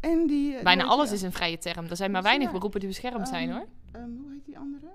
en 0.00 0.26
die... 0.26 0.54
eh, 0.56 0.62
Bijna 0.62 0.84
alles 0.84 1.12
is 1.12 1.22
een 1.22 1.32
vrije 1.32 1.58
term. 1.58 1.86
Er 1.86 1.96
zijn 1.96 2.10
maar 2.10 2.22
Ja. 2.22 2.28
weinig 2.28 2.52
beroepen 2.52 2.80
die 2.80 2.88
beschermd 2.88 3.28
zijn, 3.28 3.48
Ehm, 3.48 3.58
hoor. 3.58 3.66
ehm, 3.92 4.10
hoe 4.16 4.32
heet 4.32 4.44
die 4.44 4.58
andere? 4.58 4.86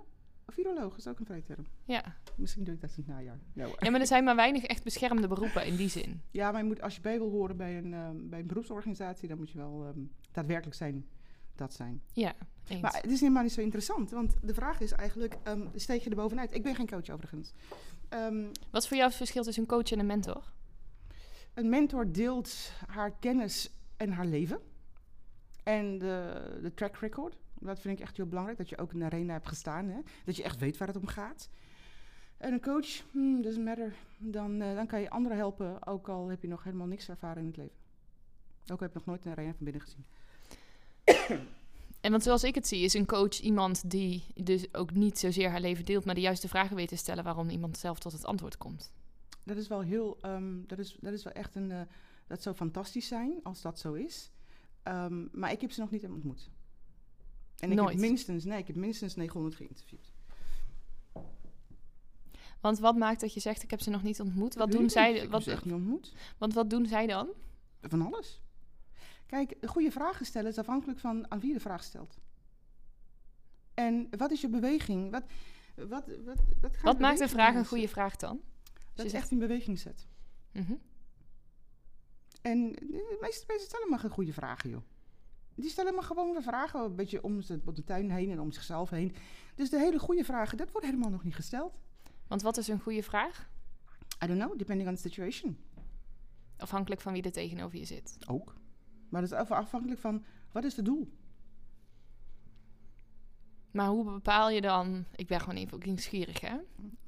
Viroloog 0.57 0.97
is 0.97 1.07
ook 1.07 1.19
een 1.19 1.25
vrije 1.25 1.41
term. 1.41 1.65
Ja. 1.85 2.15
Misschien 2.35 2.63
doe 2.63 2.73
ik 2.73 2.81
dat 2.81 2.89
in 2.89 2.95
het 2.97 3.07
najaar. 3.07 3.39
Ja, 3.53 3.89
maar 3.91 3.99
er 3.99 4.07
zijn 4.07 4.23
maar 4.23 4.35
weinig 4.35 4.63
echt 4.63 4.83
beschermde 4.83 5.27
beroepen 5.27 5.65
in 5.65 5.75
die 5.75 5.89
zin. 5.89 6.21
Ja, 6.31 6.51
maar 6.51 6.61
je 6.61 6.67
moet, 6.67 6.81
als 6.81 6.95
je 6.95 7.01
bij 7.01 7.17
wil 7.17 7.29
horen 7.29 7.57
bij 7.57 7.77
een, 7.77 7.93
ehm, 7.93 8.29
bij 8.29 8.39
een 8.39 8.47
beroepsorganisatie, 8.47 9.27
dan 9.27 9.37
moet 9.37 9.49
je 9.51 9.57
wel 9.57 9.85
ehm, 9.85 9.99
daadwerkelijk 10.31 10.75
zijn. 10.75 11.05
Dat 11.55 11.73
zijn. 11.73 12.01
Ja, 12.13 12.35
eens. 12.67 12.81
Maar 12.81 12.93
het 13.01 13.11
is 13.11 13.19
helemaal 13.19 13.43
niet 13.43 13.51
zo 13.51 13.61
interessant, 13.61 14.11
want 14.11 14.35
de 14.41 14.53
vraag 14.53 14.79
is 14.79 14.91
eigenlijk, 14.91 15.37
ehm, 15.43 15.67
steek 15.75 16.01
je 16.01 16.09
er 16.09 16.15
bovenuit? 16.15 16.53
Ik 16.53 16.63
ben 16.63 16.75
geen 16.75 16.87
coach 16.87 17.09
overigens. 17.09 17.53
Ehm, 18.09 18.45
Wat 18.71 18.81
is 18.81 18.87
voor 18.87 18.97
jou 18.97 19.09
het 19.09 19.17
verschil 19.17 19.43
tussen 19.43 19.63
een 19.63 19.69
coach 19.69 19.91
en 19.91 19.99
een 19.99 20.05
mentor? 20.05 20.51
een 21.53 21.69
mentor 21.69 22.11
deelt 22.11 22.71
haar 22.87 23.11
kennis 23.19 23.69
en 23.97 24.11
haar 24.11 24.25
leven. 24.25 24.59
En 25.63 25.97
de, 25.97 26.41
de 26.61 26.73
track 26.73 26.97
record. 26.97 27.37
Dat 27.59 27.79
vind 27.79 27.97
ik 27.97 28.03
echt 28.03 28.17
heel 28.17 28.25
belangrijk, 28.25 28.57
dat 28.57 28.69
je 28.69 28.77
ook 28.77 28.93
in 28.93 28.99
de 28.99 29.05
arena 29.05 29.33
hebt 29.33 29.47
gestaan. 29.47 29.87
Hè? 29.87 29.99
Dat 30.25 30.35
je 30.35 30.43
echt 30.43 30.59
weet 30.59 30.77
waar 30.77 30.87
het 30.87 30.97
om 30.97 31.07
gaat. 31.07 31.49
En 32.37 32.53
een 32.53 32.61
coach, 32.61 33.03
hmm, 33.11 33.41
doesn't 33.41 33.65
matter. 33.65 33.93
Dan, 34.17 34.61
eh, 34.61 34.75
dan 34.75 34.87
kan 34.87 35.01
je 35.01 35.09
anderen 35.09 35.37
helpen, 35.37 35.87
ook 35.87 36.09
al 36.09 36.27
heb 36.27 36.41
je 36.41 36.47
nog 36.47 36.63
helemaal 36.63 36.87
niks 36.87 37.09
ervaren 37.09 37.41
in 37.41 37.47
het 37.47 37.57
leven. 37.57 37.75
Ook 38.63 38.79
al 38.79 38.85
heb 38.85 38.91
je 38.91 38.97
nog 38.97 39.05
nooit 39.05 39.25
een 39.25 39.31
arena 39.31 39.53
van 39.53 39.65
binnen 39.65 39.81
gezien. 39.81 40.05
En 42.01 42.11
want 42.11 42.23
zoals 42.23 42.43
ik 42.43 42.55
het 42.55 42.67
zie, 42.67 42.83
is 42.83 42.93
een 42.93 43.05
coach 43.05 43.39
iemand 43.39 43.89
die 43.89 44.23
dus 44.35 44.73
ook 44.73 44.93
niet 44.93 45.19
zozeer 45.19 45.49
haar 45.49 45.61
leven 45.61 45.85
deelt, 45.85 46.05
maar 46.05 46.15
de 46.15 46.21
juiste 46.21 46.47
vragen 46.47 46.75
weet 46.75 46.87
te 46.87 46.95
stellen 46.95 47.23
waarom 47.23 47.49
iemand 47.49 47.77
zelf 47.77 47.99
tot 47.99 48.11
het 48.11 48.25
antwoord 48.25 48.57
komt. 48.57 48.91
Dat 49.43 49.57
is 49.57 49.67
wel 49.67 49.81
heel, 49.81 50.17
ehm, 50.21 50.65
dat, 50.65 50.79
is, 50.79 50.97
dat 51.01 51.13
is 51.13 51.23
wel 51.23 51.33
echt 51.33 51.55
een, 51.55 51.71
eh, 51.71 51.81
dat 52.27 52.41
zou 52.41 52.55
fantastisch 52.55 53.07
zijn 53.07 53.39
als 53.43 53.61
dat 53.61 53.79
zo 53.79 53.93
is. 53.93 54.31
Ehm, 54.83 55.25
maar 55.31 55.51
ik 55.51 55.61
heb 55.61 55.71
ze 55.71 55.79
nog 55.79 55.91
niet 55.91 56.05
ontmoet. 56.05 56.49
En 57.59 57.71
ik 57.71 57.77
Nooit? 57.77 57.89
heb 57.89 57.99
minstens, 57.99 58.43
nee, 58.43 58.57
ik 58.59 58.67
heb 58.67 58.75
minstens 58.75 59.15
900 59.15 59.55
geïnterviewd. 59.55 60.11
Want 62.61 62.79
wat 62.79 62.95
maakt 62.97 63.19
dat 63.19 63.33
je 63.33 63.39
zegt, 63.39 63.63
ik 63.63 63.69
heb 63.69 63.81
ze 63.81 63.89
nog 63.89 64.03
niet 64.03 64.21
ontmoet? 64.21 64.55
Wat 64.55 64.71
doen 64.71 64.83
ik 64.83 64.89
zij? 64.89 65.13
Ik 65.13 65.21
heb 65.21 65.31
Wat, 65.31 65.43
ze 65.43 65.51
echt 65.51 65.65
niet 65.65 65.73
ontmoet. 65.73 66.13
want 66.37 66.53
wat 66.53 66.69
doen 66.69 66.85
zij 66.85 67.07
dan? 67.07 67.27
Van 67.81 68.01
alles. 68.01 68.41
Kijk, 69.25 69.55
goede 69.65 69.91
vragen 69.91 70.25
stellen 70.25 70.49
is 70.49 70.57
afhankelijk 70.57 70.99
van 70.99 71.31
aan 71.31 71.39
wie 71.39 71.47
je 71.47 71.53
de 71.53 71.59
vraag 71.59 71.83
stelt. 71.83 72.17
En 73.73 74.07
wat 74.17 74.31
is 74.31 74.41
je 74.41 74.49
beweging? 74.49 75.11
Wat, 75.11 75.23
wat, 75.75 75.87
wat, 76.25 76.39
wat, 76.61 76.73
gaat 76.73 76.81
Wat 76.81 76.95
de 76.95 77.01
maakt 77.01 77.19
een 77.19 77.29
vraag 77.29 77.55
een 77.55 77.65
goede 77.65 77.87
vraag 77.87 78.15
dan? 78.15 78.41
Dat 78.93 79.11
je 79.11 79.17
echt 79.17 79.31
in 79.31 79.39
beweging 79.39 79.79
zet. 79.79 80.07
Mhm. 80.51 80.73
En 82.41 82.71
de 82.71 83.17
meeste 83.21 83.43
mensen 83.47 83.67
stellen 83.67 83.89
maar 83.89 83.99
geen 83.99 84.09
goede 84.09 84.33
vragen, 84.33 84.69
joh. 84.69 84.81
Die 85.59 85.69
stellen 85.69 85.93
maar 85.93 86.03
gewoon 86.03 86.33
de 86.33 86.41
vragen 86.41 86.79
een 86.79 86.95
beetje 86.95 87.23
om 87.23 87.41
de, 87.41 87.61
om 87.65 87.73
de 87.73 87.83
tuin 87.83 88.11
heen 88.11 88.31
en 88.31 88.39
om 88.39 88.51
zichzelf 88.51 88.89
heen. 88.89 89.15
Dus 89.55 89.69
de 89.69 89.77
hele 89.77 89.99
goede 89.99 90.23
vragen, 90.23 90.57
dat 90.57 90.71
wordt 90.71 90.85
helemaal 90.85 91.09
nog 91.09 91.23
niet 91.23 91.35
gesteld. 91.35 91.79
Want 92.27 92.41
wat 92.41 92.57
is 92.57 92.67
een 92.67 92.79
goede 92.79 93.03
vraag? 93.03 93.49
I 94.23 94.27
don't 94.27 94.39
know, 94.39 94.57
depending 94.57 94.89
on 94.89 94.95
the 94.95 95.01
situation. 95.01 95.57
Afhankelijk 96.57 97.01
van 97.01 97.13
wie 97.13 97.23
er 97.23 97.31
tegenover 97.31 97.77
je 97.79 97.85
zit. 97.85 98.17
Ook. 98.27 98.55
Maar 99.09 99.21
dat 99.21 99.31
is 99.31 99.37
af- 99.37 99.51
afhankelijk 99.51 99.99
van, 99.99 100.23
wat 100.51 100.63
is 100.63 100.75
het 100.75 100.85
doel? 100.85 101.11
Maar 103.77 103.87
hoe 103.89 104.03
bepaal 104.11 104.49
je 104.49 104.61
dan... 104.61 105.05
Ik 105.15 105.27
ben 105.27 105.39
gewoon 105.39 105.55
even 105.55 105.79
nieuwsgierig, 105.85 106.39
hè? 106.41 106.55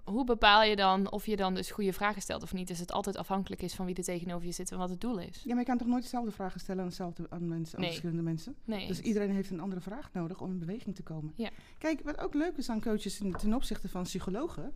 Hoe 0.03 0.23
bepaal 0.25 0.63
je 0.63 0.75
dan 0.75 1.11
of 1.11 1.25
je 1.25 1.35
dan 1.35 1.53
dus 1.55 1.71
goede 1.71 1.93
vragen 1.93 2.21
stelt 2.21 2.43
of 2.43 2.53
niet? 2.53 2.69
Is 2.69 2.79
het 2.79 2.91
altijd 2.91 3.17
afhankelijk 3.17 3.61
is 3.61 3.73
van 3.75 3.85
wie 3.85 3.95
er 3.95 4.03
tegenover 4.03 4.45
je 4.45 4.51
zit 4.51 4.71
en 4.71 4.77
wat 4.77 4.89
het 4.89 5.01
doel 5.01 5.19
is? 5.19 5.41
Ja, 5.43 5.49
maar 5.49 5.59
je 5.59 5.65
kan 5.65 5.77
toch 5.77 5.87
nooit 5.87 6.03
dezelfde 6.03 6.31
vragen 6.31 6.59
stellen 6.59 6.83
aan, 6.83 6.89
dezelfde, 6.89 7.25
aan, 7.29 7.47
mensen, 7.47 7.75
aan 7.75 7.79
Nee. 7.81 7.89
verschillende 7.89 8.21
mensen? 8.23 8.55
Nee. 8.65 8.87
Dus 8.87 8.99
iedereen 8.99 9.31
heeft 9.31 9.49
een 9.49 9.59
andere 9.59 9.81
vraag 9.81 10.09
nodig 10.13 10.41
om 10.41 10.49
in 10.51 10.59
beweging 10.59 10.95
te 10.95 11.03
komen. 11.03 11.33
Ja. 11.35 11.49
Kijk, 11.77 12.01
wat 12.03 12.19
ook 12.19 12.33
leuk 12.33 12.57
is 12.57 12.69
aan 12.69 12.81
coaches 12.81 13.21
ten 13.39 13.53
opzichte 13.53 13.89
van 13.89 14.03
psychologen, 14.03 14.73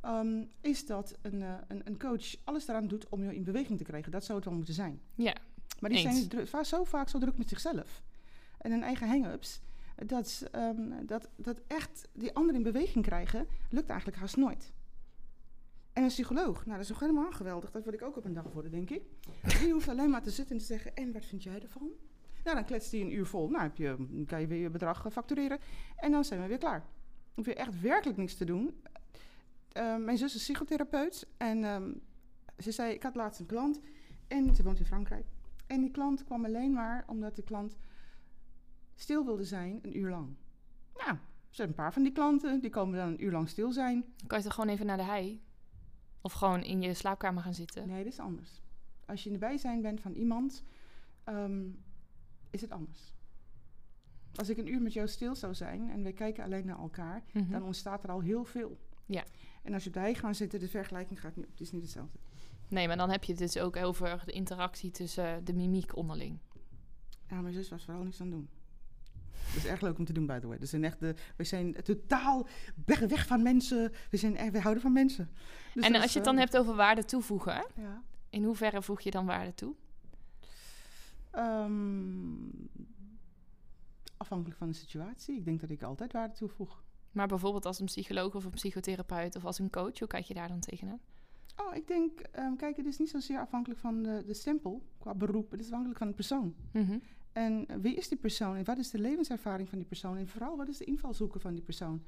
ehm, 0.00 0.44
is 0.60 0.86
dat 0.86 1.14
een, 1.22 1.42
eh, 1.42 1.52
een, 1.68 1.80
een 1.84 1.98
coach 1.98 2.34
alles 2.44 2.68
eraan 2.68 2.88
doet 2.88 3.08
om 3.08 3.22
je 3.24 3.34
in 3.34 3.44
beweging 3.44 3.78
te 3.78 3.84
krijgen. 3.84 4.12
Dat 4.12 4.24
zou 4.24 4.36
het 4.38 4.46
wel 4.46 4.56
moeten 4.56 4.74
zijn. 4.74 5.00
Ja, 5.14 5.34
Maar 5.80 5.90
die 5.90 6.06
Eens. 6.06 6.26
zijn 6.30 6.46
va- 6.46 6.64
zo 6.64 6.84
vaak 6.84 7.08
zo 7.08 7.18
druk 7.18 7.38
met 7.38 7.48
zichzelf 7.48 8.02
en 8.58 8.70
hun 8.70 8.82
eigen 8.82 9.08
hang-ups, 9.08 9.60
dat, 10.06 10.48
ehm, 10.52 11.06
dat, 11.06 11.28
dat 11.36 11.60
echt 11.66 12.08
die 12.12 12.34
anderen 12.34 12.56
in 12.64 12.72
beweging 12.72 13.04
krijgen, 13.04 13.46
lukt 13.70 13.88
eigenlijk 13.88 14.18
haast 14.18 14.36
nooit. 14.36 14.72
En 15.92 16.02
een 16.02 16.08
psycholoog, 16.08 16.56
nou 16.56 16.70
dat 16.70 16.80
is 16.80 16.86
toch 16.86 17.00
helemaal 17.00 17.32
geweldig, 17.32 17.70
dat 17.70 17.84
wil 17.84 17.92
ik 17.92 18.02
ook 18.02 18.16
op 18.16 18.24
een 18.24 18.32
dag 18.32 18.52
worden, 18.52 18.70
denk 18.70 18.90
ik. 18.90 19.02
Die 19.60 19.72
hoeft 19.72 19.88
alleen 19.88 20.10
maar 20.10 20.22
te 20.22 20.30
zitten 20.30 20.54
en 20.54 20.60
te 20.60 20.66
zeggen, 20.66 20.96
en 20.96 21.12
wat 21.12 21.24
vind 21.24 21.42
jij 21.42 21.62
ervan? 21.62 21.90
Nou, 22.44 22.56
dan 22.56 22.64
kletst 22.64 22.92
hij 22.92 23.00
een 23.00 23.12
uur 23.12 23.26
vol. 23.26 23.48
Nou, 23.48 23.62
heb 23.62 23.76
je, 23.76 24.24
kan 24.26 24.40
je 24.40 24.46
weer 24.46 24.60
je 24.60 24.70
bedrag 24.70 25.04
eh, 25.04 25.12
factureren. 25.12 25.58
En 25.96 26.10
dan 26.10 26.24
zijn 26.24 26.40
we 26.40 26.46
weer 26.46 26.58
klaar. 26.58 26.84
Hoef 27.34 27.46
je 27.46 27.54
echt 27.54 27.80
werkelijk 27.80 28.18
niks 28.18 28.34
te 28.34 28.44
doen. 28.44 28.82
Eh, 29.72 29.96
mijn 29.96 30.18
zus 30.18 30.34
is 30.34 30.42
psychotherapeut. 30.42 31.26
En 31.36 31.64
ehm, 31.64 31.92
ze 32.58 32.72
zei, 32.72 32.94
ik 32.94 33.02
had 33.02 33.14
laatst 33.14 33.40
een 33.40 33.46
klant. 33.46 33.80
En 34.28 34.54
ze 34.54 34.62
woont 34.62 34.78
in 34.78 34.84
Frankrijk. 34.84 35.26
En 35.66 35.80
die 35.80 35.90
klant 35.90 36.24
kwam 36.24 36.44
alleen 36.44 36.72
maar 36.72 37.04
omdat 37.06 37.36
de 37.36 37.42
klant 37.42 37.76
stil 39.00 39.24
wilde 39.24 39.44
zijn 39.44 39.78
een 39.82 39.96
uur 39.98 40.10
lang. 40.10 40.28
Nou, 40.96 41.10
er 41.10 41.18
zijn 41.50 41.68
een 41.68 41.74
paar 41.74 41.92
van 41.92 42.02
die 42.02 42.12
klanten. 42.12 42.60
Die 42.60 42.70
komen 42.70 42.98
dan 42.98 43.08
een 43.08 43.24
uur 43.24 43.32
lang 43.32 43.48
stil 43.48 43.72
zijn. 43.72 44.04
kan 44.26 44.38
je 44.38 44.44
toch 44.44 44.54
gewoon 44.54 44.70
even 44.70 44.86
naar 44.86 44.96
de 44.96 45.02
hei? 45.02 45.42
Of 46.20 46.32
gewoon 46.32 46.62
in 46.62 46.82
je 46.82 46.94
slaapkamer 46.94 47.42
gaan 47.42 47.54
zitten? 47.54 47.88
Nee, 47.88 48.04
dat 48.04 48.12
is 48.12 48.18
anders. 48.18 48.60
Als 49.06 49.20
je 49.22 49.26
in 49.28 49.32
de 49.32 49.40
bijzijn 49.40 49.82
bent 49.82 50.00
van 50.00 50.12
iemand, 50.12 50.64
ehm, 51.24 51.62
is 52.50 52.60
het 52.60 52.70
anders. 52.70 53.12
Als 54.34 54.48
ik 54.48 54.58
een 54.58 54.72
uur 54.72 54.82
met 54.82 54.92
jou 54.92 55.08
stil 55.08 55.34
zou 55.34 55.54
zijn 55.54 55.90
en 55.90 56.02
wij 56.02 56.12
kijken 56.12 56.44
alleen 56.44 56.66
naar 56.66 56.78
elkaar, 56.78 57.22
Mhm. 57.32 57.50
dan 57.50 57.62
ontstaat 57.62 58.02
er 58.04 58.10
al 58.10 58.20
heel 58.20 58.44
veel. 58.44 58.78
Ja. 59.06 59.24
En 59.62 59.72
als 59.74 59.82
je 59.82 59.88
op 59.88 59.94
de 59.94 60.00
hei 60.00 60.14
gaat 60.14 60.36
zitten, 60.36 60.60
de 60.60 60.68
vergelijking 60.68 61.20
gaat 61.20 61.36
niet, 61.36 61.46
het 61.50 61.60
is 61.60 61.70
niet 61.72 61.82
hetzelfde. 61.82 62.18
Nee, 62.68 62.86
maar 62.86 62.96
dan 62.96 63.10
heb 63.10 63.24
je 63.24 63.32
het 63.32 63.40
dus 63.40 63.58
ook 63.58 63.76
over 63.76 64.22
de 64.24 64.32
interactie 64.32 64.90
tussen 64.90 65.44
de 65.44 65.52
mimiek 65.54 65.96
onderling. 65.96 66.38
Ja, 67.28 67.40
mijn 67.40 67.54
zus 67.54 67.68
was 67.68 67.84
vooral 67.84 68.02
niks 68.02 68.20
aan 68.20 68.26
het 68.26 68.36
doen. 68.36 68.48
Dat 69.54 69.64
is 69.64 69.70
erg 69.70 69.80
leuk 69.80 69.98
om 69.98 70.04
te 70.04 70.12
doen, 70.12 70.26
by 70.26 70.38
the 70.38 70.46
way. 70.46 70.58
Dus 70.58 70.70
zijn 70.70 70.84
echt 70.84 71.00
de, 71.00 71.14
we 71.36 71.44
zijn 71.44 71.76
totaal 71.82 72.46
weg, 72.84 72.98
weg 73.00 73.26
van 73.26 73.42
mensen. 73.42 73.92
We, 74.10 74.16
zijn 74.16 74.50
we 74.52 74.60
houden 74.60 74.82
van 74.82 74.92
mensen. 74.92 75.30
Dus 75.74 75.84
en 75.84 75.94
als 75.94 76.04
is 76.04 76.12
je 76.12 76.18
het 76.18 76.24
dan 76.24 76.34
geweldig. 76.34 76.52
hebt 76.52 76.56
over 76.56 76.74
waarde 76.74 77.04
toevoegen? 77.04 77.66
Ja. 77.76 78.02
in 78.30 78.44
hoeverre 78.44 78.82
voeg 78.82 79.00
je 79.00 79.10
dan 79.10 79.26
waarde 79.26 79.54
toe? 79.54 79.74
Ehm, 81.30 81.74
afhankelijk 84.16 84.58
van 84.58 84.68
de 84.68 84.74
situatie. 84.74 85.36
Ik 85.36 85.44
denk 85.44 85.60
dat 85.60 85.70
ik 85.70 85.82
altijd 85.82 86.12
waarde 86.12 86.34
toevoeg. 86.34 86.82
Maar 87.12 87.26
bijvoorbeeld 87.26 87.66
als 87.66 87.78
een 87.78 87.86
psycholoog 87.86 88.34
of 88.34 88.44
een 88.44 88.50
psychotherapeut 88.50 89.36
of 89.36 89.44
als 89.44 89.58
een 89.58 89.70
coach, 89.70 89.98
hoe 89.98 90.08
kijk 90.08 90.24
je 90.24 90.34
daar 90.34 90.48
dan 90.48 90.60
tegenaan? 90.60 91.00
Oh, 91.56 91.74
ik 91.74 91.86
denk, 91.86 92.20
ehm, 92.20 92.56
kijk, 92.56 92.76
het 92.76 92.86
is 92.86 92.98
niet 92.98 93.10
zozeer 93.10 93.38
afhankelijk 93.38 93.80
van 93.80 94.02
de, 94.02 94.22
de 94.26 94.34
stempel 94.34 94.82
qua 94.98 95.14
beroep. 95.14 95.50
Het 95.50 95.60
is 95.60 95.66
afhankelijk 95.66 95.98
van 95.98 96.08
de 96.08 96.14
persoon. 96.14 96.54
Mhm. 96.72 96.98
En 97.38 97.66
wie 97.80 97.94
is 97.94 98.08
die 98.08 98.18
persoon 98.18 98.56
en 98.56 98.64
wat 98.64 98.78
is 98.78 98.90
de 98.90 98.98
levenservaring 98.98 99.68
van 99.68 99.78
die 99.78 99.86
persoon? 99.86 100.16
En 100.16 100.28
vooral, 100.28 100.56
wat 100.56 100.68
is 100.68 100.78
de 100.78 100.84
invalshoeken 100.84 101.40
van 101.40 101.54
die 101.54 101.62
persoon? 101.62 102.02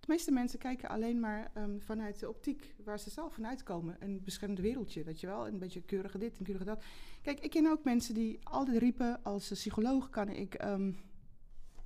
De 0.00 0.06
meeste 0.08 0.32
mensen 0.32 0.58
kijken 0.58 0.88
alleen 0.88 1.20
maar 1.20 1.50
ehm, 1.54 1.78
vanuit 1.78 2.20
de 2.20 2.28
optiek 2.28 2.74
waar 2.84 2.98
ze 2.98 3.10
zelf 3.10 3.34
vanuit 3.34 3.62
komen. 3.62 3.96
Een 3.98 4.20
beschermd 4.24 4.58
wereldje, 4.58 5.04
weet 5.04 5.20
je 5.20 5.26
wel? 5.26 5.46
Een 5.46 5.58
beetje 5.58 5.82
keurige 5.82 6.18
dit 6.18 6.38
en 6.38 6.44
keurige 6.44 6.64
dat. 6.64 6.82
Kijk, 7.22 7.40
ik 7.40 7.50
ken 7.50 7.66
ook 7.66 7.84
mensen 7.84 8.14
die 8.14 8.38
altijd 8.42 8.76
riepen, 8.76 9.22
als 9.22 9.48
psycholoog 9.48 10.10
kan 10.10 10.28
ik, 10.28 10.54
ehm, 10.54 10.92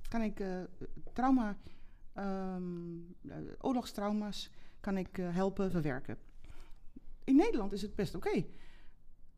kan 0.09 0.21
ik 0.21 0.39
eh, 0.39 0.61
trauma, 1.13 1.57
eh, 2.13 2.55
oorlogstrauma's, 3.61 4.51
kan 4.79 4.97
ik 4.97 5.17
eh, 5.17 5.35
helpen 5.35 5.71
verwerken. 5.71 6.17
In 7.23 7.35
Nederland 7.35 7.71
is 7.71 7.81
het 7.81 7.95
best 7.95 8.15
oké. 8.15 8.45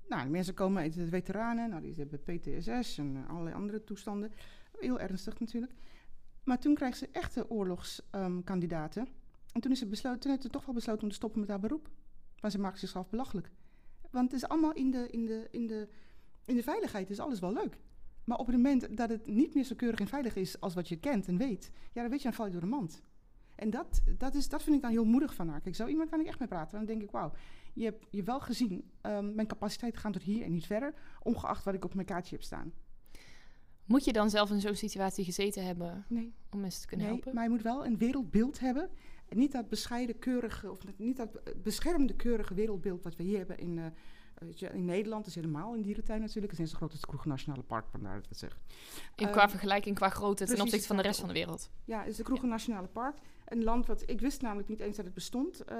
Nou, 0.08 0.30
mensen 0.30 0.54
komen 0.54 0.82
uit 0.82 0.93
de 0.93 1.08
veteranen, 1.08 1.70
nou, 1.70 1.82
die 1.82 1.96
hebben 1.96 2.24
PTSS 2.24 2.98
en 2.98 3.15
eh, 3.15 3.30
allerlei 3.30 3.56
andere 3.56 3.84
toestanden. 3.84 4.32
Heel 4.80 5.00
ernstig 5.00 5.39
natuurlijk. 5.39 5.74
Maar 6.43 6.60
toen 6.60 6.76
kreeg 6.76 6.96
ze 6.96 7.10
echte 7.12 7.50
oorlogskandidaten. 7.50 9.08
en 9.53 9.62
toen, 9.62 9.72
is 9.72 9.80
ze 9.80 9.88
besloten, 9.88 10.20
toen 10.20 10.32
heeft 10.32 10.43
ze 10.43 10.49
toch 10.49 10.66
wel 10.66 10.76
besloten 10.76 11.03
om 11.03 11.10
te 11.10 11.16
stoppen 11.16 11.39
met 11.39 11.49
haar 11.49 11.60
beroep. 11.60 11.89
Maar 12.41 12.51
ze 12.51 12.60
maakt 12.60 12.80
zichzelf 12.80 13.10
belachelijk. 13.10 13.51
Want 14.12 14.32
het 14.32 14.41
is 14.41 14.47
allemaal 14.47 14.74
in 14.74 14.91
de, 14.91 15.10
in 15.10 15.26
de, 15.26 15.47
in 15.51 15.68
de, 15.68 15.88
in 16.45 16.55
de 16.55 16.64
veiligheid 16.64 17.10
is 17.10 17.20
alles 17.20 17.39
wel 17.39 17.53
leuk. 17.53 17.80
Maar 18.24 18.38
op 18.38 18.47
het 18.47 18.55
moment 18.55 18.97
dat 18.97 19.10
het 19.10 19.28
niet 19.28 19.53
meer 19.53 19.64
zo 19.64 19.76
keurig 19.76 19.99
en 19.99 20.08
veilig 20.08 20.36
is 20.36 20.60
als 20.60 20.74
wat 20.74 20.88
je 20.88 20.99
kent 20.99 21.28
en 21.28 21.38
weet, 21.38 21.72
ja, 21.93 22.01
dan 22.01 22.10
weet 22.10 22.22
je, 22.22 22.28
dan 22.28 22.34
val 22.34 22.45
je 22.45 22.51
door 22.51 22.62
de 22.62 22.68
mand. 22.68 23.01
En 23.55 23.70
dat, 23.70 24.01
dat, 24.18 24.36
is, 24.36 24.49
dat 24.49 24.64
vind 24.64 24.76
ik 24.76 24.82
dan 24.82 24.91
heel 24.91 25.05
moedig 25.05 25.36
van 25.36 25.49
haar. 25.49 25.62
Kijk, 25.62 25.76
zo 25.76 25.88
iemand 25.88 26.10
kan 26.10 26.20
ik 26.20 26.28
echt 26.28 26.39
mee 26.39 26.47
praten. 26.47 26.78
Dan 26.78 26.86
denk 26.86 27.01
ik, 27.01 27.12
wauw, 27.12 27.32
je 27.78 27.84
hebt 27.84 28.05
je 28.09 28.23
wel 28.23 28.39
gezien, 28.39 28.91
ehm, 29.01 29.36
mijn 29.36 29.47
capaciteiten 29.47 30.01
gaan 30.01 30.11
tot 30.11 30.21
hier 30.21 30.43
en 30.43 30.51
niet 30.51 30.65
verder, 30.65 30.93
ongeacht 31.23 31.63
wat 31.63 31.73
ik 31.73 31.86
op 31.86 31.93
mijn 31.93 32.05
kaartje 32.07 32.36
heb 32.36 32.43
staan. 32.43 32.73
Moet 33.86 34.05
je 34.05 34.13
dan 34.13 34.30
zelf 34.30 34.49
in 34.51 34.61
zo'n 34.61 34.75
situatie 34.75 35.25
gezeten 35.25 35.65
hebben 35.65 36.05
Nee, 36.09 36.34
om 36.51 36.59
mensen 36.59 36.82
te 36.82 36.88
kunnen 36.88 37.05
nee 37.05 37.15
helpen? 37.15 37.34
maar 37.34 37.43
je 37.43 37.49
moet 37.49 37.61
wel 37.61 37.86
een 37.86 37.97
wereldbeeld 37.97 38.59
hebben. 38.59 38.89
En 39.30 39.38
niet 39.38 39.51
dat 39.51 39.69
bescheiden, 39.69 40.19
keurige, 40.19 40.71
of 40.71 40.78
niet 40.97 41.17
dat 41.17 41.41
beschermde, 41.63 42.15
keurige 42.15 42.53
wereldbeeld 42.53 43.03
wat 43.03 43.15
we 43.15 43.23
hier 43.23 43.38
hebben 43.38 43.57
in, 43.57 43.93
je, 44.55 44.67
in 44.67 44.86
Nederland 44.86 45.25
is 45.25 45.36
helemaal 45.36 45.73
een 45.73 45.82
dierentuin 45.82 46.21
natuurlijk. 46.21 46.51
Het 46.51 46.61
is 46.61 46.71
het 46.80 47.05
Kroeg 47.05 47.25
Nationale 47.25 47.63
Park, 47.63 47.86
vandaar 47.89 48.15
dat 48.15 48.30
het 48.30 48.38
zeggen. 48.38 48.59
In, 49.15 49.25
Ehm, 49.25 49.34
qua 49.34 49.49
vergelijking, 49.49 49.95
qua 49.95 50.09
grootte 50.09 50.45
ten 50.45 50.61
opzichte 50.61 50.88
van 50.88 50.95
de 50.95 51.01
rest 51.01 51.19
van 51.19 51.28
de 51.28 51.34
wereld. 51.34 51.69
Ja, 51.86 51.99
het 51.99 52.07
is 52.07 52.15
de 52.15 52.23
Kroegen 52.23 52.49
Nationale 52.49 52.88
Park. 52.88 53.17
Een 53.45 53.63
land 53.63 53.86
wat 53.86 54.09
ik 54.09 54.19
wist 54.19 54.41
namelijk 54.41 54.67
niet 54.67 54.80
eens 54.80 54.95
dat 54.95 55.05
het 55.05 55.13
bestond. 55.13 55.61
Eh, 55.61 55.78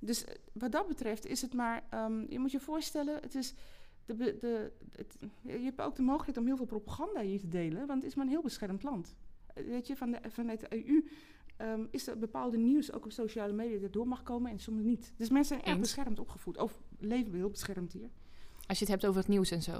dus 0.00 0.24
eh, 0.24 0.34
wat 0.52 0.72
dat 0.72 0.86
betreft 0.86 1.26
is 1.26 1.42
het 1.42 1.54
maar, 1.54 1.84
ehm, 1.90 2.24
je 2.28 2.38
moet 2.38 2.50
je 2.50 2.60
voorstellen, 2.60 3.14
het 3.20 3.34
is 3.34 3.54
de, 4.04 4.36
de, 4.38 4.72
het, 4.96 5.18
je 5.42 5.58
hebt 5.58 5.80
ook 5.80 5.96
de 5.96 6.02
mogelijkheid 6.02 6.38
om 6.38 6.46
heel 6.46 6.56
veel 6.56 6.66
propaganda 6.66 7.20
hier 7.20 7.40
te 7.40 7.48
delen, 7.48 7.86
want 7.86 8.02
het 8.02 8.10
is 8.10 8.14
maar 8.14 8.24
een 8.24 8.30
heel 8.30 8.42
beschermd 8.42 8.82
land. 8.82 9.16
Eh, 9.54 9.64
Weet 9.64 9.86
je, 9.86 9.96
van 9.96 10.10
de, 10.10 10.18
vanuit 10.28 10.60
de 10.60 10.86
EU 10.86 11.08
ehm, 11.56 11.86
is 11.90 12.06
er 12.06 12.18
bepaalde 12.18 12.56
nieuws 12.56 12.92
ook 12.92 13.04
op 13.04 13.12
sociale 13.12 13.52
media 13.52 13.78
dat 13.78 13.92
door 13.92 14.08
mag 14.08 14.22
komen 14.22 14.50
en 14.50 14.58
soms 14.58 14.82
niet. 14.82 15.12
Dus 15.16 15.30
mensen 15.30 15.54
zijn 15.54 15.60
erg 15.60 15.78
Eens. 15.78 15.94
beschermd 15.94 16.18
opgevoed, 16.18 16.58
of 16.58 16.82
leven 16.98 17.34
heel 17.34 17.50
beschermd 17.50 17.92
hier. 17.92 18.10
Als 18.66 18.78
je 18.78 18.84
het 18.84 18.92
hebt 18.94 19.06
over 19.06 19.20
het 19.20 19.30
nieuws 19.30 19.50
en 19.50 19.62
zo. 19.62 19.72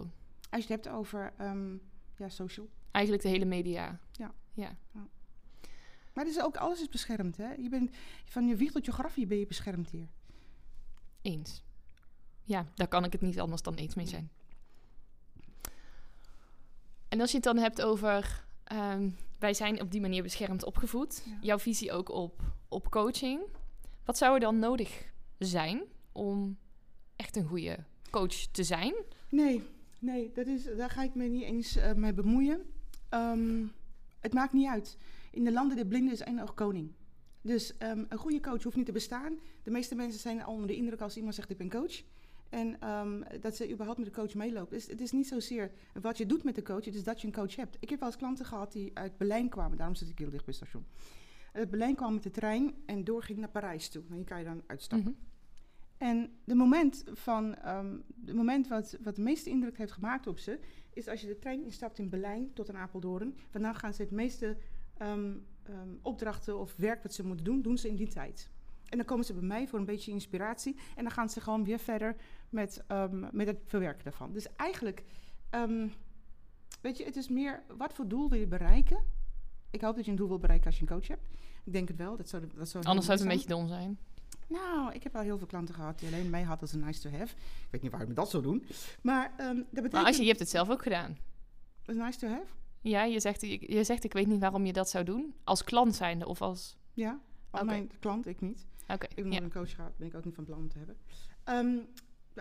Als 0.50 0.66
je 0.66 0.72
het 0.72 0.84
hebt 0.84 0.88
over 0.88 1.32
ehm, 1.36 1.76
ja, 2.16 2.28
social. 2.28 2.68
Eigenlijk 2.90 3.24
de 3.24 3.30
hele 3.30 3.44
media. 3.44 4.00
Ja. 4.12 4.34
ja. 4.52 4.76
Maar 6.20 6.28
is 6.28 6.40
ook, 6.40 6.56
alles 6.56 6.80
is 6.80 6.88
beschermd, 6.88 7.36
hè. 7.36 7.52
Je 7.52 7.68
bent, 7.68 7.90
van 8.24 8.46
je 8.46 8.56
wieg 8.56 8.72
tot 8.72 8.84
je 8.84 8.92
grafje 8.92 9.26
ben 9.26 9.38
je 9.38 9.46
beschermd 9.46 9.90
hier. 9.90 10.08
Eens. 11.22 11.62
Ja, 12.42 12.66
daar 12.74 12.88
kan 12.88 13.04
ik 13.04 13.12
het 13.12 13.20
niet 13.20 13.40
anders 13.40 13.62
dan 13.62 13.74
eens 13.74 13.94
mee 13.94 14.06
zijn. 14.06 14.30
En 17.08 17.20
als 17.20 17.30
je 17.30 17.36
het 17.36 17.44
dan 17.44 17.56
hebt 17.56 17.82
over... 17.82 18.44
ehm, 18.64 19.10
wij 19.38 19.54
zijn 19.54 19.80
op 19.80 19.90
die 19.90 20.00
manier 20.00 20.22
beschermd 20.22 20.64
opgevoed. 20.64 21.22
Ja. 21.26 21.38
Jouw 21.40 21.58
visie 21.58 21.92
ook 21.92 22.08
op, 22.08 22.42
op 22.68 22.90
coaching. 22.90 23.40
Wat 24.04 24.18
zou 24.18 24.34
er 24.34 24.40
dan 24.40 24.58
nodig 24.58 25.12
zijn 25.38 25.82
om 26.12 26.58
echt 27.16 27.36
een 27.36 27.46
goede 27.46 27.84
coach 28.10 28.34
te 28.34 28.62
zijn? 28.62 28.94
Nee, 29.28 29.62
nee, 29.98 30.30
dat 30.34 30.46
is, 30.46 30.64
daar 30.76 30.90
ga 30.90 31.02
ik 31.02 31.14
me 31.14 31.24
niet 31.24 31.42
eens 31.42 31.76
eh, 31.76 31.92
mee 31.92 32.12
bemoeien. 32.12 32.62
Ehm, 33.08 33.66
het 34.18 34.32
maakt 34.32 34.52
niet 34.52 34.68
uit. 34.68 34.98
In 35.30 35.44
de 35.44 35.52
landen 35.52 35.76
der 35.76 35.86
blinden 35.86 36.12
is 36.12 36.20
één 36.20 36.40
oog 36.40 36.54
koning. 36.54 36.92
Dus 37.42 37.76
ehm, 37.76 38.04
een 38.08 38.18
goede 38.18 38.40
coach 38.40 38.62
hoeft 38.62 38.76
niet 38.76 38.86
te 38.86 38.92
bestaan. 38.92 39.38
De 39.62 39.70
meeste 39.70 39.94
mensen 39.94 40.20
zijn 40.20 40.42
al 40.42 40.52
onder 40.52 40.66
de 40.66 40.76
indruk 40.76 41.00
als 41.00 41.16
iemand 41.16 41.34
zegt 41.34 41.50
ik 41.50 41.56
ben 41.56 41.70
coach. 41.70 42.02
En 42.48 42.80
ehm, 42.80 43.22
dat 43.40 43.56
ze 43.56 43.70
überhaupt 43.70 43.98
met 43.98 44.08
de 44.08 44.20
coach 44.20 44.34
meelopen. 44.34 44.76
Dus 44.76 44.86
het 44.86 45.00
is 45.00 45.12
niet 45.12 45.26
zozeer 45.26 45.72
wat 46.00 46.18
je 46.18 46.26
doet 46.26 46.44
met 46.44 46.54
de 46.54 46.62
coach, 46.62 46.84
het 46.84 46.94
is 46.94 47.04
dat 47.04 47.20
je 47.20 47.26
een 47.26 47.32
coach 47.32 47.56
hebt. 47.56 47.76
Ik 47.80 47.90
heb 47.90 47.98
wel 47.98 48.08
eens 48.08 48.18
klanten 48.18 48.44
gehad 48.44 48.72
die 48.72 48.90
uit 48.94 49.16
Berlijn 49.16 49.48
kwamen, 49.48 49.76
daarom 49.76 49.94
zit 49.94 50.08
ik 50.08 50.18
heel 50.18 50.30
dicht 50.30 50.44
bij 50.44 50.54
het 50.58 50.66
station. 50.68 50.86
Uit 51.52 51.70
Berlijn 51.70 51.94
kwam 51.94 52.14
met 52.14 52.22
de 52.22 52.30
trein 52.30 52.74
en 52.86 53.04
doorging 53.04 53.38
naar 53.38 53.48
Parijs 53.48 53.88
toe. 53.88 54.02
En 54.08 54.14
hier 54.14 54.24
kan 54.24 54.38
je 54.38 54.44
dan 54.44 54.62
uitstappen. 54.66 55.16
Mhm. 55.18 55.28
En 55.96 56.30
de 56.44 56.54
moment, 56.54 57.04
van, 57.12 57.54
ehm 57.54 57.96
de 58.14 58.34
moment 58.34 58.68
wat, 58.68 58.96
wat 59.02 59.16
de 59.16 59.22
meeste 59.22 59.50
indruk 59.50 59.78
heeft 59.78 59.92
gemaakt 59.92 60.26
op 60.26 60.38
ze, 60.38 60.58
is 60.92 61.08
als 61.08 61.20
je 61.20 61.26
de 61.26 61.38
trein 61.38 61.64
instapt 61.64 61.98
in 61.98 62.08
Berlijn 62.08 62.52
tot 62.52 62.68
aan 62.68 62.76
Apeldoorn. 62.76 63.36
Want 63.50 63.64
dan 63.64 63.74
gaan 63.74 63.94
ze 63.94 64.02
het 64.02 64.10
meeste 64.10 64.56
ehm, 65.00 65.32
ehm, 65.62 65.88
opdrachten 66.02 66.58
of 66.58 66.76
werk 66.76 67.02
wat 67.02 67.14
ze 67.14 67.26
moeten 67.26 67.44
doen, 67.44 67.62
doen 67.62 67.78
ze 67.78 67.88
in 67.88 67.96
die 67.96 68.08
tijd. 68.08 68.50
En 68.88 68.96
dan 68.96 69.06
komen 69.06 69.24
ze 69.24 69.32
bij 69.32 69.42
mij 69.42 69.68
voor 69.68 69.78
een 69.78 69.84
beetje 69.84 70.10
inspiratie. 70.10 70.76
En 70.96 71.02
dan 71.02 71.12
gaan 71.12 71.30
ze 71.30 71.40
gewoon 71.40 71.64
weer 71.64 71.78
verder 71.78 72.16
met, 72.48 72.84
ehm, 72.86 73.26
met 73.32 73.46
het 73.46 73.58
verwerken 73.64 74.04
daarvan. 74.04 74.32
Dus 74.32 74.46
eigenlijk, 74.56 75.04
weet 76.80 76.96
je, 76.96 77.04
het 77.04 77.16
is 77.16 77.28
meer 77.28 77.62
wat 77.76 77.92
voor 77.92 78.08
doel 78.08 78.28
wil 78.28 78.38
je 78.38 78.46
bereiken. 78.46 79.04
Ik 79.70 79.80
hoop 79.80 79.96
dat 79.96 80.04
je 80.04 80.10
een 80.10 80.16
doel 80.16 80.28
wil 80.28 80.38
bereiken 80.38 80.66
als 80.66 80.76
je 80.76 80.82
een 80.82 80.88
coach 80.88 81.08
hebt. 81.08 81.26
Ik 81.64 81.72
denk 81.72 81.88
het 81.88 81.96
wel. 81.96 82.16
Dat 82.16 82.28
zou, 82.28 82.46
dat 82.54 82.68
zou 82.68 82.84
Anders 82.84 83.06
zou 83.06 83.18
het 83.18 83.26
een 83.26 83.32
beetje 83.32 83.48
dom 83.48 83.68
zijn. 83.68 83.98
Nou, 84.46 84.92
ik 84.92 85.02
heb 85.02 85.16
al 85.16 85.22
heel 85.22 85.38
veel 85.38 85.46
klanten 85.46 85.74
gehad 85.74 85.98
die 85.98 86.08
alleen 86.08 86.30
mij 86.30 86.42
had 86.42 86.60
als 86.60 86.72
een 86.72 86.80
nice 86.80 87.00
to 87.00 87.10
have. 87.10 87.34
Ik 87.34 87.68
weet 87.70 87.82
niet 87.82 87.90
waarom 87.90 88.08
je 88.08 88.14
dat 88.14 88.30
zou 88.30 88.42
doen. 88.42 88.66
Maar 89.02 89.32
ehm, 89.36 89.56
dat 89.56 89.64
betekent... 89.66 89.92
Maar 89.92 90.04
als 90.04 90.16
je, 90.16 90.22
je 90.22 90.28
hebt 90.28 90.40
het 90.40 90.48
zelf 90.48 90.70
ook 90.70 90.82
gedaan. 90.82 91.16
Een 91.84 91.96
nice 91.96 92.18
to 92.18 92.28
have? 92.28 92.46
Ja, 92.80 93.04
je 93.04 93.20
zegt, 93.20 93.40
je, 93.40 93.72
je 93.72 93.84
zegt 93.84 94.04
ik 94.04 94.12
weet 94.12 94.26
niet 94.26 94.40
waarom 94.40 94.66
je 94.66 94.72
dat 94.72 94.90
zou 94.90 95.04
doen. 95.04 95.34
Als 95.44 95.64
klant 95.64 95.94
zijnde 95.94 96.26
of 96.26 96.42
als... 96.42 96.78
Ja. 96.94 97.20
Mijn 97.64 97.90
klant, 97.98 98.26
ik 98.26 98.40
niet. 98.40 98.66
Oké, 98.88 99.06
Ik 99.14 99.22
ben 99.22 99.32
ja. 99.32 99.40
een 99.40 99.52
coach 99.52 99.74
gehad, 99.74 99.96
ben 99.96 100.06
ik 100.06 100.14
ook 100.14 100.24
niet 100.24 100.34
van 100.34 100.44
plan 100.44 100.58
om 100.58 100.68
te 100.68 100.78
hebben. 100.78 100.96
Ehm, 101.44 101.78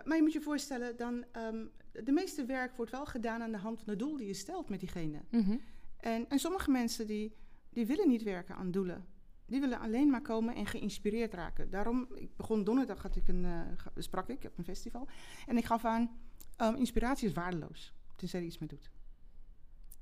maar 0.06 0.16
je 0.16 0.22
moet 0.22 0.34
je 0.34 0.42
voorstellen, 0.42 0.98
dan, 0.98 1.26
ehm, 1.32 1.66
de 1.92 2.12
meeste 2.12 2.46
werk 2.46 2.76
wordt 2.76 2.92
wel 2.92 3.06
gedaan 3.06 3.42
aan 3.42 3.52
de 3.52 3.58
hand 3.58 3.80
van 3.80 3.90
het 3.90 4.00
doel 4.00 4.18
die 4.18 4.28
je 4.28 4.34
stelt 4.34 4.70
met 4.70 4.80
diegene. 4.80 5.22
Mhm. 5.30 5.58
En, 5.98 6.30
en 6.30 6.40
sommige 6.40 6.72
mensen 6.72 7.08
die, 7.08 7.36
die 7.70 7.86
willen 7.86 8.08
niet 8.08 8.24
werken 8.24 8.56
aan 8.56 8.72
doelen. 8.72 9.06
Die 9.46 9.60
willen 9.60 9.80
alleen 9.80 10.10
maar 10.10 10.22
komen 10.22 10.56
en 10.56 10.66
geïnspireerd 10.66 11.34
raken. 11.34 11.70
Daarom, 11.70 12.08
ik 12.16 12.36
begon 12.36 12.64
donderdag, 12.64 13.02
had 13.02 13.16
ik 13.16 13.28
een, 13.28 13.46
eh, 13.46 13.62
sprak 13.96 14.30
ik 14.30 14.44
op 14.44 14.58
een 14.58 14.64
festival. 14.64 15.08
En 15.48 15.58
ik 15.58 15.66
gaf 15.66 15.86
aan, 15.86 16.20
ehm, 16.56 16.76
inspiratie 16.76 17.28
is 17.28 17.34
waardeloos. 17.34 17.94
Tenzij 18.16 18.40
je 18.40 18.46
er 18.46 18.52
iets 18.52 18.60
mee 18.60 18.70
doet. 18.70 18.90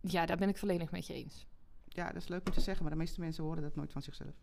Ja, 0.02 0.26
daar 0.26 0.38
ben 0.38 0.50
ik 0.50 0.58
volledig 0.58 0.92
met 0.92 1.08
je 1.08 1.14
eens. 1.14 1.46
Ja, 1.86 2.08
dat 2.12 2.22
is 2.22 2.28
leuk 2.28 2.48
om 2.48 2.54
te 2.54 2.62
zeggen, 2.62 2.84
maar 2.84 2.94
de 2.94 3.00
meeste 3.00 3.20
mensen 3.20 3.44
horen 3.44 3.62
dat 3.62 3.76
nooit 3.76 3.92
van 3.92 4.02
zichzelf. 4.02 4.36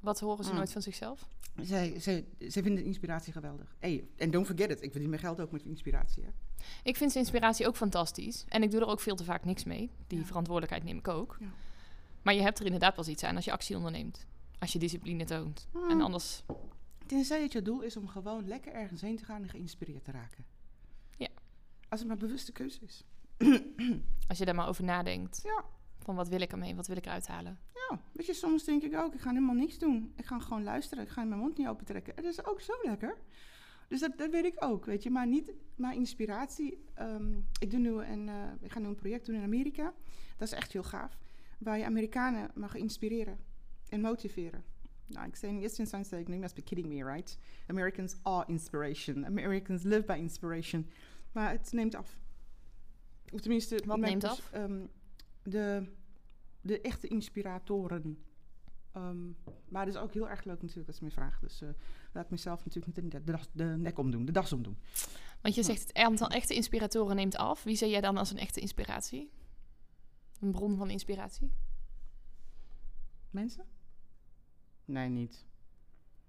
Wat 0.00 0.20
horen 0.20 0.44
ze 0.44 0.50
Mm. 0.50 0.56
nooit 0.56 0.72
van 0.72 0.82
zichzelf? 0.82 1.28
Zij, 1.62 2.00
zij, 2.00 2.24
zij 2.38 2.62
vinden 2.62 2.84
inspiratie 2.84 3.32
geweldig. 3.32 3.76
Hey, 3.78 4.08
en 4.16 4.30
don't 4.30 4.46
forget 4.46 4.70
it, 4.70 4.82
ik 4.82 4.90
verdien 4.90 5.08
mijn 5.10 5.20
geld 5.22 5.40
ook 5.40 5.52
met 5.52 5.62
inspiratie. 5.62 6.24
Hè? 6.24 6.30
Ik 6.82 6.96
vind 6.96 7.14
inspiratie 7.14 7.66
ook 7.66 7.76
fantastisch. 7.76 8.44
En 8.48 8.62
ik 8.62 8.70
doe 8.70 8.80
er 8.80 8.86
ook 8.86 9.00
veel 9.00 9.16
te 9.16 9.24
vaak 9.24 9.44
niks 9.44 9.64
mee. 9.64 9.90
Die 10.06 10.18
Ja. 10.18 10.24
verantwoordelijkheid 10.24 10.84
neem 10.84 10.98
ik 10.98 11.08
ook. 11.08 11.36
Ja. 11.40 11.46
Maar 12.22 12.34
je 12.34 12.40
hebt 12.40 12.58
er 12.58 12.64
inderdaad 12.64 12.96
wel 12.96 13.06
iets 13.08 13.22
aan 13.24 13.36
als 13.36 13.44
je 13.44 13.52
actie 13.52 13.76
onderneemt. 13.76 14.26
Als 14.58 14.72
je 14.72 14.78
discipline 14.78 15.24
toont. 15.24 15.68
En 15.74 15.80
Mm. 15.96 16.00
anders... 16.00 16.42
Tenzij 17.06 17.42
het 17.42 17.52
je 17.52 17.62
doel 17.62 17.80
is 17.80 17.96
om 17.96 18.08
gewoon 18.08 18.46
lekker 18.48 18.72
ergens 18.72 19.00
heen 19.00 19.16
te 19.16 19.24
gaan 19.24 19.42
en 19.42 19.48
geïnspireerd 19.48 20.04
te 20.04 20.10
raken. 20.10 20.44
Ja. 21.16 21.28
Als 21.88 22.00
het 22.00 22.08
maar 22.08 22.18
bewuste 22.18 22.52
keuze 22.52 22.78
is. 22.82 23.04
Als 24.28 24.38
je 24.38 24.44
daar 24.44 24.54
maar 24.54 24.68
over 24.68 24.84
nadenkt. 24.84 25.40
Ja. 25.44 25.64
Van 25.98 26.14
wat 26.14 26.28
wil 26.28 26.40
ik 26.40 26.52
ermee? 26.52 26.74
Wat 26.74 26.86
wil 26.86 26.96
ik 26.96 27.06
eruit 27.06 27.26
halen? 27.26 27.58
Ja, 27.74 28.00
weet 28.12 28.26
je, 28.26 28.34
soms 28.34 28.64
denk 28.64 28.82
ik 28.82 28.96
ook, 28.96 29.14
ik 29.14 29.20
ga 29.20 29.28
helemaal 29.28 29.54
niks 29.54 29.78
doen. 29.78 30.12
Ik 30.16 30.24
ga 30.24 30.38
gewoon 30.38 30.62
luisteren, 30.62 31.04
ik 31.04 31.10
ga 31.10 31.24
mijn 31.24 31.40
mond 31.40 31.56
niet 31.58 31.66
open 31.68 31.84
trekken. 31.84 32.16
Dat 32.16 32.24
is 32.24 32.44
ook 32.44 32.60
zo 32.60 32.72
lekker. 32.82 33.16
Dus 33.88 34.00
dat, 34.00 34.18
dat 34.18 34.30
weet 34.30 34.44
ik 34.44 34.64
ook, 34.64 34.84
weet 34.84 35.02
je. 35.02 35.10
Maar 35.10 35.26
niet, 35.26 35.52
maar 35.76 35.94
inspiratie. 35.94 36.84
ehm, 36.94 37.32
ik, 37.58 37.70
doe 37.70 37.80
nu 37.80 37.90
een, 37.90 38.28
eh, 38.28 38.34
ik 38.60 38.72
ga 38.72 38.78
nu 38.78 38.86
een 38.86 38.94
project 38.94 39.26
doen 39.26 39.34
in 39.34 39.42
Amerika. 39.42 39.92
Dat 40.36 40.48
is 40.48 40.54
echt 40.54 40.72
heel 40.72 40.82
gaaf. 40.82 41.18
Waar 41.58 41.78
je 41.78 41.84
Amerikanen 41.84 42.50
mag 42.54 42.74
inspireren 42.74 43.38
en 43.88 44.00
motiveren. 44.00 44.64
Nou, 45.06 45.26
ik 45.26 45.36
zei 45.36 45.52
in 45.52 45.60
eerste 45.60 45.80
instantie, 45.80 46.18
ik, 46.18 46.26
you 46.26 46.38
must 46.38 46.54
be 46.54 46.62
kidding 46.62 46.88
me, 46.88 47.12
right? 47.12 47.38
Americans 47.66 48.16
are 48.22 48.44
inspiration. 48.46 49.26
Americans 49.26 49.82
live 49.82 50.04
by 50.04 50.16
inspiration. 50.18 50.90
Maar 51.32 51.50
het 51.50 51.72
neemt 51.72 51.94
af. 51.94 52.18
Of 53.32 53.40
tenminste... 53.40 53.82
Wat 53.86 53.98
neemt 53.98 54.22
pers- 54.22 54.32
af? 54.32 54.52
ehm, 54.52 54.86
de, 55.42 55.92
de 56.60 56.80
echte 56.80 57.06
inspiratoren. 57.06 58.24
Ehm, 58.92 59.26
maar 59.68 59.86
het 59.86 59.94
is 59.94 60.00
ook 60.00 60.12
heel 60.12 60.28
erg 60.28 60.44
leuk 60.44 60.60
natuurlijk 60.60 60.86
dat 60.86 60.96
ze 60.96 61.04
me 61.04 61.10
vragen. 61.10 61.40
Dus 61.40 61.60
eh, 61.62 61.68
laat 62.12 62.30
mezelf 62.30 62.64
natuurlijk 62.64 63.02
niet 63.02 63.12
de, 63.12 63.24
de, 63.24 63.38
de 63.52 63.64
nek 63.64 63.98
omdoen, 63.98 64.24
de 64.24 64.32
das 64.32 64.52
omdoen. 64.52 64.78
Want 65.40 65.54
je 65.54 65.62
zegt 65.62 65.80
het 65.82 65.94
aantal 65.94 66.28
echte 66.28 66.54
inspiratoren 66.54 67.16
neemt 67.16 67.36
af. 67.36 67.62
Wie 67.62 67.76
zie 67.76 67.88
jij 67.88 68.00
dan 68.00 68.16
als 68.16 68.30
een 68.30 68.38
echte 68.38 68.60
inspiratie? 68.60 69.30
Een 70.40 70.50
bron 70.50 70.76
van 70.76 70.90
inspiratie? 70.90 71.52
Mensen? 73.30 73.64
Nee, 74.84 75.08
niet. 75.08 75.44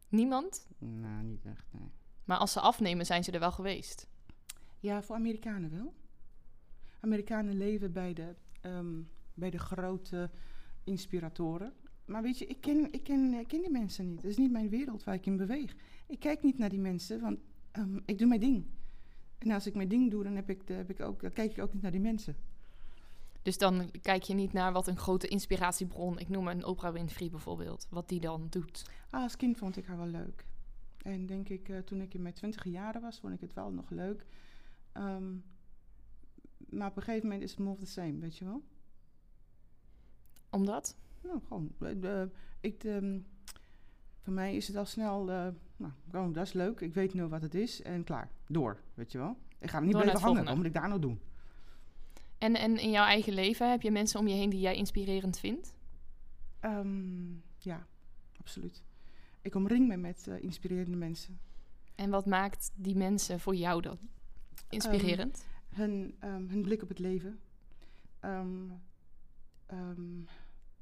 Niemand? 0.09 0.67
Nou, 0.77 1.23
niet 1.23 1.45
echt, 1.45 1.65
nee. 1.71 1.91
Maar 2.23 2.37
als 2.37 2.51
ze 2.51 2.59
afnemen, 2.59 3.05
zijn 3.05 3.23
ze 3.23 3.31
er 3.31 3.39
wel 3.39 3.51
geweest. 3.51 4.07
Ja, 4.79 5.01
voor 5.01 5.15
Amerikanen 5.15 5.69
wel. 5.69 5.93
Amerikanen 7.03 7.57
leven 7.57 7.91
bij 7.91 8.13
de, 8.13 8.35
ehm, 8.61 9.01
bij 9.33 9.49
de 9.49 9.57
grote 9.59 10.29
inspiratoren. 10.83 11.73
Maar 12.05 12.21
weet 12.21 12.37
je, 12.37 12.45
ik 12.45 12.61
ken, 12.61 12.91
ik, 12.91 13.03
ken, 13.03 13.33
ik 13.33 13.47
ken 13.47 13.61
die 13.61 13.69
mensen 13.71 14.07
niet. 14.09 14.21
Het 14.21 14.31
is 14.31 14.37
niet 14.37 14.51
mijn 14.51 14.69
wereld 14.69 15.03
waar 15.03 15.15
ik 15.15 15.25
in 15.25 15.37
beweeg. 15.37 15.75
Ik 16.07 16.19
kijk 16.19 16.43
niet 16.43 16.57
naar 16.57 16.69
die 16.69 16.79
mensen, 16.79 17.21
want 17.21 17.39
ehm, 17.71 17.99
ik 18.05 18.17
doe 18.17 18.27
mijn 18.27 18.39
ding. 18.39 18.65
En 19.37 19.51
als 19.51 19.67
ik 19.67 19.75
mijn 19.75 19.87
ding 19.87 20.11
doe, 20.11 20.23
dan, 20.23 20.35
heb 20.35 20.49
ik, 20.49 20.67
de- 20.67 20.73
heb 20.73 20.89
ik 20.89 20.99
ook, 21.01 21.21
dan 21.21 21.31
kijk 21.33 21.51
ik 21.51 21.63
ook 21.63 21.73
niet 21.73 21.81
naar 21.81 21.91
die 21.91 21.99
mensen. 21.99 22.35
Dus 23.41 23.57
dan 23.57 23.91
kijk 24.01 24.23
je 24.23 24.33
niet 24.33 24.53
naar 24.53 24.71
wat 24.71 24.87
een 24.87 24.97
grote 24.97 25.27
inspiratiebron, 25.27 26.19
ik 26.19 26.29
noem 26.29 26.47
een 26.47 26.65
Oprah 26.65 26.93
Winfrey 26.93 27.29
bijvoorbeeld, 27.29 27.87
wat 27.89 28.09
die 28.09 28.19
dan 28.19 28.47
doet. 28.49 28.85
Ah, 29.09 29.21
als 29.23 29.35
kind 29.35 29.57
vond 29.57 29.77
ik 29.77 29.85
haar 29.85 29.97
wel 29.97 30.07
leuk. 30.07 30.45
En 30.97 31.25
denk 31.25 31.49
ik, 31.49 31.69
eh, 31.69 31.77
toen 31.77 32.01
ik 32.01 32.13
in 32.13 32.21
mijn 32.21 32.33
twintig 32.33 32.63
jaren 32.63 33.01
was, 33.01 33.19
vond 33.19 33.33
ik 33.33 33.41
het 33.41 33.53
wel 33.53 33.71
nog 33.71 33.89
leuk. 33.89 34.25
Ehm, 34.91 35.23
maar 36.73 36.89
op 36.89 36.97
een 36.97 37.03
gegeven 37.03 37.27
moment 37.27 37.43
is 37.43 37.51
het 37.51 37.59
more 37.59 37.71
of 37.71 37.79
the 37.79 37.85
same, 37.85 38.19
weet 38.19 38.37
je 38.37 38.45
wel? 38.45 38.63
Omdat? 40.49 40.97
Nou, 41.21 41.39
gewoon. 41.47 41.71
eh, 41.79 42.23
ik, 42.59 42.83
ehm, 42.83 43.19
voor 44.21 44.33
mij 44.33 44.55
is 44.55 44.67
het 44.67 44.75
al 44.75 44.85
snel, 44.85 45.31
eh, 45.31 45.47
nou, 45.77 45.91
gewoon, 46.09 46.33
dat 46.33 46.45
is 46.45 46.53
leuk. 46.53 46.79
Ik 46.79 46.93
weet 46.93 47.13
nu 47.13 47.25
wat 47.25 47.41
het 47.41 47.55
is 47.55 47.81
en 47.81 48.03
klaar. 48.03 48.29
Door, 48.47 48.81
weet 48.93 49.11
je 49.11 49.17
wel. 49.17 49.37
Ik 49.59 49.69
ga 49.69 49.77
er 49.77 49.83
niet 49.83 49.95
blijven 49.95 50.19
hangen. 50.19 50.45
Wat 50.45 50.55
moet 50.55 50.65
ik 50.65 50.73
daar 50.73 50.87
nou 50.87 51.01
doen? 51.01 51.19
En, 52.37 52.55
en 52.55 52.77
in 52.77 52.91
jouw 52.91 53.05
eigen 53.05 53.33
leven 53.33 53.69
heb 53.69 53.81
je 53.81 53.91
mensen 53.91 54.19
om 54.19 54.27
je 54.27 54.35
heen 54.35 54.49
die 54.49 54.59
jij 54.59 54.75
inspirerend 54.75 55.39
vindt? 55.39 55.75
Ehm, 56.59 57.33
ja, 57.57 57.87
absoluut. 58.39 58.83
Ik 59.41 59.55
omring 59.55 59.87
me 59.87 59.97
met 59.97 60.27
eh, 60.27 60.43
inspirerende 60.43 60.97
mensen. 60.97 61.39
En 61.95 62.09
wat 62.09 62.25
maakt 62.25 62.71
die 62.75 62.95
mensen 62.95 63.39
voor 63.39 63.55
jou 63.55 63.81
dan 63.81 63.97
inspirerend? 64.69 65.45
Hun, 65.73 66.15
ehm, 66.19 66.47
hun 66.47 66.61
blik 66.61 66.81
op 66.81 66.89
het 66.89 66.99
leven. 66.99 67.39
Ehm, 68.19 68.69
ehm, 69.65 70.21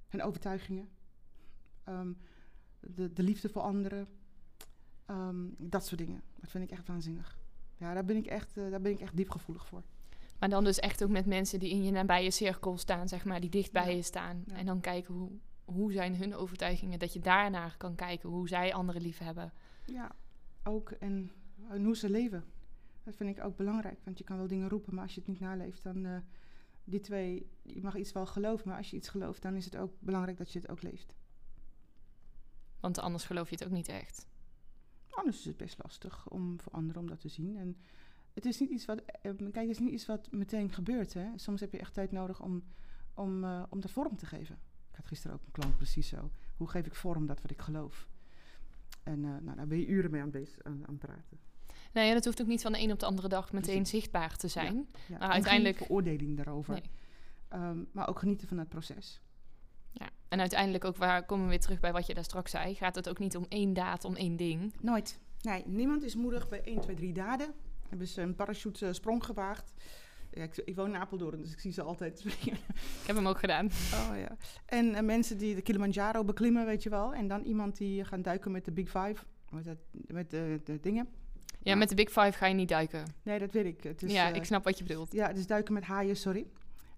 hun 0.08 0.22
overtuigingen. 0.22 0.90
De, 2.80 3.14
de 3.14 3.24
liefde 3.24 3.50
voor 3.50 3.62
anderen. 3.62 4.08
Dat 5.58 5.86
soort 5.86 5.98
dingen. 6.00 6.22
Dat 6.40 6.50
vind 6.50 6.64
ik 6.64 6.72
echt 6.72 6.88
waanzinnig. 6.88 7.40
Ja, 7.78 7.94
daar 7.94 8.06
ben 8.06 8.16
ik 8.16 8.26
echt, 8.26 8.58
eh, 8.58 8.70
daar 8.70 8.82
ben 8.82 8.92
ik 8.92 9.00
echt 9.00 9.16
diep 9.18 9.30
gevoelig 9.30 9.66
voor. 9.66 9.84
Maar 10.40 10.50
dan 10.50 10.64
dus 10.64 10.80
echt 10.80 11.04
ook 11.04 11.10
met 11.10 11.26
mensen 11.26 11.60
die 11.60 11.70
in 11.70 11.84
je 11.84 11.92
nabije 11.92 12.32
cirkel 12.32 12.78
staan, 12.78 13.08
zeg 13.08 13.26
maar, 13.26 13.40
die 13.42 13.50
dicht 13.50 13.72
bij 13.72 13.90
Ja. 13.90 13.96
je 13.96 14.02
staan. 14.02 14.44
Ja. 14.46 14.56
En 14.56 14.66
dan 14.66 14.80
kijken 14.80 15.14
hoe, 15.14 15.32
hoe 15.66 15.92
zijn 15.92 16.16
hun 16.16 16.36
overtuigingen, 16.36 17.00
dat 17.00 17.14
je 17.14 17.20
daarnaar 17.20 17.78
kan 17.78 17.96
kijken 17.96 18.30
hoe 18.30 18.48
zij 18.48 18.74
anderen 18.74 19.02
lief 19.02 19.18
hebben. 19.18 19.54
Ja, 19.86 20.12
ook. 20.64 20.92
En, 20.92 21.32
en 21.70 21.84
hoe 21.84 21.96
ze 21.98 22.10
leven. 22.10 22.44
Dat 23.04 23.16
vind 23.16 23.38
ik 23.38 23.44
ook 23.44 23.58
belangrijk. 23.58 24.00
Want 24.04 24.18
je 24.18 24.24
kan 24.24 24.38
wel 24.38 24.48
dingen 24.48 24.70
roepen, 24.70 24.94
maar 24.94 25.04
als 25.04 25.14
je 25.14 25.20
het 25.20 25.30
niet 25.30 25.40
naleeft, 25.40 25.84
dan... 25.84 26.06
eh, 26.06 26.18
die 26.84 27.00
twee, 27.00 27.52
je 27.62 27.82
mag 27.82 27.96
iets 27.96 28.12
wel 28.12 28.26
geloven, 28.26 28.68
maar 28.68 28.78
als 28.78 28.90
je 28.90 28.98
iets 28.98 29.10
gelooft, 29.10 29.42
dan 29.42 29.56
is 29.56 29.66
het 29.66 29.78
ook 29.78 29.94
belangrijk 30.00 30.38
dat 30.38 30.52
je 30.52 30.60
het 30.60 30.70
ook 30.70 30.82
leeft. 30.82 31.16
Want 32.80 32.98
anders 33.00 33.24
geloof 33.24 33.50
je 33.50 33.56
het 33.56 33.66
ook 33.66 33.72
niet 33.72 33.88
echt. 33.88 34.28
Anders 35.10 35.40
is 35.40 35.46
het 35.46 35.58
best 35.58 35.78
lastig 35.84 36.30
om 36.30 36.60
voor 36.60 36.72
anderen 36.72 37.02
om 37.02 37.08
dat 37.08 37.20
te 37.20 37.30
zien. 37.30 37.58
En 37.58 37.78
het 38.34 38.46
is 38.46 38.60
niet 38.60 38.70
iets 38.70 38.86
wat, 38.86 39.02
eh, 39.02 39.22
kijk, 39.22 39.56
het 39.56 39.70
is 39.70 39.80
niet 39.80 39.92
iets 39.92 40.06
wat 40.06 40.32
meteen 40.32 40.72
gebeurt. 40.72 41.14
Hè. 41.14 41.28
Soms 41.36 41.62
heb 41.62 41.72
je 41.72 41.80
echt 41.80 41.94
tijd 41.94 42.12
nodig 42.12 42.42
om, 42.42 42.64
om, 43.14 43.44
eh, 43.44 43.64
om 43.70 43.80
dat 43.80 43.92
vorm 43.92 44.18
te 44.18 44.26
geven. 44.26 44.56
Ik 44.90 44.96
had 44.96 45.08
gisteren 45.08 45.36
ook 45.36 45.46
een 45.46 45.52
klant 45.52 45.78
precies 45.78 46.08
zo. 46.08 46.32
Hoe 46.58 46.70
geef 46.70 46.86
ik 46.86 46.96
vorm 46.96 47.26
dat 47.26 47.42
wat 47.42 47.52
ik 47.52 47.62
geloof? 47.62 48.10
En 49.04 49.20
nou, 49.20 49.56
daar 49.56 49.68
ben 49.68 49.80
je 49.80 49.88
uren 49.88 50.12
mee 50.12 50.22
aan, 50.22 50.32
bezig, 50.32 50.64
aan, 50.64 50.88
aan 50.88 50.94
het 50.94 51.00
praten. 51.00 51.40
Nou 51.94 52.08
ja, 52.08 52.14
dat 52.14 52.26
hoeft 52.26 52.42
ook 52.42 52.48
niet 52.48 52.62
van 52.62 52.72
de 52.72 52.80
een 52.80 52.92
op 52.92 53.00
de 53.00 53.06
andere 53.06 53.28
dag 53.28 53.52
meteen 53.52 53.76
Precies. 53.76 53.90
zichtbaar 54.00 54.36
te 54.38 54.48
zijn. 54.48 54.76
Ja. 54.76 55.18
Maar 55.18 55.22
en 55.22 55.30
uiteindelijk- 55.32 55.78
Geen 55.78 55.86
veroordeling 55.86 56.36
daarover. 56.38 56.74
Nee. 56.74 56.84
Ehm, 57.50 57.78
maar 57.92 58.10
ook 58.10 58.20
genieten 58.20 58.48
van 58.48 58.58
het 58.58 58.70
proces. 58.70 59.22
Ja. 59.92 60.10
En 60.28 60.40
uiteindelijk 60.40 60.86
ook, 60.86 60.98
waar 60.98 61.26
komen 61.26 61.44
we 61.46 61.50
weer 61.50 61.60
terug 61.60 61.80
bij 61.80 61.92
wat 61.92 62.08
je 62.08 62.14
daar 62.14 62.24
straks 62.24 62.52
zei, 62.52 62.76
gaat 62.76 62.96
het 62.96 63.10
ook 63.10 63.20
niet 63.20 63.36
om 63.36 63.46
één 63.50 63.74
daad, 63.74 64.06
om 64.06 64.16
één 64.16 64.36
ding. 64.36 64.74
Nooit. 64.82 65.20
Nee, 65.42 65.64
niemand 65.66 66.04
is 66.04 66.16
moedig 66.16 66.50
bij 66.50 66.62
1, 66.64 66.82
2, 66.82 66.96
3 66.96 67.14
daden. 67.14 67.54
Hebben 67.90 68.08
ze 68.08 68.22
een 68.22 68.36
parachute 68.36 68.88
eh, 68.88 68.94
sprong 68.94 69.26
gewaagd. 69.26 69.74
Ja, 70.34 70.44
ik, 70.44 70.58
ik 70.58 70.76
woon 70.76 70.88
in 70.94 70.96
Apeldoorn, 70.96 71.42
dus 71.42 71.52
ik 71.52 71.60
zie 71.60 71.72
ze 71.72 71.82
altijd. 71.82 72.26
Ik 73.02 73.08
heb 73.08 73.16
hem 73.16 73.28
ook 73.28 73.40
gedaan. 73.40 73.66
oh 73.94 74.12
ja. 74.18 74.38
En 74.66 74.96
eh, 74.96 75.04
mensen 75.04 75.38
die 75.38 75.56
de 75.56 75.62
Kilimanjaro 75.62 76.24
beklimmen, 76.24 76.66
weet 76.66 76.84
je 76.84 76.90
wel. 76.90 77.14
En 77.14 77.28
dan 77.28 77.44
iemand 77.44 77.78
die 77.78 78.06
gaan 78.06 78.22
duiken 78.22 78.52
met 78.52 78.66
de 78.66 78.72
Big 78.72 78.86
Five. 78.90 79.16
Met, 79.50 79.66
dat, 79.66 79.78
met 79.92 80.30
de, 80.30 80.62
de 80.64 80.80
dingen. 80.80 81.08
Ja, 81.64 81.76
met 81.76 81.90
de 81.90 81.96
Big 81.96 82.10
Five 82.10 82.32
ga 82.32 82.46
je 82.46 82.54
niet 82.54 82.70
duiken. 82.70 83.06
Nee, 83.24 83.40
dat 83.40 83.52
weet 83.52 83.66
ik. 83.66 84.02
Ja, 84.10 84.30
eh, 84.30 84.36
ik 84.36 84.44
snap 84.44 84.64
wat 84.64 84.78
je 84.78 84.84
bedoelt. 84.84 85.12
Ja, 85.12 85.30
is 85.30 85.48
duiken 85.48 85.74
met 85.74 85.84
haaien, 85.84 86.16
sorry. 86.16 86.48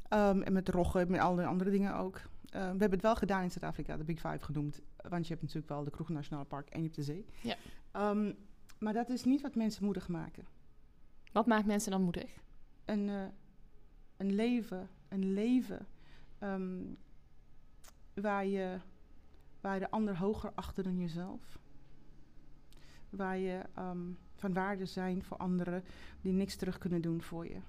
Ehm, 0.07 0.41
en 0.41 0.53
met 0.53 0.69
roggen, 0.69 1.11
met 1.11 1.19
alle 1.19 1.45
andere 1.45 1.69
dingen 1.69 1.95
ook. 1.95 2.21
Eh, 2.53 2.61
we 2.61 2.67
hebben 2.67 2.91
het 2.91 3.01
wel 3.01 3.15
gedaan 3.15 3.43
in 3.43 3.51
Zuid-Afrika, 3.51 3.97
de 3.97 4.03
Big 4.03 4.19
Five 4.19 4.39
genoemd. 4.39 4.81
Want 5.09 5.23
je 5.23 5.29
hebt 5.29 5.41
natuurlijk 5.41 5.69
wel 5.69 5.83
de 5.83 5.89
Kroeg 5.89 6.09
Nationaal 6.09 6.45
Park 6.45 6.69
en 6.69 6.77
je 6.77 6.83
hebt 6.83 6.95
de 6.95 7.03
zee. 7.03 7.25
Ja. 7.41 7.55
Ehm, 7.91 8.33
maar 8.79 8.93
dat 8.93 9.09
is 9.09 9.23
niet 9.23 9.41
wat 9.41 9.55
mensen 9.55 9.85
moedig 9.85 10.07
maken. 10.07 10.45
Wat 11.31 11.45
maakt 11.45 11.65
mensen 11.65 11.91
dan 11.91 12.01
moedig? 12.01 12.31
Een, 12.85 13.09
eh, 13.09 13.25
een 14.17 14.35
leven, 14.35 14.89
een 15.07 15.33
leven 15.33 15.87
ehm, 16.39 16.81
waar, 18.13 18.45
je, 18.45 18.79
waar 19.61 19.73
je 19.73 19.79
de 19.79 19.91
ander 19.91 20.17
hoger 20.17 20.51
achter 20.55 20.83
dan 20.83 20.97
jezelf. 20.97 21.59
Waar 23.09 23.37
je 23.37 23.61
ehm, 23.73 24.11
van 24.43 24.53
waarde 24.53 24.85
zijn 24.85 25.23
voor 25.23 25.37
anderen 25.37 25.83
die 26.21 26.33
niks 26.33 26.55
terug 26.55 26.77
kunnen 26.77 27.01
doen 27.01 27.21
voor 27.21 27.47
je. 27.47 27.59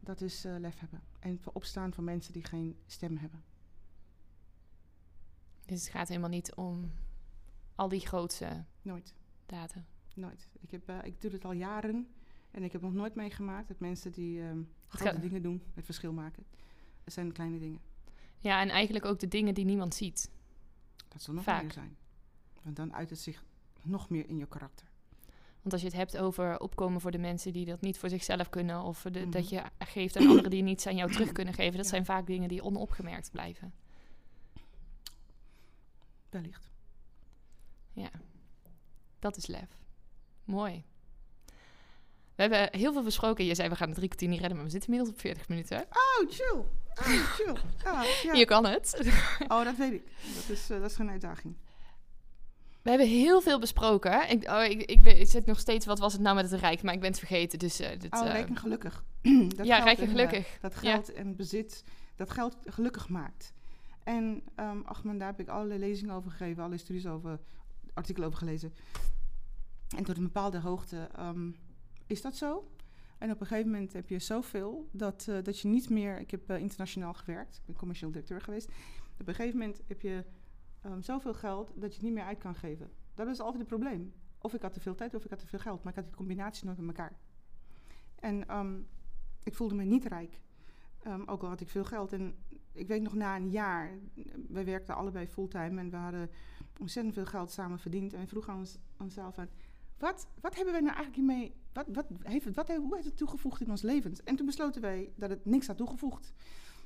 Dat 0.00 0.20
is 0.20 0.44
eh, 0.44 0.54
lef 0.58 0.78
hebben. 0.78 1.02
En 1.18 1.38
voor 1.40 1.52
opstaan 1.52 1.94
voor 1.94 2.04
mensen 2.04 2.32
die 2.32 2.44
geen 2.44 2.76
stem 2.86 3.16
hebben. 3.16 3.42
Dus 5.66 5.80
het 5.80 5.90
gaat 5.90 6.08
helemaal 6.08 6.28
niet 6.28 6.54
om 6.54 6.92
al 7.74 7.88
die 7.88 8.06
grootste 8.06 8.64
Nooit. 8.82 9.14
daden. 9.46 9.86
Nooit. 10.14 10.48
Ik, 10.60 10.70
heb, 10.70 10.88
eh, 10.88 10.98
ik 11.04 11.20
doe 11.20 11.30
het 11.30 11.44
al 11.44 11.52
jaren 11.52 12.08
en 12.50 12.62
ik 12.62 12.72
heb 12.72 12.80
nog 12.80 12.92
nooit 12.92 13.14
meegemaakt 13.14 13.68
dat 13.68 13.78
mensen 13.78 14.12
die 14.12 14.42
ehm, 14.42 14.62
grote 14.88 15.18
dingen 15.20 15.42
doen, 15.42 15.62
het 15.74 15.84
verschil 15.84 16.12
maken. 16.12 16.44
Het 17.04 17.12
zijn 17.12 17.32
kleine 17.32 17.58
dingen. 17.58 17.80
Ja, 18.38 18.60
en 18.60 18.68
eigenlijk 18.68 19.04
ook 19.04 19.18
de 19.18 19.28
dingen 19.28 19.54
die 19.54 19.64
niemand 19.64 19.94
ziet. 19.94 20.30
Dat 21.08 21.22
zal 21.22 21.34
nog 21.34 21.44
Vaak. 21.44 21.62
meer 21.62 21.72
zijn. 21.72 21.96
Want 22.62 22.76
dan 22.76 22.94
uit 22.94 23.10
het 23.10 23.18
zich 23.18 23.44
nog 23.82 24.08
meer 24.10 24.28
in 24.28 24.36
je 24.36 24.46
karakter. 24.46 24.91
Want 25.62 25.72
als 25.74 25.80
je 25.82 25.86
het 25.88 25.96
hebt 25.96 26.16
over 26.18 26.60
opkomen 26.60 27.00
voor 27.00 27.10
de 27.10 27.18
mensen 27.18 27.52
die 27.52 27.64
dat 27.66 27.80
niet 27.80 27.98
voor 27.98 28.08
zichzelf 28.08 28.48
kunnen, 28.48 28.82
of 28.82 29.02
de, 29.02 29.20
Mhm. 29.20 29.30
dat 29.30 29.48
je 29.48 29.62
geeft 29.78 30.16
aan 30.16 30.26
anderen 30.28 30.50
die 30.50 30.62
niets 30.62 30.86
aan 30.86 30.96
jou 30.96 31.12
terug 31.12 31.32
kunnen 31.32 31.54
geven, 31.54 31.76
dat 31.76 31.84
Ja. 31.84 31.90
zijn 31.90 32.04
vaak 32.04 32.26
dingen 32.26 32.48
die 32.48 32.62
onopgemerkt 32.62 33.30
blijven. 33.30 33.72
Wellicht. 36.30 36.70
Ja, 37.92 38.10
dat 39.18 39.36
is 39.36 39.46
lef. 39.46 39.68
Mooi. 40.44 40.84
We 42.34 42.42
hebben 42.48 42.68
heel 42.80 42.92
veel 42.92 43.02
besproken. 43.02 43.44
Je 43.44 43.54
zei 43.54 43.68
we 43.68 43.76
gaan 43.76 43.86
het 43.88 43.96
drie 43.96 44.08
kwartier 44.08 44.28
niet 44.28 44.38
redden, 44.40 44.56
maar 44.56 44.66
we 44.66 44.72
zitten 44.72 44.88
inmiddels 44.90 45.16
op 45.16 45.22
40 45.22 45.48
minuten. 45.48 45.80
Oh, 45.80 46.30
chill. 46.30 46.58
Oh, 46.94 47.32
chill. 47.34 47.56
Ja, 47.84 48.04
ja. 48.22 48.32
Je 48.32 48.44
kan 48.44 48.66
het. 48.66 49.12
Oh, 49.48 49.64
dat 49.64 49.76
weet 49.76 49.92
ik. 49.92 50.06
Dat 50.34 50.48
is, 50.48 50.70
eh, 50.70 50.80
dat 50.80 50.90
is 50.90 50.96
geen 50.96 51.10
uitdaging. 51.10 51.54
We 52.82 52.90
hebben 52.90 53.08
heel 53.08 53.40
veel 53.40 53.58
besproken. 53.58 54.30
Ik, 54.30 54.48
oh, 54.50 54.64
ik, 54.64 54.82
ik, 54.82 55.00
weet- 55.00 55.18
ik 55.20 55.26
zit 55.26 55.46
nog 55.46 55.58
steeds, 55.58 55.86
wat 55.86 55.98
was 55.98 56.12
het 56.12 56.22
nou 56.22 56.36
met 56.36 56.50
het 56.50 56.60
Rijk? 56.60 56.82
Maar 56.82 56.94
ik 56.94 57.00
ben 57.00 57.08
het 57.10 57.18
vergeten. 57.18 57.58
Dus, 57.58 57.80
eh, 57.80 57.98
dit, 57.98 58.12
Oh, 58.12 58.20
eh, 58.20 58.26
rijk 58.32 58.48
en 58.48 58.56
gelukkig. 58.56 59.04
dat 59.56 59.66
ja, 59.66 59.78
rijk 59.78 59.98
en 59.98 60.04
eh, 60.04 60.10
gelukkig. 60.10 60.58
dat 60.60 60.72
Ja. 60.72 60.78
geld 60.92 61.12
en 61.12 61.36
bezit, 61.36 61.84
dat 62.16 62.30
geld 62.30 62.56
gelukkig 62.64 63.08
maakt. 63.08 63.52
En 64.02 64.42
ehm 64.54 64.80
ach 64.84 65.04
man, 65.04 65.18
daar 65.18 65.28
heb 65.28 65.40
ik 65.40 65.48
allerlei 65.48 65.78
lezingen 65.80 66.14
over 66.14 66.30
gegeven, 66.30 66.56
allerlei 66.56 66.80
studies 66.82 67.06
over, 67.06 67.40
artikelen 67.94 68.26
over 68.28 68.38
gelezen. 68.40 68.74
En 69.96 70.04
tot 70.04 70.16
een 70.16 70.22
bepaalde 70.22 70.60
hoogte 70.60 71.08
ehm, 71.16 71.50
is 72.06 72.22
dat 72.22 72.36
zo. 72.36 72.70
En 73.18 73.30
op 73.30 73.40
een 73.40 73.46
gegeven 73.46 73.70
moment 73.70 73.92
heb 73.92 74.08
je 74.08 74.18
zoveel 74.18 74.88
dat, 74.92 75.28
dat 75.42 75.58
je 75.60 75.68
niet 75.68 75.90
meer... 75.90 76.20
Ik 76.20 76.30
heb 76.30 76.50
internationaal 76.50 77.14
gewerkt, 77.14 77.56
ik 77.56 77.62
ben 77.66 77.76
commercieel 77.76 78.10
directeur 78.10 78.40
geweest. 78.40 78.68
Op 79.20 79.28
een 79.28 79.34
gegeven 79.34 79.58
moment 79.58 79.80
heb 79.86 80.00
je 80.00 80.24
ehm, 80.82 81.00
zoveel 81.00 81.34
geld 81.34 81.72
dat 81.74 81.90
je 81.90 81.96
het 81.96 82.02
niet 82.02 82.12
meer 82.12 82.24
uit 82.24 82.38
kan 82.38 82.54
geven. 82.54 82.90
Dat 83.14 83.26
is 83.26 83.40
altijd 83.40 83.58
het 83.58 83.68
probleem. 83.68 84.12
Of 84.38 84.54
ik 84.54 84.62
had 84.62 84.72
te 84.72 84.80
veel 84.80 84.94
tijd 84.94 85.14
of 85.14 85.24
ik 85.24 85.30
had 85.30 85.38
te 85.38 85.46
veel 85.46 85.58
geld, 85.58 85.82
maar 85.82 85.92
ik 85.92 85.98
had 85.98 86.04
die 86.04 86.16
combinatie 86.16 86.66
nooit 86.66 86.78
met 86.78 86.86
elkaar. 86.86 87.18
En 88.14 88.48
ehm, 88.48 88.80
ik 89.42 89.54
voelde 89.54 89.74
me 89.74 89.84
niet 89.84 90.04
rijk. 90.04 90.40
Ehm, 91.02 91.22
ook 91.26 91.42
al 91.42 91.48
had 91.48 91.60
ik 91.60 91.68
veel 91.68 91.84
geld. 91.84 92.12
En 92.12 92.36
ik 92.72 92.86
weet 92.86 93.02
nog 93.02 93.14
na 93.14 93.36
een 93.36 93.50
jaar, 93.50 93.98
wij 94.48 94.64
werkten 94.64 94.94
allebei 94.94 95.26
fulltime 95.26 95.80
en 95.80 95.90
we 95.90 95.96
hadden 95.96 96.30
ontzettend 96.78 97.14
veel 97.14 97.26
geld 97.26 97.50
samen 97.50 97.78
verdiend. 97.78 98.12
En 98.12 98.20
we 98.20 98.26
vroegen 98.26 98.52
aan 98.52 98.58
ons, 98.58 98.78
onszelf 98.98 99.38
aan, 99.38 99.48
wat, 99.98 100.28
wat 100.40 100.54
hebben 100.54 100.72
wij 100.72 100.82
nou 100.82 100.94
eigenlijk 100.94 101.28
hiermee, 101.28 101.54
wat, 101.72 101.86
wat 101.92 102.06
heeft 102.22 102.44
het, 102.44 102.54
wat, 102.54 102.68
hoe 102.68 102.94
heeft 102.94 103.06
het 103.06 103.16
toegevoegd 103.16 103.60
in 103.60 103.70
ons 103.70 103.82
levens? 103.82 104.22
En 104.22 104.36
toen 104.36 104.46
besloten 104.46 104.80
wij 104.80 105.12
dat 105.16 105.30
het 105.30 105.44
niks 105.44 105.66
had 105.66 105.76
toegevoegd. 105.76 106.32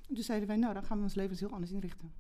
En 0.09 0.15
toen 0.15 0.25
zeiden 0.25 0.49
wij, 0.49 0.57
nou 0.57 0.75
dan 0.75 0.85
gaan 0.85 0.97
we 0.97 1.03
ons 1.03 1.15
levens 1.15 1.41
heel 1.41 1.53
anders 1.53 1.73
inrichten. 1.73 2.13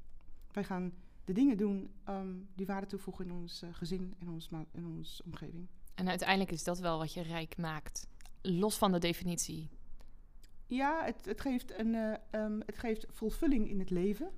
Wij 0.52 0.64
gaan 0.64 0.92
de 1.26 1.32
dingen 1.32 1.56
doen 1.56 1.90
ehm, 2.04 2.34
die 2.54 2.66
waarde 2.66 2.86
toevoegen 2.86 3.24
in 3.24 3.32
ons 3.32 3.62
eh, 3.62 3.68
gezin 3.72 4.14
en 4.18 4.28
ons, 4.28 4.48
in 4.72 4.86
onze 4.86 5.22
omgeving. 5.24 5.66
En 5.94 6.08
uiteindelijk 6.08 6.50
is 6.50 6.64
dat 6.64 6.78
wel 6.78 6.98
wat 6.98 7.12
je 7.12 7.22
rijk 7.22 7.56
maakt. 7.56 8.08
Los 8.42 8.78
van 8.78 8.92
de 8.92 8.98
definitie. 8.98 9.68
Ja, 10.66 11.04
het, 11.04 11.24
het, 11.24 11.40
geeft 11.40 11.78
een, 11.78 11.94
eh, 11.94 12.14
ehm, 12.30 12.60
het 12.66 12.78
geeft 12.78 13.06
volvulling 13.10 13.68
in 13.68 13.78
het 13.78 13.90
leven. 13.90 14.30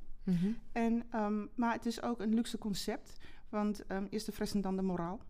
En, 0.73 1.07
ehm, 1.11 1.47
maar 1.55 1.73
het 1.73 1.87
is 1.87 2.03
ook 2.03 2.21
een 2.21 2.35
luxe 2.35 2.59
concept. 2.59 3.13
Want 3.49 3.85
eerst 4.11 4.27
de 4.27 4.33
fressen 4.33 4.61
dan 4.61 4.77
de 4.77 4.83
moraal. 4.83 5.21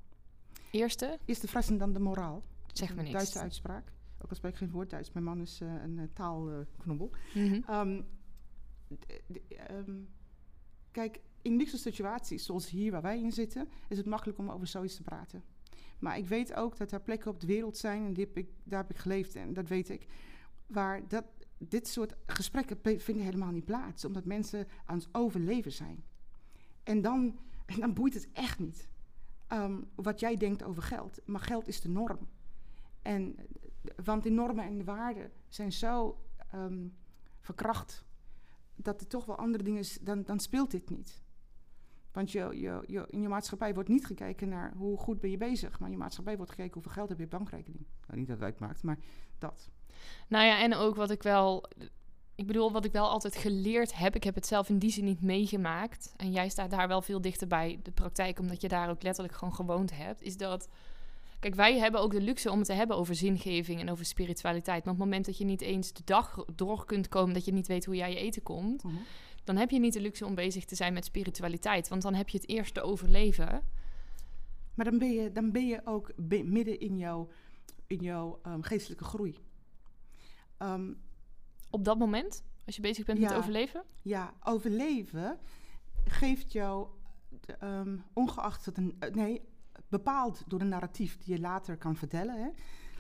Eerste, 0.71 1.19
Eerst 1.25 1.41
de 1.41 1.49
fressen 1.49 1.79
dan 1.79 1.93
de 1.93 1.99
moraal. 1.99 2.43
zeg 2.73 2.95
me 2.95 3.03
niks. 3.03 3.13
Duitse 3.13 3.39
uitspraak. 3.39 3.93
Ook 4.19 4.31
al 4.31 4.37
spreek 4.37 4.53
ik 4.53 4.59
geen 4.59 4.71
woord 4.71 4.91
Duits. 4.91 5.13
Mijn 5.13 5.25
man 5.25 5.41
is 5.41 5.61
eh, 5.61 5.83
een 5.83 6.11
taalknobbel. 6.13 7.11
Mhm. 7.35 8.03
Kijk, 10.91 11.21
in 11.43 11.57
luxe 11.57 11.79
situaties 11.79 12.45
zoals 12.45 12.71
hier 12.71 12.93
waar 12.93 13.03
wij 13.03 13.21
in 13.21 13.33
zitten... 13.33 13.69
is 13.89 13.97
het 13.97 14.07
makkelijk 14.07 14.39
om 14.39 14.51
over 14.51 14.67
zoiets 14.67 14.97
te 14.97 15.03
praten. 15.03 15.43
Maar 15.99 16.19
ik 16.19 16.27
weet 16.27 16.55
ook 16.55 16.77
dat 16.77 16.93
er 16.93 17.01
plekken 17.01 17.31
op 17.31 17.41
de 17.41 17.47
wereld 17.47 17.77
zijn... 17.77 18.05
en 18.05 18.17
ik, 18.35 18.49
daar 18.65 18.81
heb 18.81 18.91
ik 18.91 18.97
geleefd 18.97 19.35
en 19.35 19.53
dat 19.53 19.69
weet 19.69 19.89
ik... 19.89 20.07
waar 20.67 21.09
dat, 21.09 21.25
dit 21.59 21.89
soort 21.89 22.15
gesprekken 22.27 23.01
vinden 23.01 23.25
helemaal 23.25 23.51
niet 23.51 23.65
plaats. 23.65 24.05
Omdat 24.05 24.25
mensen 24.25 24.67
aan 24.85 24.99
het 24.99 25.09
overleven 25.13 25.73
zijn. 25.73 26.05
En 26.83 27.01
dan, 27.01 27.39
en 27.67 27.81
dan 27.81 27.95
boeit 27.95 28.15
het 28.15 28.29
echt 28.33 28.59
niet 28.59 28.89
ehm, 29.47 29.81
wat 29.95 30.21
jij 30.21 30.37
denkt 30.37 30.63
over 30.63 30.83
geld. 30.83 31.21
Maar 31.25 31.41
geld 31.41 31.69
is 31.69 31.81
de 31.81 31.89
norm. 31.89 32.29
En, 33.03 33.37
want 34.05 34.23
die 34.23 34.33
normen 34.33 34.65
en 34.65 34.79
de 34.79 34.85
waarden 34.85 35.31
zijn 35.49 35.73
zo 35.73 36.19
ehm, 36.51 36.87
verkracht... 37.41 38.05
dat 38.77 39.01
er 39.01 39.07
toch 39.07 39.25
wel 39.25 39.37
andere 39.37 39.65
dingen 39.65 39.81
is, 39.81 39.99
dan, 40.01 40.23
dan 40.23 40.41
speelt 40.41 40.71
dit 40.71 40.91
niet. 40.91 41.23
Want 42.19 42.33
je, 42.33 42.61
je, 42.61 42.83
je, 42.87 43.07
in 43.11 43.21
je 43.21 43.29
maatschappij 43.29 43.75
wordt 43.75 43.89
niet 43.89 44.07
gekeken 44.07 44.49
naar 44.49 44.73
hoe 44.77 44.97
goed 44.97 45.21
ben 45.21 45.31
je 45.31 45.37
bezig. 45.37 45.79
Maar 45.79 45.89
in 45.89 45.95
je 45.95 46.01
maatschappij 46.01 46.37
wordt 46.37 46.51
gekeken 46.51 46.73
hoeveel 46.73 46.93
geld 46.93 47.09
heb 47.09 47.19
je 47.19 47.25
op 47.25 47.31
je 47.31 47.37
bankrekening. 47.37 47.87
Nou, 48.07 48.19
niet 48.19 48.29
dat 48.29 48.37
het 48.37 48.45
uitmaakt, 48.45 48.83
maar 48.83 48.99
dat. 49.39 49.71
Nou 50.29 50.45
ja, 50.45 50.63
en 50.63 50.75
ook 50.75 50.97
wat 50.97 51.11
ik 51.11 51.23
wel... 51.23 51.65
Ik 52.35 52.47
bedoel, 52.47 52.73
wat 52.73 52.85
ik 52.85 52.93
wel 52.93 53.09
altijd 53.09 53.37
geleerd 53.37 53.95
heb... 53.95 54.15
Ik 54.15 54.25
heb 54.25 54.35
het 54.35 54.47
zelf 54.47 54.69
in 54.69 54.79
die 54.79 54.91
zin 54.91 55.05
niet 55.05 55.23
meegemaakt. 55.23 56.13
En 56.17 56.31
jij 56.31 56.49
staat 56.49 56.71
daar 56.71 56.89
wel 56.89 57.03
veel 57.03 57.21
dichter 57.21 57.47
bij 57.47 57.81
de 57.83 57.91
praktijk... 57.91 58.39
omdat 58.39 58.61
je 58.61 58.69
daar 58.69 58.91
ook 58.91 59.03
letterlijk 59.03 59.35
gewoon 59.35 59.55
gewoond 59.55 59.97
hebt. 59.97 60.23
Is 60.23 60.37
dat... 60.37 60.69
Kijk, 61.39 61.55
wij 61.55 61.79
hebben 61.79 62.01
ook 62.01 62.13
de 62.13 62.21
luxe 62.21 62.51
om 62.51 62.59
het 62.59 62.67
te 62.67 62.73
hebben 62.73 62.97
over 62.97 63.15
zingeving 63.15 63.81
en 63.81 63.91
over 63.91 64.05
spiritualiteit. 64.05 64.85
Maar 64.85 64.93
op 64.93 64.99
het 64.99 65.09
moment 65.09 65.27
dat 65.27 65.39
je 65.39 65.45
niet 65.45 65.61
eens 65.61 65.93
de 65.93 66.03
dag 66.05 66.45
door 66.55 66.85
kunt 66.85 67.09
komen... 67.09 67.35
dat 67.35 67.45
je 67.45 67.53
niet 67.53 67.67
weet 67.67 67.85
hoe 67.85 67.97
jij 67.97 68.11
je 68.11 68.19
eten 68.19 68.43
komt... 68.43 68.83
Mhm. 68.83 68.97
Dan 69.49 69.57
heb 69.57 69.71
je 69.71 69.79
niet 69.79 69.93
de 69.93 70.01
luxe 70.01 70.27
om 70.27 70.35
bezig 70.35 70.65
te 70.65 70.75
zijn 70.75 70.93
met 70.93 71.05
spiritualiteit. 71.05 71.89
Want 71.89 72.03
dan 72.03 72.15
heb 72.15 72.29
je 72.29 72.39
het 72.39 72.49
eerste 72.49 72.81
overleven. 72.83 73.63
Maar 74.75 74.85
dan 74.85 74.99
ben 74.99 75.13
je, 75.13 75.33
dan 75.33 75.53
ben 75.53 75.67
je 75.67 75.81
ook 75.85 76.13
midden 76.45 76.81
in 76.81 76.99
jouw, 76.99 77.29
in 77.87 77.99
jouw 77.99 78.39
ehm, 78.43 78.61
geestelijke 78.61 79.05
groei. 79.05 79.39
Ehm, 80.57 80.93
Op 81.71 81.85
dat 81.85 81.99
moment, 81.99 82.45
als 82.67 82.77
je 82.77 82.83
bezig 82.83 83.05
bent 83.05 83.19
met 83.21 83.35
overleven. 83.35 83.83
ja, 84.03 84.35
overleven 84.43 85.39
geeft 86.05 86.53
jou, 86.53 86.89
ehm, 87.59 87.97
ongeacht 88.13 88.65
het 88.65 88.77
een, 88.77 88.97
eh, 88.99 89.15
nee, 89.15 89.43
bepaald 89.89 90.43
door 90.47 90.61
een 90.61 90.69
narratief 90.69 91.19
die 91.19 91.35
je 91.35 91.41
later 91.41 91.77
kan 91.77 91.97
vertellen. 91.97 92.43
Hè. 92.43 92.49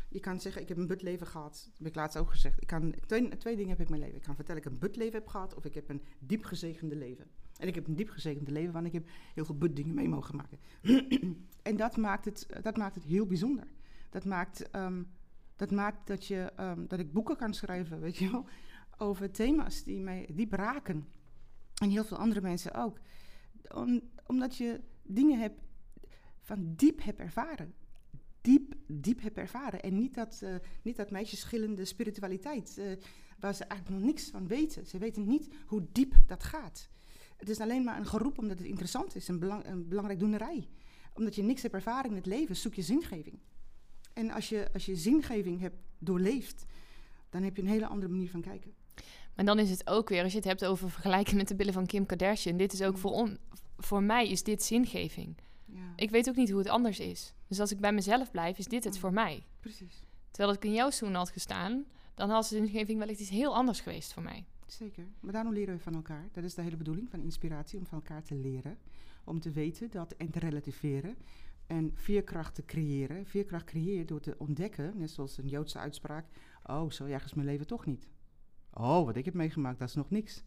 Je 0.08 0.20
kan 0.20 0.40
zeggen, 0.40 0.62
ik 0.62 0.68
heb 0.68 0.76
een 0.76 0.86
butleven 0.86 1.26
gehad. 1.26 1.62
Dat 1.64 1.78
heb 1.78 1.86
ik 1.86 1.94
laatst 1.94 2.18
ook 2.18 2.30
gezegd. 2.30 2.60
Ik 2.62 2.66
kan, 2.66 2.94
twee, 3.06 3.36
twee 3.36 3.56
dingen 3.56 3.70
heb 3.70 3.80
ik 3.80 3.84
in 3.84 3.90
mijn 3.90 4.02
leven. 4.02 4.16
Ik 4.16 4.22
kan 4.22 4.34
vertellen, 4.34 4.62
ik 4.62 4.68
een 4.68 4.78
butleven 4.78 5.18
heb 5.18 5.26
gehad 5.26 5.54
of 5.54 5.64
ik 5.64 5.74
heb 5.74 5.88
een 5.88 6.02
diep 6.18 6.44
gezegende 6.44 6.96
leven. 6.96 7.26
En 7.58 7.68
ik 7.68 7.74
heb 7.74 7.86
een 7.86 7.94
diep 7.96 8.08
gezegende 8.08 8.52
leven, 8.52 8.72
want 8.72 8.86
ik 8.86 8.92
heb 8.92 9.08
heel 9.34 9.44
veel 9.44 9.58
butdingen 9.58 9.94
mee 9.94 10.08
mogen 10.08 10.36
maken. 10.36 10.58
en 11.62 11.76
dat 11.76 11.96
maakt, 11.96 12.24
het, 12.24 12.46
dat 12.62 12.76
maakt 12.76 12.94
het 12.94 13.04
heel 13.04 13.26
bijzonder. 13.26 13.66
Dat 14.10 14.24
maakt, 14.24 14.70
ehm, 14.70 15.02
dat, 15.56 15.70
maakt 15.70 16.06
dat, 16.06 16.26
je, 16.26 16.52
ehm, 16.56 16.86
dat 16.86 16.98
ik 16.98 17.12
boeken 17.12 17.36
kan 17.36 17.54
schrijven, 17.54 18.00
weet 18.00 18.16
je 18.16 18.30
wel, 18.30 18.44
over 18.98 19.30
thema's 19.30 19.82
die 19.82 20.00
mij 20.00 20.28
diep 20.32 20.52
raken. 20.52 21.08
En 21.74 21.90
heel 21.90 22.04
veel 22.04 22.16
andere 22.16 22.40
mensen 22.40 22.74
ook. 22.74 22.98
Om- 23.74 24.02
omdat 24.26 24.56
je 24.56 24.80
dingen 25.02 25.38
hebt 25.38 25.60
van 26.40 26.74
diep 26.76 27.02
heb 27.02 27.18
ervaren. 27.18 27.74
Diep, 28.48 28.74
diep 28.86 29.22
heb 29.22 29.36
ervaren. 29.36 29.82
En 29.82 29.98
niet 29.98 30.14
dat, 30.14 30.40
eh 30.42 30.54
niet 30.82 30.96
dat 30.96 31.10
meisjesschillende 31.10 31.84
spiritualiteit, 31.84 32.78
eh, 32.78 32.84
waar 33.40 33.54
ze 33.54 33.64
eigenlijk 33.64 34.00
nog 34.00 34.10
niks 34.10 34.30
van 34.30 34.46
weten. 34.46 34.86
Ze 34.86 34.98
weten 34.98 35.28
niet 35.28 35.48
hoe 35.66 35.86
diep 35.92 36.14
dat 36.26 36.44
gaat. 36.44 36.88
Het 37.36 37.48
is 37.48 37.60
alleen 37.60 37.84
maar 37.84 37.98
een 37.98 38.06
geroep 38.06 38.38
omdat 38.38 38.58
het 38.58 38.66
interessant 38.66 39.14
is, 39.14 39.28
een, 39.28 39.38
belang, 39.38 39.64
een 39.66 39.88
belangrijk 39.88 40.18
doenerij. 40.18 40.68
Omdat 41.14 41.34
je 41.34 41.42
niks 41.42 41.62
hebt 41.62 41.74
ervaren 41.74 42.10
in 42.10 42.16
het 42.16 42.26
leven, 42.26 42.56
zoek 42.56 42.74
je 42.74 42.82
zingeving. 42.82 43.38
En 44.12 44.30
als 44.30 44.48
je, 44.48 44.68
als 44.72 44.86
je 44.86 44.96
zingeving 44.96 45.60
hebt 45.60 45.76
doorleefd, 45.98 46.64
dan 47.30 47.42
heb 47.42 47.56
je 47.56 47.62
een 47.62 47.68
hele 47.68 47.86
andere 47.86 48.12
manier 48.12 48.30
van 48.30 48.40
kijken. 48.40 48.74
Maar 49.34 49.44
dan 49.44 49.58
is 49.58 49.70
het 49.70 49.86
ook 49.88 50.08
weer, 50.08 50.22
als 50.22 50.32
je 50.32 50.38
het 50.38 50.46
hebt 50.46 50.64
over 50.64 50.90
vergelijken 50.90 51.36
met 51.36 51.48
de 51.48 51.54
billen 51.54 51.72
van 51.72 51.86
Kim 51.86 52.06
Kardashian. 52.06 52.56
Dit 52.56 52.72
is 52.72 52.82
ook 52.82 52.94
Mm. 52.94 52.98
voor, 52.98 53.10
on, 53.10 53.38
voor 53.76 54.02
mij 54.02 54.28
is 54.28 54.42
dit 54.42 54.62
zingeving. 54.62 55.36
Ja, 55.72 55.92
Ik 55.96 56.10
weet 56.10 56.28
ook 56.28 56.36
niet 56.36 56.50
hoe 56.50 56.58
het 56.58 56.68
anders 56.68 57.00
is. 57.00 57.34
Dus 57.46 57.60
als 57.60 57.72
ik 57.72 57.80
bij 57.80 57.92
mezelf 57.92 58.30
blijf, 58.30 58.58
is 58.58 58.66
dit 58.66 58.84
het 58.84 58.98
voor 58.98 59.12
mij. 59.12 59.46
precies. 59.60 60.06
Terwijl 60.30 60.56
ik 60.56 60.64
in 60.64 60.72
jouw 60.72 60.90
schoen 60.90 61.14
had 61.14 61.30
gestaan, 61.30 61.84
dan 62.14 62.30
had 62.30 62.42
de 62.48 62.56
zingeving 62.56 62.98
wellicht 62.98 63.20
iets 63.20 63.30
heel 63.30 63.54
anders 63.54 63.80
geweest 63.80 64.12
voor 64.12 64.22
mij. 64.22 64.44
Zeker. 64.66 65.06
Maar 65.20 65.32
daarom 65.32 65.52
leren 65.52 65.74
we 65.74 65.80
van 65.80 65.94
elkaar. 65.94 66.28
Dat 66.32 66.44
is 66.44 66.54
de 66.54 66.62
hele 66.62 66.76
bedoeling 66.76 67.10
van 67.10 67.20
inspiratie, 67.20 67.78
om 67.78 67.86
van 67.86 67.98
elkaar 67.98 68.22
te 68.22 68.34
leren. 68.34 68.78
Om 69.24 69.40
te 69.40 69.50
weten 69.50 69.90
dat 69.90 70.12
en 70.12 70.30
te 70.30 70.38
relativeren. 70.38 71.16
En 71.66 71.90
veerkracht 71.94 72.54
te 72.54 72.64
creëren. 72.64 73.26
Veerkracht 73.26 73.64
creëer 73.64 74.06
door 74.06 74.20
te 74.20 74.34
ontdekken, 74.38 74.92
net 74.96 75.10
zoals 75.10 75.38
een 75.38 75.48
Joodse 75.48 75.78
uitspraak. 75.78 76.26
Oh, 76.64 76.90
zo 76.90 77.04
erg 77.04 77.24
is 77.24 77.34
mijn 77.34 77.46
leven 77.46 77.66
toch 77.66 77.86
niet. 77.86 78.08
Oh, 78.72 79.04
wat 79.04 79.16
ik 79.16 79.24
heb 79.24 79.34
meegemaakt, 79.34 79.78
dat 79.78 79.88
is 79.88 79.94
nog 79.94 80.10
niks. 80.10 80.42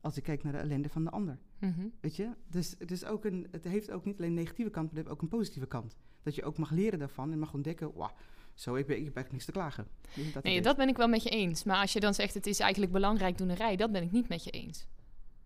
Als 0.00 0.16
ik 0.16 0.22
kijk 0.22 0.42
naar 0.42 0.52
de 0.52 0.58
ellende 0.58 0.88
van 0.88 1.04
de 1.04 1.10
ander. 1.10 1.38
Mhm. 1.68 1.86
Weet 2.00 2.16
je? 2.16 2.30
Dus 2.50 2.74
het, 2.78 2.90
is 2.90 3.04
ook 3.04 3.24
een, 3.24 3.46
het 3.50 3.64
heeft 3.64 3.90
ook 3.90 4.04
niet 4.04 4.18
alleen 4.18 4.28
een 4.28 4.34
negatieve 4.34 4.70
kant, 4.70 4.86
maar 4.86 4.94
het 4.94 5.04
heeft 5.04 5.16
ook 5.16 5.22
een 5.22 5.38
positieve 5.38 5.66
kant. 5.66 5.96
Dat 6.22 6.34
je 6.34 6.44
ook 6.44 6.58
mag 6.58 6.70
leren 6.70 6.98
daarvan 6.98 7.32
en 7.32 7.38
mag 7.38 7.54
ontdekken, 7.54 7.92
wauw, 7.94 8.10
zo, 8.54 8.74
ik, 8.74 8.86
ben, 8.86 8.96
ik 8.98 9.04
heb 9.04 9.16
eigenlijk 9.16 9.32
niks 9.32 9.44
te 9.44 9.52
klagen. 9.52 9.86
Dat 10.32 10.42
Nee, 10.42 10.62
dat 10.62 10.76
ben 10.76 10.88
ik 10.88 10.96
wel 10.96 11.08
met 11.08 11.22
je 11.22 11.30
eens. 11.30 11.64
Maar 11.64 11.80
als 11.80 11.92
je 11.92 12.00
dan 12.00 12.14
zegt 12.14 12.34
het 12.34 12.46
is 12.46 12.60
eigenlijk 12.60 12.92
belangrijk 12.92 13.38
doenerij, 13.38 13.76
dat 13.76 13.92
ben 13.92 14.02
ik 14.02 14.12
niet 14.12 14.28
met 14.28 14.44
je 14.44 14.50
eens. 14.50 14.86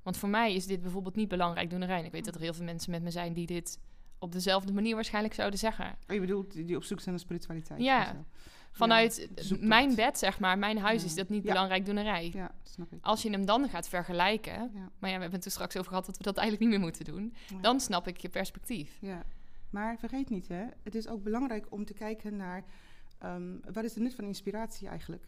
Want 0.02 0.16
voor 0.16 0.28
mij 0.28 0.54
is 0.54 0.66
dit 0.66 0.82
bijvoorbeeld 0.82 1.16
niet 1.16 1.28
belangrijk 1.28 1.70
doenerij. 1.70 1.98
En 1.98 2.04
ik 2.04 2.12
weet 2.12 2.24
dat 2.24 2.34
er 2.34 2.40
heel 2.40 2.54
veel 2.54 2.64
mensen 2.64 2.90
met 2.90 3.02
me 3.02 3.10
zijn 3.10 3.32
die 3.32 3.46
dit 3.46 3.78
op 4.18 4.32
dezelfde 4.32 4.72
manier 4.72 4.94
waarschijnlijk 4.94 5.34
zouden 5.34 5.58
zeggen. 5.58 5.86
Oh, 5.86 6.14
je 6.14 6.20
bedoelt 6.20 6.52
die 6.52 6.64
die 6.64 6.76
op 6.76 6.84
zoek 6.84 7.00
zijn 7.00 7.14
naar 7.14 7.24
spiritualiteit? 7.24 7.82
Ja. 7.82 8.24
Vanuit 8.70 9.28
mijn 9.60 9.94
bed, 9.94 10.18
zeg 10.18 10.40
maar, 10.40 10.58
mijn 10.58 10.78
huis 10.78 11.04
is 11.04 11.14
dat 11.14 11.28
niet 11.28 11.42
belangrijk 11.42 11.84
doenerij. 11.84 12.30
Ja, 12.34 12.54
snap 12.62 12.92
ik. 12.92 12.98
Als 13.02 13.22
je 13.22 13.30
hem 13.30 13.44
dan 13.46 13.68
gaat 13.68 13.88
vergelijken, 13.88 14.70
maar 14.72 15.10
ja, 15.10 15.16
we 15.16 15.20
hebben 15.20 15.32
het 15.32 15.44
er 15.44 15.50
straks 15.50 15.76
over 15.76 15.88
gehad 15.88 16.06
dat 16.06 16.16
we 16.16 16.22
dat 16.22 16.36
eigenlijk 16.36 16.70
niet 16.70 16.78
meer 16.78 16.86
moeten 16.88 17.04
doen, 17.04 17.34
dan 17.60 17.80
snap 17.80 18.06
ik 18.08 18.16
je 18.16 18.28
perspectief. 18.28 18.98
Ja, 19.00 19.24
maar 19.70 19.98
vergeet 19.98 20.30
niet, 20.30 20.48
hè, 20.48 20.64
het 20.82 20.94
is 20.94 21.08
ook 21.08 21.22
belangrijk 21.22 21.66
om 21.72 21.84
te 21.84 21.92
kijken 21.94 22.36
naar 22.36 22.64
ehm, 23.18 23.56
wat 23.72 23.84
is 23.84 23.92
de 23.92 24.00
nut 24.00 24.14
van 24.14 24.24
inspiratie 24.24 24.88
eigenlijk? 24.88 25.24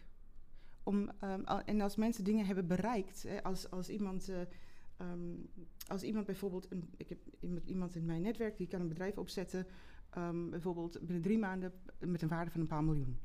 Om, 0.82 1.11
ehm, 1.20 1.41
al- 1.45 1.62
en 1.64 1.80
als 1.80 1.97
mensen 1.97 2.24
dingen 2.24 2.47
hebben 2.47 2.66
bereikt, 2.66 3.22
hè, 3.22 3.43
als, 3.43 3.70
als, 3.70 3.88
iemand, 3.88 4.28
eh, 4.28 4.41
ehm, 4.97 5.18
als 5.86 6.03
iemand 6.03 6.26
bijvoorbeeld, 6.26 6.66
een, 6.72 6.91
ik 6.97 7.09
heb 7.09 7.18
iemand- 7.64 7.95
in 7.97 8.05
mijn 8.05 8.22
netwerk 8.22 8.57
die 8.57 8.66
kan 8.66 8.80
een 8.80 8.88
bedrijf 8.88 9.16
opzetten, 9.18 9.66
bijvoorbeeld 10.51 10.99
binnen 11.01 11.22
drie 11.22 11.38
maanden 11.38 11.72
met 11.99 12.22
een 12.22 12.28
waarde 12.28 12.51
van 12.51 12.61
een 12.61 12.66
paar 12.66 12.84
miljoen. 12.84 13.18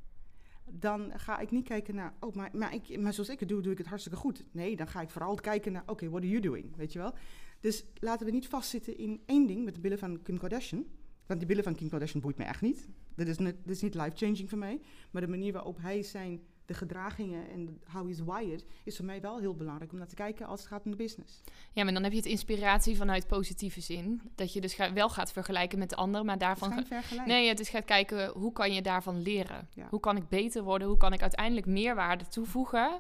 Dan 0.70 1.12
ga 1.16 1.40
ik 1.40 1.52
niet 1.52 1.68
kijken 1.68 1.96
naar, 1.96 2.14
oh, 2.20 2.36
maar, 2.36 2.50
maar, 2.54 2.74
ik, 2.74 3.00
maar 3.02 3.14
zoals 3.14 3.30
ik 3.30 3.40
het 3.40 3.50
doe, 3.50 3.62
doe 3.62 3.72
ik 3.72 3.78
het 3.78 3.88
hartstikke 3.88 4.20
goed. 4.20 4.46
Nee, 4.52 4.76
dan 4.76 4.88
ga 4.88 5.02
ik 5.02 5.10
vooral 5.10 5.36
kijken 5.36 5.72
naar, 5.72 5.84
oké, 5.86 6.10
what 6.10 6.22
are 6.22 6.30
you 6.30 6.42
doing? 6.42 6.76
Weet 6.76 6.94
je 6.94 7.00
wel? 7.00 7.14
Dus 7.60 7.86
laten 8.00 8.26
we 8.26 8.32
niet 8.32 8.48
vastzitten 8.48 8.98
in 8.98 9.22
één 9.26 9.48
ding 9.48 9.66
met 9.66 9.76
de 9.76 9.82
billen 9.82 10.00
van 10.00 10.22
Kim 10.22 10.38
Kardashian. 10.38 10.86
Want 11.26 11.40
die 11.40 11.48
billen 11.48 11.64
van 11.64 11.76
Kim 11.76 11.90
Kardashian 11.90 12.22
boeit 12.22 12.38
me 12.38 12.44
echt 12.44 12.62
niet. 12.62 12.90
Dat 13.16 13.28
is, 13.28 13.38
dat 13.38 13.56
is 13.66 13.82
niet 13.82 13.96
life-changing 13.96 14.50
voor 14.50 14.58
mij. 14.58 14.82
Maar 15.12 15.22
de 15.22 15.28
manier 15.28 15.54
waarop 15.54 15.78
hij 15.82 16.04
zijn, 16.04 16.42
de 16.66 16.74
gedragingen 16.74 17.50
en 17.50 17.82
how 17.92 18.08
he's 18.08 18.20
wired, 18.20 18.66
is 18.84 18.96
voor 18.96 19.06
mij 19.06 19.22
wel 19.22 19.40
heel 19.40 19.56
belangrijk 19.56 19.92
om 19.92 19.98
naar 19.98 20.08
te 20.08 20.16
kijken 20.16 20.46
als 20.48 20.60
het 20.60 20.70
gaat 20.70 20.86
om 20.86 20.92
de 20.92 20.98
business. 20.98 21.42
Ja, 21.72 21.84
maar 21.84 21.94
dan 21.94 22.04
heb 22.04 22.12
je 22.12 22.18
het 22.18 22.28
inspiratie 22.28 22.96
vanuit 22.98 23.28
positieve 23.28 23.82
zin. 23.82 24.22
Dat 24.36 24.54
je 24.54 24.62
dus 24.62 24.74
ga- 24.74 24.94
wel 24.94 25.10
gaat 25.10 25.32
vergelijken 25.32 25.80
met 25.80 25.90
de 25.90 25.96
ander, 25.96 26.26
maar 26.26 26.34
Het 26.34 26.42
is 26.42 26.48
daarvan... 26.48 26.72
geen 26.72 26.86
ga- 26.86 26.96
vergelijk. 27.00 27.28
Nee, 27.28 27.48
het 27.48 27.60
is 27.60 27.70
gaat 27.70 27.86
kijken 27.86 28.30
hoe 28.30 28.52
kan 28.54 28.74
je 28.74 28.82
daarvan 28.82 29.22
leren. 29.22 29.68
Ja. 29.74 29.88
Hoe 29.90 30.00
kan 30.00 30.18
ik 30.18 30.30
beter 30.30 30.64
worden? 30.64 30.88
Hoe 30.88 30.98
kan 30.98 31.14
ik 31.14 31.22
uiteindelijk 31.22 31.68
meerwaarde 31.68 32.28
toevoegen 32.28 33.00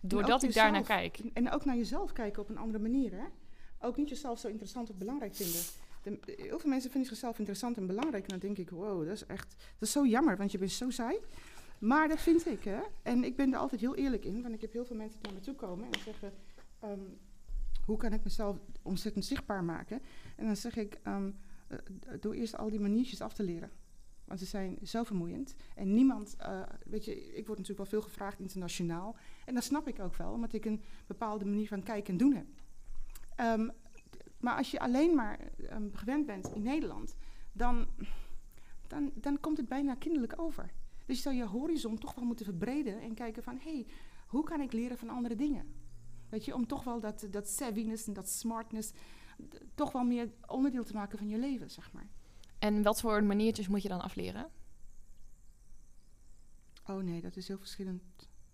doordat 0.00 0.42
ik 0.42 0.54
daar 0.54 0.70
naar 0.70 0.80
jezelf. 0.80 0.98
kijk? 0.98 1.20
En 1.32 1.50
ook 1.50 1.64
naar 1.64 1.76
jezelf 1.76 2.12
kijken 2.12 2.42
op 2.42 2.48
een 2.48 2.58
andere 2.58 2.78
manier. 2.78 3.12
Hè? 3.12 3.24
Ook 3.80 3.96
niet 3.96 4.08
jezelf 4.08 4.38
zo 4.38 4.48
interessant 4.48 4.90
of 4.90 4.96
belangrijk 4.96 5.34
vinden. 5.34 5.60
De, 6.02 6.18
heel 6.42 6.58
veel 6.58 6.70
mensen 6.70 6.90
vinden 6.90 7.08
zichzelf 7.08 7.38
interessant 7.38 7.76
en 7.76 7.86
belangrijk. 7.86 8.22
En 8.22 8.28
dan 8.28 8.38
denk 8.38 8.58
ik, 8.58 8.70
wow, 8.70 9.04
dat 9.06 9.14
is 9.14 9.26
echt 9.26 9.54
dat 9.58 9.88
is 9.88 9.92
zo 9.92 10.06
jammer, 10.06 10.36
want 10.36 10.52
je 10.52 10.58
bent 10.58 10.70
zo 10.70 10.90
saai. 10.90 11.16
Maar 11.78 12.08
dat 12.08 12.20
vind 12.20 12.46
ik, 12.46 12.64
hè. 12.64 12.80
En 13.02 13.24
ik 13.24 13.36
ben 13.36 13.52
er 13.52 13.58
altijd 13.58 13.80
heel 13.80 13.94
eerlijk 13.94 14.24
in, 14.24 14.42
want 14.42 14.54
ik 14.54 14.60
heb 14.60 14.72
heel 14.72 14.84
veel 14.84 14.96
mensen 14.96 15.20
die 15.20 15.30
naar 15.30 15.40
me 15.40 15.46
toe 15.46 15.54
komen 15.54 15.86
en 15.90 16.00
zeggen... 16.00 16.32
ehm, 16.80 17.00
hoe 17.84 17.96
kan 17.96 18.12
ik 18.12 18.24
mezelf 18.24 18.58
ontzettend 18.82 19.24
zichtbaar 19.24 19.64
maken? 19.64 20.00
En 20.36 20.46
dan 20.46 20.56
zeg 20.56 20.76
ik, 20.76 20.98
ehm, 21.02 21.30
eh, 21.68 21.78
door 22.20 22.34
eerst 22.34 22.56
al 22.56 22.70
die 22.70 22.80
maniertjes 22.80 23.20
af 23.20 23.32
te 23.32 23.42
leren. 23.42 23.70
Want 24.24 24.40
ze 24.40 24.46
zijn 24.46 24.78
zo 24.82 25.02
vermoeiend. 25.02 25.54
En 25.74 25.94
niemand, 25.94 26.36
eh, 26.38 26.62
weet 26.84 27.04
je, 27.04 27.16
ik 27.16 27.46
word 27.46 27.58
natuurlijk 27.58 27.90
wel 27.90 28.00
veel 28.00 28.08
gevraagd 28.08 28.40
internationaal. 28.40 29.16
En 29.44 29.54
dat 29.54 29.64
snap 29.64 29.88
ik 29.88 30.00
ook 30.00 30.16
wel, 30.16 30.32
omdat 30.32 30.52
ik 30.52 30.64
een 30.64 30.82
bepaalde 31.06 31.44
manier 31.44 31.68
van 31.68 31.82
kijken 31.82 32.12
en 32.12 32.18
doen 32.18 32.34
heb. 32.34 32.46
Ehm, 33.36 33.68
maar 34.40 34.56
als 34.56 34.70
je 34.70 34.80
alleen 34.80 35.14
maar 35.14 35.38
gewend 35.92 36.26
bent 36.26 36.54
in 36.54 36.62
Nederland, 36.62 37.16
dan, 37.52 37.86
dan, 38.86 39.12
dan 39.14 39.40
komt 39.40 39.56
het 39.56 39.68
bijna 39.68 39.94
kinderlijk 39.94 40.40
over. 40.40 40.70
Dus 41.06 41.16
je 41.16 41.22
zou 41.22 41.34
je 41.34 41.44
horizon 41.44 41.98
toch 41.98 42.14
wel 42.14 42.24
moeten 42.24 42.44
verbreden 42.44 43.00
en 43.00 43.14
kijken 43.14 43.42
van, 43.42 43.58
hé, 43.58 43.72
hey, 43.72 43.86
hoe 44.26 44.44
kan 44.44 44.60
ik 44.60 44.72
leren 44.72 44.98
van 44.98 45.08
andere 45.08 45.34
dingen? 45.34 45.66
Weet 46.28 46.44
je, 46.44 46.54
om 46.54 46.66
toch 46.66 46.84
wel 46.84 47.00
dat, 47.00 47.26
dat 47.30 47.48
savviness 47.48 48.06
en 48.06 48.12
dat 48.12 48.28
smartness 48.28 48.92
toch 49.74 49.92
wel 49.92 50.04
meer 50.04 50.30
onderdeel 50.46 50.84
te 50.84 50.94
maken 50.94 51.18
van 51.18 51.28
je 51.28 51.38
leven, 51.38 51.70
zeg 51.70 51.92
maar. 51.92 52.08
En 52.58 52.82
wat 52.82 53.00
voor 53.00 53.24
maniertjes 53.24 53.68
moet 53.68 53.82
je 53.82 53.88
dan 53.88 54.00
afleren? 54.00 54.50
Oh 56.86 57.02
nee, 57.02 57.20
dat 57.20 57.36
is 57.36 57.48
heel 57.48 57.58
verschillend. 57.58 58.02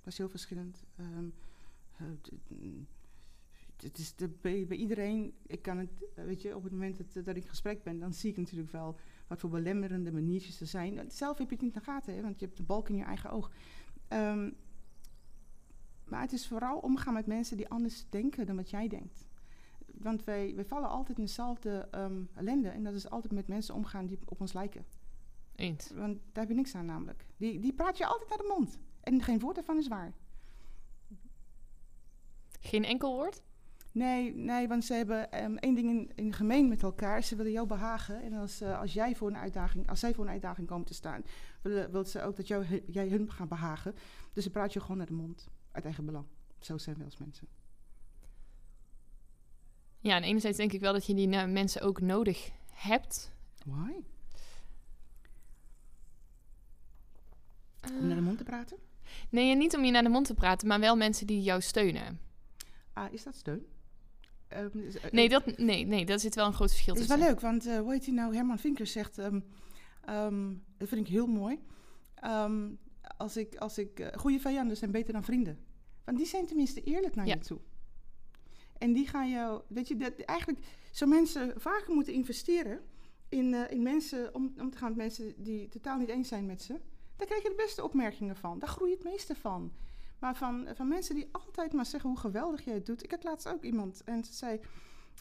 Dat 0.00 0.12
is 0.12 0.18
heel 0.18 0.28
verschillend. 0.28 0.84
Ehm, 0.96 1.28
eh, 1.96 2.06
het 3.76 3.98
is 3.98 4.14
de, 4.14 4.28
bij, 4.28 4.66
bij 4.66 4.76
iedereen, 4.76 5.34
ik 5.46 5.62
kan 5.62 5.78
het, 5.78 5.90
eh, 6.14 6.24
weet 6.24 6.42
je, 6.42 6.56
op 6.56 6.62
het 6.62 6.72
moment 6.72 6.96
dat, 6.96 7.24
dat 7.24 7.36
ik 7.36 7.42
in 7.42 7.48
gesprek 7.48 7.82
ben, 7.82 7.98
dan 7.98 8.12
zie 8.12 8.30
ik 8.30 8.36
natuurlijk 8.36 8.70
wel 8.70 8.98
wat 9.26 9.40
voor 9.40 9.50
belemmerende 9.50 10.12
maniertjes 10.12 10.60
er 10.60 10.66
zijn. 10.66 11.10
Zelf 11.10 11.38
heb 11.38 11.48
je 11.48 11.54
het 11.54 11.64
niet 11.64 11.74
in 11.74 11.78
de 11.78 11.84
gaten, 11.84 12.14
hè, 12.14 12.22
want 12.22 12.38
je 12.40 12.44
hebt 12.44 12.56
de 12.56 12.62
balk 12.62 12.88
in 12.88 12.96
je 12.96 13.04
eigen 13.04 13.30
oog. 13.30 13.50
Ehm, 14.08 14.50
maar 16.04 16.20
het 16.20 16.32
is 16.32 16.46
vooral 16.46 16.78
omgaan 16.78 17.14
met 17.14 17.26
mensen 17.26 17.56
die 17.56 17.68
anders 17.68 18.04
denken 18.08 18.46
dan 18.46 18.56
wat 18.56 18.70
jij 18.70 18.88
denkt. 18.88 19.30
want 19.92 20.24
wij, 20.24 20.54
wij 20.54 20.64
vallen 20.64 20.88
altijd 20.88 21.18
in 21.18 21.24
dezelfde 21.24 21.88
ehm, 21.90 22.22
ellende. 22.34 22.68
En 22.68 22.84
dat 22.84 22.94
is 22.94 23.10
altijd 23.10 23.32
met 23.32 23.48
mensen 23.48 23.74
omgaan 23.74 24.06
die 24.06 24.18
op 24.24 24.40
ons 24.40 24.52
lijken. 24.52 24.84
Eens. 25.56 25.90
Want 25.90 26.18
daar 26.32 26.42
heb 26.44 26.48
je 26.48 26.54
niks 26.54 26.74
aan 26.74 26.86
namelijk. 26.86 27.26
Die, 27.36 27.60
die 27.60 27.72
praat 27.72 27.98
je 27.98 28.06
altijd 28.06 28.28
naar 28.28 28.38
de 28.38 28.54
mond. 28.58 28.78
En 29.00 29.22
geen 29.22 29.38
woord 29.38 29.54
daarvan 29.54 29.78
is 29.78 29.88
waar. 29.88 30.12
Geen 32.60 32.84
enkel 32.84 33.14
woord? 33.14 33.42
Nee, 33.92 34.34
nee 34.34 34.68
want 34.68 34.84
ze 34.84 34.94
hebben 34.94 35.32
ehm, 35.32 35.56
één 35.56 35.74
ding 35.74 35.88
in, 35.88 36.12
in 36.14 36.32
gemeen 36.32 36.68
met 36.68 36.82
elkaar. 36.82 37.22
Ze 37.22 37.36
willen 37.36 37.52
jou 37.52 37.66
behagen. 37.66 38.22
En 38.22 38.32
als, 38.32 38.60
eh, 38.60 38.80
als, 38.80 38.92
jij 38.92 39.14
voor 39.14 39.28
een 39.28 39.36
uitdaging, 39.36 39.88
als 39.88 40.00
zij 40.00 40.14
voor 40.14 40.24
een 40.24 40.30
uitdaging 40.30 40.66
komen 40.66 40.86
te 40.86 40.94
staan, 40.94 41.22
willen, 41.62 41.90
wil 41.90 42.04
ze 42.04 42.22
ook 42.22 42.36
dat 42.36 42.48
jou, 42.48 42.82
jij 42.86 43.08
hun 43.08 43.30
gaat 43.30 43.48
behagen. 43.48 43.94
Dus 44.32 44.44
ze 44.44 44.50
praat 44.50 44.72
je 44.72 44.80
gewoon 44.80 44.96
naar 44.96 45.06
de 45.06 45.12
mond. 45.12 45.48
Uit 45.70 45.84
eigen 45.84 46.04
belang. 46.04 46.26
Zo 46.58 46.78
zijn 46.78 46.96
we 46.96 47.04
als 47.04 47.16
mensen. 47.16 47.48
Ja, 49.98 50.16
en 50.16 50.22
enerzijds 50.22 50.56
denk 50.56 50.72
ik 50.72 50.80
wel 50.80 50.92
dat 50.92 51.06
je 51.06 51.14
die 51.14 51.28
uh, 51.28 51.44
mensen 51.44 51.82
ook 51.82 52.00
nodig 52.00 52.50
hebt. 52.70 53.32
Why? 53.64 53.92
Om 58.00 58.06
naar 58.06 58.16
de 58.16 58.22
mond 58.22 58.38
te 58.38 58.44
praten? 58.44 58.78
Nee, 59.28 59.56
niet 59.56 59.76
om 59.76 59.84
je 59.84 59.90
naar 59.90 60.02
de 60.02 60.08
mond 60.08 60.26
te 60.26 60.34
praten, 60.34 60.68
maar 60.68 60.80
wel 60.80 60.96
mensen 60.96 61.26
die 61.26 61.42
jou 61.42 61.60
steunen. 61.60 62.20
Ah, 62.92 63.12
is 63.12 63.22
dat 63.22 63.34
steun? 63.34 63.66
Um, 64.56 64.92
nee, 65.10 65.28
dat, 65.28 65.58
nee, 65.58 65.86
nee, 65.86 66.06
dat 66.06 66.20
zit 66.20 66.34
wel 66.34 66.46
een 66.46 66.52
groot 66.52 66.70
verschil 66.70 66.94
tussen. 66.94 67.12
Het 67.12 67.20
is 67.20 67.26
wel 67.26 67.34
leuk, 67.34 67.42
want 67.42 67.66
uh, 67.66 67.78
hoe 67.78 67.92
heet 67.92 68.04
hij 68.04 68.14
nou? 68.14 68.34
Herman 68.34 68.58
Vinkers 68.58 68.92
zegt, 68.92 69.18
um, 69.18 69.44
um, 70.08 70.64
dat 70.78 70.88
vind 70.88 71.00
ik 71.00 71.12
heel 71.12 71.26
mooi. 71.26 71.58
als 73.16 73.36
ik, 73.36 73.56
als 73.56 73.78
ik, 73.78 74.00
uh, 74.00 74.06
goede 74.14 74.40
vijanden 74.40 74.76
zijn 74.76 74.90
beter 74.90 75.12
dan 75.12 75.24
vrienden. 75.24 75.58
Want 76.04 76.18
die 76.18 76.26
zijn 76.26 76.46
tenminste 76.46 76.82
eerlijk 76.82 77.14
naar 77.14 77.26
ja. 77.26 77.34
je 77.34 77.40
toe. 77.40 77.58
En 78.78 78.92
die 78.92 79.06
gaan 79.06 79.30
jou, 79.30 79.62
weet 79.68 79.88
je, 79.88 79.96
dat, 79.96 80.12
eigenlijk 80.18 80.66
zou 80.90 81.10
mensen 81.10 81.52
vaker 81.56 81.94
moeten 81.94 82.12
investeren 82.12 82.80
in, 83.28 83.52
uh, 83.52 83.70
in 83.70 83.82
mensen, 83.82 84.34
om, 84.34 84.52
om 84.58 84.70
te 84.70 84.78
gaan 84.78 84.88
met 84.88 84.96
mensen 84.96 85.34
die 85.36 85.68
totaal 85.68 85.98
niet 85.98 86.08
eens 86.08 86.28
zijn 86.28 86.46
met 86.46 86.62
ze. 86.62 86.80
Daar 87.16 87.26
krijg 87.26 87.42
je 87.42 87.48
de 87.48 87.62
beste 87.62 87.84
opmerkingen 87.84 88.36
van. 88.36 88.58
Daar 88.58 88.68
groei 88.68 88.90
je 88.90 88.96
het 88.96 89.04
meeste 89.04 89.34
van. 89.34 89.72
Maar 90.22 90.36
van, 90.36 90.68
van 90.74 90.88
mensen 90.88 91.14
die 91.14 91.28
altijd 91.32 91.72
maar 91.72 91.86
zeggen 91.86 92.10
hoe 92.10 92.18
geweldig 92.18 92.64
jij 92.64 92.74
het 92.74 92.86
doet. 92.86 93.04
Ik 93.04 93.10
had 93.10 93.24
laatst 93.24 93.48
ook 93.48 93.62
iemand 93.62 94.04
en 94.04 94.24
ze 94.24 94.32
zei, 94.32 94.60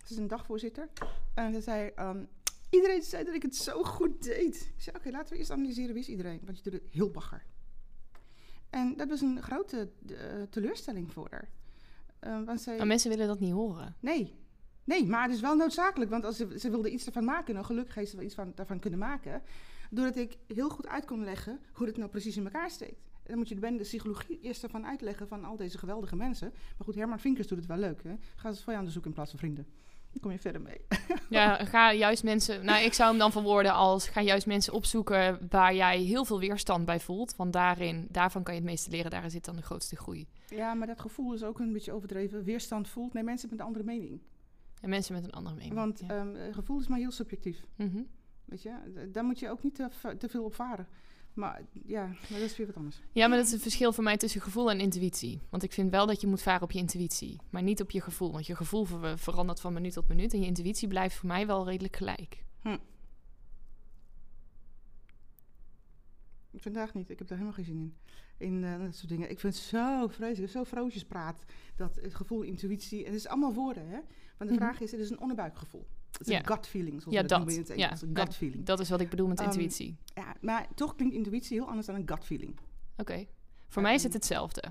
ze 0.05 0.13
is 0.13 0.17
een 0.17 0.27
dagvoorzitter. 0.27 0.89
En 1.33 1.53
ze 1.53 1.61
zei, 1.61 1.91
um, 1.99 2.27
iedereen 2.69 3.01
zei 3.01 3.23
dat 3.23 3.33
ik 3.33 3.41
het 3.41 3.55
zo 3.55 3.83
goed 3.83 4.23
deed. 4.23 4.55
Ik 4.75 4.81
zei, 4.81 4.95
oké, 4.95 5.09
laten 5.09 5.33
we 5.33 5.37
eerst 5.37 5.51
analyseren 5.51 5.93
wie 5.93 6.03
is 6.03 6.09
iedereen. 6.09 6.41
Want 6.45 6.57
je 6.57 6.63
doet 6.63 6.81
het 6.81 6.91
heel 6.91 7.09
bagger. 7.09 7.45
En 8.69 8.95
dat 8.97 9.09
was 9.09 9.21
een 9.21 9.41
grote 9.41 9.89
uh, 10.09 10.17
teleurstelling 10.49 11.13
voor 11.13 11.27
haar. 11.29 11.49
Uh, 12.23 12.45
want 12.45 12.61
zij... 12.61 12.77
Maar 12.77 12.87
mensen 12.87 13.09
willen 13.09 13.27
dat 13.27 13.39
niet 13.39 13.53
horen. 13.53 13.95
Nee. 13.99 14.35
Nee, 14.83 15.05
maar 15.05 15.23
het 15.23 15.31
is 15.31 15.41
wel 15.41 15.55
noodzakelijk. 15.55 16.11
Want 16.11 16.25
als 16.25 16.37
ze, 16.37 16.59
ze 16.59 16.69
wilde 16.69 16.91
iets 16.91 17.05
ervan 17.05 17.25
maken, 17.25 17.53
dan 17.53 17.65
gelukkig 17.65 17.95
heeft 17.95 18.09
ze 18.09 18.15
wel 18.15 18.25
iets 18.25 18.35
van, 18.35 18.51
daarvan 18.55 18.79
kunnen 18.79 18.99
maken. 18.99 19.41
Doordat 19.89 20.15
ik 20.15 20.37
heel 20.47 20.69
goed 20.69 20.87
uit 20.87 21.05
kon 21.05 21.23
leggen 21.23 21.59
hoe 21.73 21.87
het 21.87 21.97
nou 21.97 22.09
precies 22.09 22.37
in 22.37 22.43
elkaar 22.43 22.69
steekt. 22.69 23.10
Dan 23.31 23.39
moet 23.39 23.49
je 23.49 23.55
de, 23.55 23.77
de 23.77 23.83
psychologie 23.83 24.39
eerst 24.41 24.63
ervan 24.63 24.85
uitleggen 24.85 25.27
van 25.27 25.45
al 25.45 25.57
deze 25.57 25.77
geweldige 25.77 26.15
mensen. 26.15 26.49
Maar 26.51 26.85
goed, 26.85 26.95
Herman 26.95 27.19
Vinkers 27.19 27.47
doet 27.47 27.57
het 27.57 27.67
wel 27.67 27.77
leuk. 27.77 28.03
Hè? 28.03 28.15
Ga 28.35 28.49
eens 28.49 28.63
voor 28.63 28.73
je 28.73 28.79
aan 28.79 28.85
de 28.85 28.91
zoek 28.91 29.05
in 29.05 29.13
plaats 29.13 29.29
van 29.29 29.39
vrienden. 29.39 29.67
Dan 30.11 30.21
kom 30.21 30.31
je 30.31 30.39
verder 30.39 30.61
mee. 30.61 30.81
ja, 31.29 31.65
ga 31.65 31.93
juist 31.93 32.23
mensen... 32.23 32.65
Nou, 32.65 32.83
ik 32.83 32.93
zou 32.93 33.09
hem 33.09 33.19
dan 33.19 33.31
verwoorden 33.31 33.73
als... 33.73 34.07
Ga 34.07 34.21
juist 34.21 34.45
mensen 34.45 34.73
opzoeken 34.73 35.47
waar 35.49 35.75
jij 35.75 35.99
heel 35.99 36.25
veel 36.25 36.39
weerstand 36.39 36.85
bij 36.85 36.99
voelt. 36.99 37.35
Want 37.35 37.53
daarin, 37.53 38.07
daarvan 38.09 38.43
kan 38.43 38.53
je 38.53 38.59
het 38.59 38.69
meeste 38.69 38.89
leren. 38.89 39.11
Daar 39.11 39.31
zit 39.31 39.45
dan 39.45 39.55
de 39.55 39.61
grootste 39.61 39.95
groei. 39.95 40.27
Ja, 40.47 40.73
maar 40.73 40.87
dat 40.87 40.99
gevoel 40.99 41.33
is 41.33 41.43
ook 41.43 41.59
een 41.59 41.73
beetje 41.73 41.91
overdreven. 41.91 42.43
Weerstand 42.43 42.87
voelt... 42.87 43.13
Nee, 43.13 43.23
mensen 43.23 43.49
met 43.49 43.59
een 43.59 43.65
andere 43.65 43.85
mening. 43.85 44.21
En 44.81 44.89
mensen 44.89 45.13
met 45.13 45.23
een 45.23 45.31
andere 45.31 45.55
mening. 45.55 45.73
Want 45.73 46.03
ja. 46.07 46.19
um, 46.19 46.53
gevoel 46.53 46.79
is 46.79 46.87
maar 46.87 46.99
heel 46.99 47.11
subjectief. 47.11 47.65
Mm 47.75 48.07
Weet 48.45 48.61
je, 48.61 49.07
daar 49.11 49.23
moet 49.23 49.39
je 49.39 49.49
ook 49.49 49.63
niet 49.63 49.75
te, 49.75 49.89
te 50.17 50.29
veel 50.29 50.43
op 50.43 50.53
varen. 50.53 50.87
Maar 51.33 51.61
ja, 51.85 52.05
maar 52.05 52.39
dat 52.39 52.49
is 52.49 52.57
weer 52.57 52.67
wat 52.67 52.75
anders. 52.75 53.01
Ja, 53.11 53.27
maar 53.27 53.37
dat 53.37 53.45
is 53.45 53.51
het 53.51 53.61
verschil 53.61 53.93
voor 53.93 54.03
mij 54.03 54.17
tussen 54.17 54.41
gevoel 54.41 54.71
en 54.71 54.79
intuïtie. 54.79 55.41
Want 55.49 55.63
ik 55.63 55.73
vind 55.73 55.91
wel 55.91 56.05
dat 56.05 56.21
je 56.21 56.27
moet 56.27 56.41
varen 56.41 56.61
op 56.61 56.71
je 56.71 56.79
intuïtie, 56.79 57.39
maar 57.49 57.63
niet 57.63 57.81
op 57.81 57.91
je 57.91 58.01
gevoel. 58.01 58.31
Want 58.31 58.47
je 58.47 58.55
gevoel 58.55 58.85
ver 58.85 59.19
verandert 59.19 59.59
van 59.59 59.73
minuut 59.73 59.93
tot 59.93 60.07
minuut 60.07 60.33
en 60.33 60.39
je 60.39 60.45
intuïtie 60.45 60.87
blijft 60.87 61.15
voor 61.15 61.27
mij 61.27 61.47
wel 61.47 61.65
redelijk 61.65 61.95
gelijk. 61.95 62.43
Hm. 62.61 62.77
Vandaag 66.53 66.93
niet. 66.93 67.09
Ik 67.09 67.19
heb 67.19 67.27
daar 67.27 67.37
helemaal 67.37 67.57
geen 67.63 67.65
zin 67.65 67.79
in. 67.79 67.95
In 68.37 68.63
uh, 68.63 68.79
dat 68.79 68.95
soort 68.95 69.09
dingen. 69.09 69.29
Ik 69.29 69.39
vind 69.39 69.53
het 69.53 69.63
zo 69.63 70.07
vreselijk, 70.07 70.51
zo 70.51 70.63
vrootjes 70.63 71.05
praat. 71.05 71.43
Dat 71.75 71.95
het 71.95 72.15
gevoel, 72.15 72.41
intuïtie. 72.41 72.99
En 72.99 73.11
het 73.11 73.19
is 73.19 73.27
allemaal 73.27 73.53
woorden, 73.53 73.87
hè? 73.87 73.99
Want 74.37 74.49
de 74.49 74.55
mhm. 74.55 74.65
vraag 74.65 74.79
is, 74.79 74.91
het 74.91 74.99
is 74.99 75.09
een 75.09 75.19
onderbuikgevoel. 75.19 75.87
Het 76.17 76.27
is 76.27 76.35
een 76.35 76.45
gut 76.45 76.67
feeling, 76.67 77.01
zoals 77.01 77.17
ja, 77.17 77.23
dat, 77.23 77.37
noemen 77.37 77.53
in 77.53 77.59
het 77.59 77.69
Engels. 77.69 77.99
Ja, 77.99 78.23
gut 78.23 78.35
feeling. 78.35 78.65
Dat 78.65 78.79
is 78.79 78.89
wat 78.89 79.01
ik 79.01 79.09
bedoel 79.09 79.27
met 79.27 79.39
um, 79.39 79.45
intuïtie. 79.45 79.97
Ja, 80.15 80.35
maar 80.41 80.67
toch 80.75 80.95
klinkt 80.95 81.15
intuïtie 81.15 81.57
heel 81.57 81.67
anders 81.67 81.87
dan 81.87 81.95
een 81.95 82.07
gut 82.07 82.25
feeling. 82.25 82.59
Oké. 82.97 83.25
Voor 83.67 83.81
mij 83.81 83.93
is 83.93 84.03
het 84.03 84.13
hetzelfde. 84.13 84.63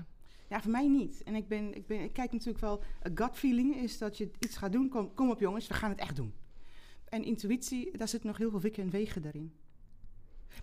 Ja, 0.49 0.61
voor 0.61 0.71
mij 0.71 0.87
niet. 0.87 1.23
En 1.23 1.35
ik, 1.35 1.47
ben, 1.47 1.75
ik, 1.75 1.87
ben, 1.87 1.99
ik 1.99 2.13
kijk 2.13 2.31
natuurlijk 2.31 2.59
wel... 2.59 2.83
Een 3.01 3.17
gut 3.17 3.35
feeling 3.37 3.75
is 3.75 3.97
dat 3.97 4.17
je 4.17 4.31
iets 4.39 4.57
gaat 4.57 4.71
doen. 4.71 4.89
Kom, 4.89 5.13
kom 5.13 5.29
op 5.29 5.39
jongens, 5.39 5.67
we 5.67 5.73
gaan 5.73 5.89
het 5.89 5.99
echt 5.99 6.15
doen. 6.15 6.33
En 7.05 7.23
intuïtie, 7.23 7.97
daar 7.97 8.07
zit 8.07 8.23
nog 8.23 8.37
heel 8.37 8.49
veel 8.49 8.59
wikken 8.59 8.83
en 8.83 8.89
wegen 8.89 9.21
daarin. 9.21 9.53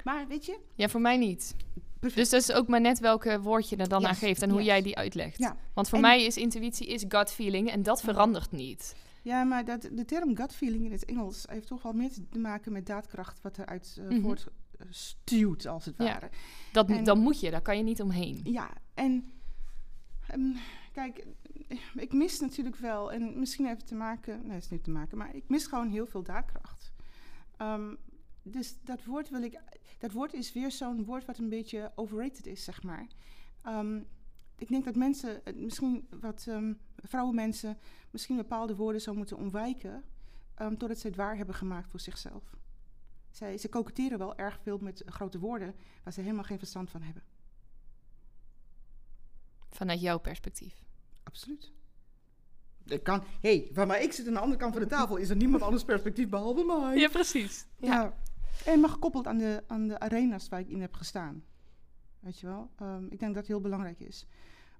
Maar 0.04 0.28
weet 0.28 0.46
je... 0.46 0.58
Ja, 0.74 0.88
voor 0.88 1.00
mij 1.00 1.16
niet. 1.16 1.54
Perfect. 1.98 2.20
Dus 2.20 2.30
dat 2.30 2.40
is 2.40 2.52
ook 2.52 2.68
maar 2.68 2.80
net 2.80 2.98
welke 2.98 3.40
woord 3.40 3.68
je 3.68 3.76
er 3.76 3.88
dan 3.88 4.06
aan 4.06 4.14
geeft 4.14 4.42
en 4.42 4.50
hoe 4.50 4.62
jij 4.62 4.82
die 4.82 4.96
uitlegt. 4.96 5.38
Ja. 5.38 5.56
Want 5.74 5.88
voor 5.88 6.00
mij 6.00 6.24
is 6.24 6.36
intuïtie 6.36 6.86
is 6.86 7.04
gut 7.08 7.30
feeling 7.30 7.70
en 7.70 7.82
dat 7.82 8.00
verandert 8.00 8.50
niet. 8.50 8.96
Ja, 9.22 9.44
maar 9.44 9.64
dat, 9.64 9.88
de 9.92 10.04
term 10.04 10.36
gut 10.36 10.54
feeling 10.54 10.84
in 10.84 10.92
het 10.92 11.04
Engels 11.04 11.44
heeft 11.48 11.66
toch 11.66 11.82
wel 11.82 11.92
meer 11.92 12.10
te 12.30 12.38
maken 12.38 12.72
met 12.72 12.86
daadkracht 12.86 13.40
wat 13.40 13.58
eruit 13.58 13.96
uh, 13.98 14.04
mm 14.04 14.10
-hmm. 14.10 14.22
voortstuwt, 14.22 15.66
als 15.66 15.84
het 15.84 15.96
ware. 15.96 16.30
Dat, 16.72 16.90
en, 16.90 17.04
dan 17.04 17.18
moet 17.18 17.40
je, 17.40 17.50
daar 17.50 17.62
kan 17.62 17.76
je 17.76 17.82
niet 17.82 18.02
omheen. 18.02 18.40
Ja, 18.44 18.70
en 18.94 19.32
um, 20.34 20.56
kijk, 20.92 21.26
ik 21.94 22.12
mis 22.12 22.40
natuurlijk 22.40 22.76
wel, 22.76 23.12
en 23.12 23.38
misschien 23.38 23.66
heeft 23.66 23.80
het 23.80 23.88
te 23.88 23.94
maken, 23.94 24.40
nee, 24.42 24.54
het 24.54 24.64
is 24.64 24.70
niet 24.70 24.84
te 24.84 24.90
maken, 24.90 25.18
maar 25.18 25.34
ik 25.34 25.48
mis 25.48 25.66
gewoon 25.66 25.88
heel 25.88 26.06
veel 26.06 26.22
daadkracht. 26.22 26.92
Um, 27.62 27.96
dus 28.42 28.76
dat 28.84 29.04
woord 29.04 29.30
wil 29.30 29.42
ik, 29.42 29.60
dat 29.98 30.12
woord 30.12 30.34
is 30.34 30.52
weer 30.52 30.70
zo'n 30.70 31.04
woord 31.04 31.24
wat 31.24 31.38
een 31.38 31.48
beetje 31.48 31.92
overrated 31.94 32.46
is, 32.46 32.64
zeg 32.64 32.82
maar. 32.82 33.06
Um, 33.66 34.06
ik 34.58 34.68
denk 34.68 34.84
dat 34.84 34.96
mensen, 34.96 35.42
misschien 35.54 36.08
wat 36.20 36.46
um, 36.48 36.78
vrouwenmensen, 36.96 37.78
misschien 38.10 38.36
bepaalde 38.36 38.76
woorden 38.76 39.00
zou 39.00 39.16
moeten 39.16 39.36
ontwijken. 39.36 40.04
Um, 40.62 40.78
doordat 40.78 40.98
ze 40.98 41.06
het 41.06 41.16
waar 41.16 41.36
hebben 41.36 41.54
gemaakt 41.54 41.90
voor 41.90 42.00
zichzelf. 42.00 42.56
Zij, 43.30 43.58
ze 43.58 43.68
koketeren 43.68 44.18
wel 44.18 44.36
erg 44.36 44.58
veel 44.62 44.78
met 44.78 45.02
grote 45.06 45.38
woorden 45.38 45.74
waar 46.02 46.12
ze 46.12 46.20
helemaal 46.20 46.44
geen 46.44 46.58
verstand 46.58 46.90
van 46.90 47.02
hebben. 47.02 47.22
Vanuit 49.70 50.00
jouw 50.00 50.18
perspectief? 50.18 50.84
Absoluut. 51.22 51.72
Ik 52.84 53.02
kan, 53.02 53.22
hé, 53.40 53.70
hey, 53.74 53.86
maar 53.86 54.02
ik 54.02 54.12
zit 54.12 54.26
aan 54.26 54.32
de 54.32 54.40
andere 54.40 54.60
kant 54.60 54.72
van 54.72 54.82
de 54.82 54.88
tafel, 54.88 55.16
is 55.16 55.30
er 55.30 55.36
niemand 55.36 55.62
anders 55.62 55.84
perspectief 55.84 56.28
behalve 56.28 56.64
mij. 56.64 56.96
Ja, 56.96 57.08
precies. 57.08 57.66
Ja. 57.76 57.88
ja. 57.88 58.16
En 58.64 58.80
maar 58.80 58.90
gekoppeld 58.90 59.26
aan 59.26 59.38
de, 59.38 59.64
aan 59.66 59.88
de 59.88 59.98
arena's 59.98 60.48
waar 60.48 60.60
ik 60.60 60.68
in 60.68 60.80
heb 60.80 60.94
gestaan. 60.94 61.44
Weet 62.20 62.38
je 62.38 62.46
wel? 62.46 62.70
Um, 62.82 63.04
ik 63.04 63.18
denk 63.18 63.20
dat 63.20 63.34
dat 63.34 63.46
heel 63.46 63.60
belangrijk 63.60 64.00
is. 64.00 64.26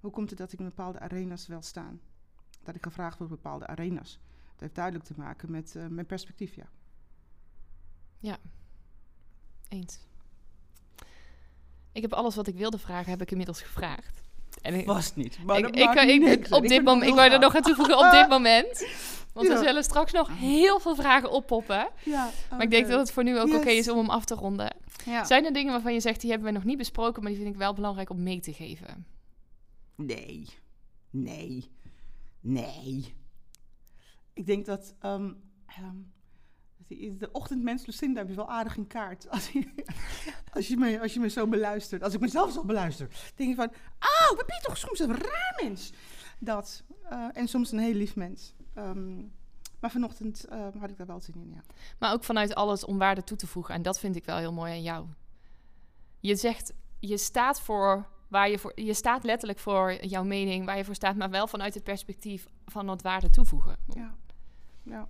Hoe 0.00 0.10
komt 0.10 0.30
het 0.30 0.38
dat 0.38 0.52
ik 0.52 0.58
in 0.58 0.64
bepaalde 0.64 1.00
arena's 1.00 1.46
wel 1.46 1.62
staan? 1.62 2.00
Dat 2.62 2.74
ik 2.74 2.82
gevraagd 2.84 3.18
word 3.18 3.30
op 3.30 3.36
bepaalde 3.36 3.66
arena's. 3.66 4.20
Dat 4.50 4.60
heeft 4.60 4.74
duidelijk 4.74 5.04
te 5.04 5.14
maken 5.16 5.50
met 5.50 5.74
uh, 5.74 5.86
mijn 5.86 6.06
perspectief, 6.06 6.54
ja. 6.54 6.68
Ja, 8.18 8.38
eens. 9.68 10.06
Ik 11.92 12.02
heb 12.02 12.12
alles 12.12 12.34
wat 12.34 12.46
ik 12.46 12.56
wilde 12.56 12.78
vragen, 12.78 13.10
heb 13.10 13.22
ik 13.22 13.30
inmiddels 13.30 13.62
gevraagd. 13.62 14.27
En 14.62 14.74
ik, 14.74 14.86
Was 14.86 15.14
niet. 15.14 15.38
Maar 15.44 15.58
ik, 15.58 15.66
ik, 15.66 16.22
ik, 16.22 16.46
op 16.50 16.68
dit 16.68 16.84
moment, 16.84 17.10
ik 17.10 17.14
wou 17.14 17.30
er 17.30 17.38
nog 17.38 17.56
aan 17.56 17.62
toevoegen 17.62 17.98
op 17.98 18.10
dit 18.10 18.28
moment. 18.36 18.86
Want 19.32 19.46
ja. 19.46 19.52
er 19.52 19.64
zullen 19.64 19.84
straks 19.84 20.12
nog 20.12 20.38
heel 20.38 20.80
veel 20.80 20.94
vragen 20.94 21.30
oppoppen. 21.30 21.88
Ja, 22.04 22.30
Maar 22.50 22.62
ik 22.62 22.70
denk 22.70 22.88
dat 22.88 22.98
het 22.98 23.12
voor 23.12 23.24
nu 23.24 23.40
ook 23.40 23.48
yes. 23.48 23.56
oké 23.56 23.68
is 23.68 23.88
om 23.88 23.98
hem 23.98 24.10
af 24.10 24.24
te 24.24 24.34
ronden. 24.34 24.76
Ja. 25.04 25.24
Zijn 25.24 25.44
er 25.44 25.52
dingen 25.52 25.72
waarvan 25.72 25.92
je 25.92 26.00
zegt, 26.00 26.20
die 26.20 26.30
hebben 26.30 26.48
we 26.48 26.54
nog 26.54 26.64
niet 26.64 26.78
besproken, 26.78 27.22
maar 27.22 27.32
die 27.32 27.40
vind 27.40 27.52
ik 27.54 27.60
wel 27.60 27.74
belangrijk 27.74 28.10
om 28.10 28.22
mee 28.22 28.40
te 28.40 28.52
geven? 28.52 29.06
Nee. 29.94 30.46
Nee. 31.10 31.70
Nee. 32.40 33.14
Ik 34.32 34.46
denk 34.46 34.66
dat... 34.66 34.94
Um, 35.02 35.42
um, 35.80 36.12
de 36.88 37.28
ochtendmens 37.32 37.86
Lucinda 37.86 38.20
heb 38.20 38.28
je 38.28 38.34
wel 38.34 38.50
aardig 38.50 38.76
in 38.76 38.86
kaart. 38.86 39.28
Als 39.30 39.50
je, 39.50 39.68
als, 40.52 40.68
je 40.68 40.76
me, 40.76 41.00
als 41.00 41.14
je 41.14 41.20
me 41.20 41.28
zo 41.28 41.46
beluistert. 41.46 42.02
Als 42.02 42.14
ik 42.14 42.20
mezelf 42.20 42.52
zo 42.52 42.64
beluister. 42.64 43.08
denk 43.34 43.50
je 43.50 43.56
van... 43.56 43.70
Oh, 43.98 44.36
wat 44.36 44.46
ben 44.46 44.56
je 44.56 44.62
toch 44.62 44.76
soms 44.76 44.98
een 44.98 45.16
raar 45.16 45.60
mens. 45.62 45.92
Dat. 46.38 46.82
Uh, 47.12 47.28
en 47.32 47.48
soms 47.48 47.72
een 47.72 47.78
heel 47.78 47.94
lief 47.94 48.16
mens. 48.16 48.54
Um, 48.74 49.32
maar 49.80 49.90
vanochtend 49.90 50.46
uh, 50.52 50.66
had 50.78 50.90
ik 50.90 50.96
daar 50.96 51.06
wel 51.06 51.20
zin 51.20 51.34
in, 51.34 51.50
ja. 51.54 51.62
Maar 51.98 52.12
ook 52.12 52.24
vanuit 52.24 52.54
alles 52.54 52.84
om 52.84 52.98
waarde 52.98 53.24
toe 53.24 53.36
te 53.36 53.46
voegen. 53.46 53.74
En 53.74 53.82
dat 53.82 53.98
vind 53.98 54.16
ik 54.16 54.24
wel 54.24 54.36
heel 54.36 54.52
mooi 54.52 54.72
aan 54.72 54.82
jou. 54.82 55.06
Je 56.20 56.36
zegt, 56.36 56.72
je 56.98 57.18
staat 57.18 57.60
voor 57.60 58.06
waar 58.28 58.50
je 58.50 58.58
voor, 58.58 58.72
je 58.74 58.94
staat 58.94 59.24
letterlijk 59.24 59.58
voor 59.58 60.04
jouw 60.04 60.24
mening, 60.24 60.64
waar 60.64 60.76
je 60.76 60.84
voor 60.84 60.94
staat, 60.94 61.16
maar 61.16 61.30
wel 61.30 61.46
vanuit 61.46 61.74
het 61.74 61.84
perspectief 61.84 62.46
van 62.64 62.86
wat 62.86 63.02
waarde 63.02 63.30
toevoegen. 63.30 63.76
Ja. 63.94 64.14
Ja. 64.82 65.08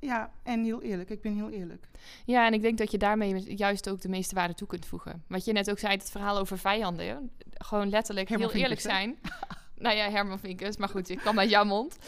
Ja, 0.00 0.32
en 0.42 0.64
heel 0.64 0.82
eerlijk. 0.82 1.10
Ik 1.10 1.20
ben 1.20 1.34
heel 1.34 1.50
eerlijk. 1.50 1.88
Ja, 2.24 2.46
en 2.46 2.52
ik 2.52 2.62
denk 2.62 2.78
dat 2.78 2.90
je 2.90 2.98
daarmee 2.98 3.56
juist 3.56 3.88
ook 3.88 4.00
de 4.00 4.08
meeste 4.08 4.34
waarde 4.34 4.54
toe 4.54 4.68
kunt 4.68 4.86
voegen. 4.86 5.24
Wat 5.26 5.44
je 5.44 5.52
net 5.52 5.70
ook 5.70 5.78
zei, 5.78 5.92
het 5.92 6.10
verhaal 6.10 6.38
over 6.38 6.58
vijanden. 6.58 7.30
Gewoon 7.52 7.88
letterlijk 7.88 8.28
Herman 8.28 8.50
heel 8.50 8.60
eerlijk 8.60 8.80
zijn. 8.80 9.18
nou 9.76 9.96
ja, 9.96 10.10
Herman 10.10 10.38
Vinkers, 10.38 10.76
maar 10.76 10.88
goed, 10.88 11.08
ik 11.08 11.18
kwam 11.18 11.38
uit 11.38 11.50
jouw 11.50 11.64
mond. 11.64 11.98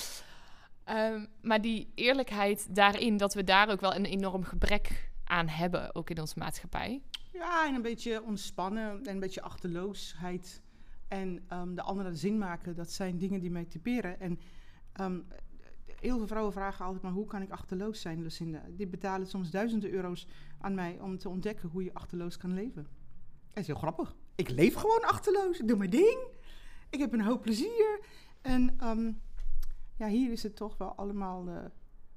Ehm, 0.85 1.27
maar 1.43 1.61
die 1.61 1.93
eerlijkheid 1.95 2.75
daarin, 2.75 3.17
dat 3.17 3.35
we 3.35 3.45
daar 3.45 3.71
ook 3.71 3.81
wel 3.81 3.95
een 3.95 4.05
enorm 4.05 4.45
gebrek 4.45 5.11
aan 5.25 5.49
hebben, 5.49 5.95
ook 5.95 6.11
in 6.11 6.21
onze 6.21 6.39
maatschappij. 6.39 7.03
Ja, 7.33 7.67
en 7.67 7.75
een 7.75 7.83
beetje 7.83 8.23
ontspannen 8.23 9.05
en 9.05 9.09
een 9.09 9.21
beetje 9.21 9.43
achterloosheid. 9.43 10.63
En 11.09 11.45
ehm, 11.49 11.75
de 11.75 11.83
andere 11.83 12.15
zin 12.15 12.39
maken, 12.39 12.75
dat 12.75 12.93
zijn 12.93 13.19
dingen 13.19 13.41
die 13.41 13.51
mij 13.51 13.65
typeren. 13.65 14.21
En 14.21 14.41
ehm, 14.93 15.19
heel 16.01 16.17
veel 16.17 16.27
vrouwen 16.27 16.53
vragen 16.53 16.85
altijd 16.85 17.03
maar 17.03 17.13
hoe 17.13 17.27
kan 17.27 17.43
ik 17.43 17.51
achterloos 17.51 18.01
zijn, 18.01 18.23
Lucinda? 18.23 18.63
Die 18.71 18.87
betalen 18.87 19.27
soms 19.27 19.51
duizenden 19.51 19.91
euro's 19.91 20.27
aan 20.59 20.75
mij 20.75 20.99
om 21.01 21.19
te 21.19 21.29
ontdekken 21.29 21.69
hoe 21.69 21.85
je 21.85 21.95
achterloos 21.95 22.37
kan 22.37 22.55
leven. 22.55 22.87
Dat 23.49 23.59
is 23.59 23.67
heel 23.67 23.77
grappig. 23.77 24.15
Ik 24.35 24.49
leef 24.51 24.75
gewoon 24.75 25.03
achterloos. 25.03 25.61
Ik 25.61 25.69
doe 25.69 25.77
mijn 25.77 25.91
ding. 25.91 26.19
Ik 26.91 26.99
heb 26.99 27.13
een 27.13 27.21
hoop 27.25 27.43
plezier. 27.43 28.01
En 28.41 28.79
ehm, 28.79 29.13
ja, 29.97 30.09
hier 30.09 30.33
is 30.33 30.43
het 30.43 30.57
toch 30.57 30.77
wel 30.77 30.95
allemaal 30.95 31.49
eh, 31.49 31.65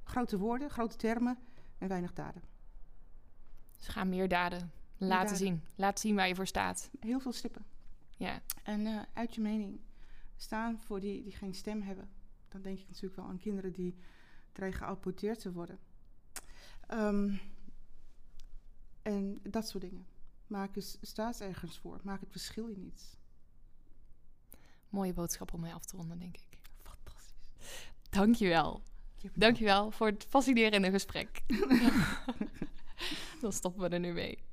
grote 0.04 0.38
woorden, 0.38 0.70
grote 0.70 0.96
termen 0.96 1.38
en 1.78 1.88
weinig 1.88 2.14
daden. 2.14 2.42
Dus 3.78 3.88
ga 3.88 4.04
meer 4.04 4.28
daden 4.28 4.72
laten 4.98 5.24
daden. 5.24 5.38
zien. 5.38 5.64
Laat 5.76 6.00
zien 6.00 6.16
waar 6.16 6.28
je 6.28 6.36
voor 6.36 6.48
staat. 6.48 6.90
Heel 7.00 7.20
veel 7.20 7.32
stippen. 7.32 7.66
Ja. 8.18 8.42
En 8.64 8.86
eh, 8.86 9.00
uit 9.14 9.36
je 9.36 9.42
mening 9.42 9.80
staan 10.36 10.80
voor 10.80 11.00
die 11.00 11.24
die 11.24 11.32
geen 11.32 11.54
stem 11.54 11.82
hebben. 11.82 12.10
Dan 12.54 12.62
denk 12.62 12.80
ik 12.80 12.88
natuurlijk 12.88 13.16
wel 13.16 13.26
aan 13.26 13.38
kinderen 13.38 13.72
die 13.74 13.96
dreigen 14.52 14.80
geautoriteerd 14.80 15.40
te 15.40 15.52
worden. 15.52 15.80
Ehm, 16.88 17.36
en 19.02 19.40
dat 19.44 19.68
soort 19.68 19.84
dingen. 19.84 20.06
Maak 20.48 20.76
eens, 20.76 20.98
sta 21.02 21.34
ergens 21.40 21.80
voor. 21.80 22.00
Maak 22.04 22.20
het 22.20 22.32
verschil 22.32 22.68
in 22.68 22.86
iets. 22.86 23.18
Mooie 24.90 25.14
boodschap 25.14 25.54
om 25.54 25.60
mee 25.60 25.74
af 25.74 25.86
te 25.86 25.98
ronden, 25.98 26.20
denk 26.20 26.38
ik. 26.38 26.60
Fantastisch. 26.82 27.92
Dankjewel. 28.10 28.84
Dankjewel 29.34 29.92
voor 29.92 30.08
het 30.08 30.26
fascinerende 30.30 30.92
gesprek. 30.92 31.42
dan 33.42 33.54
stoppen 33.54 33.82
we 33.82 33.90
er 33.90 34.00
nu 34.00 34.14
mee. 34.14 34.44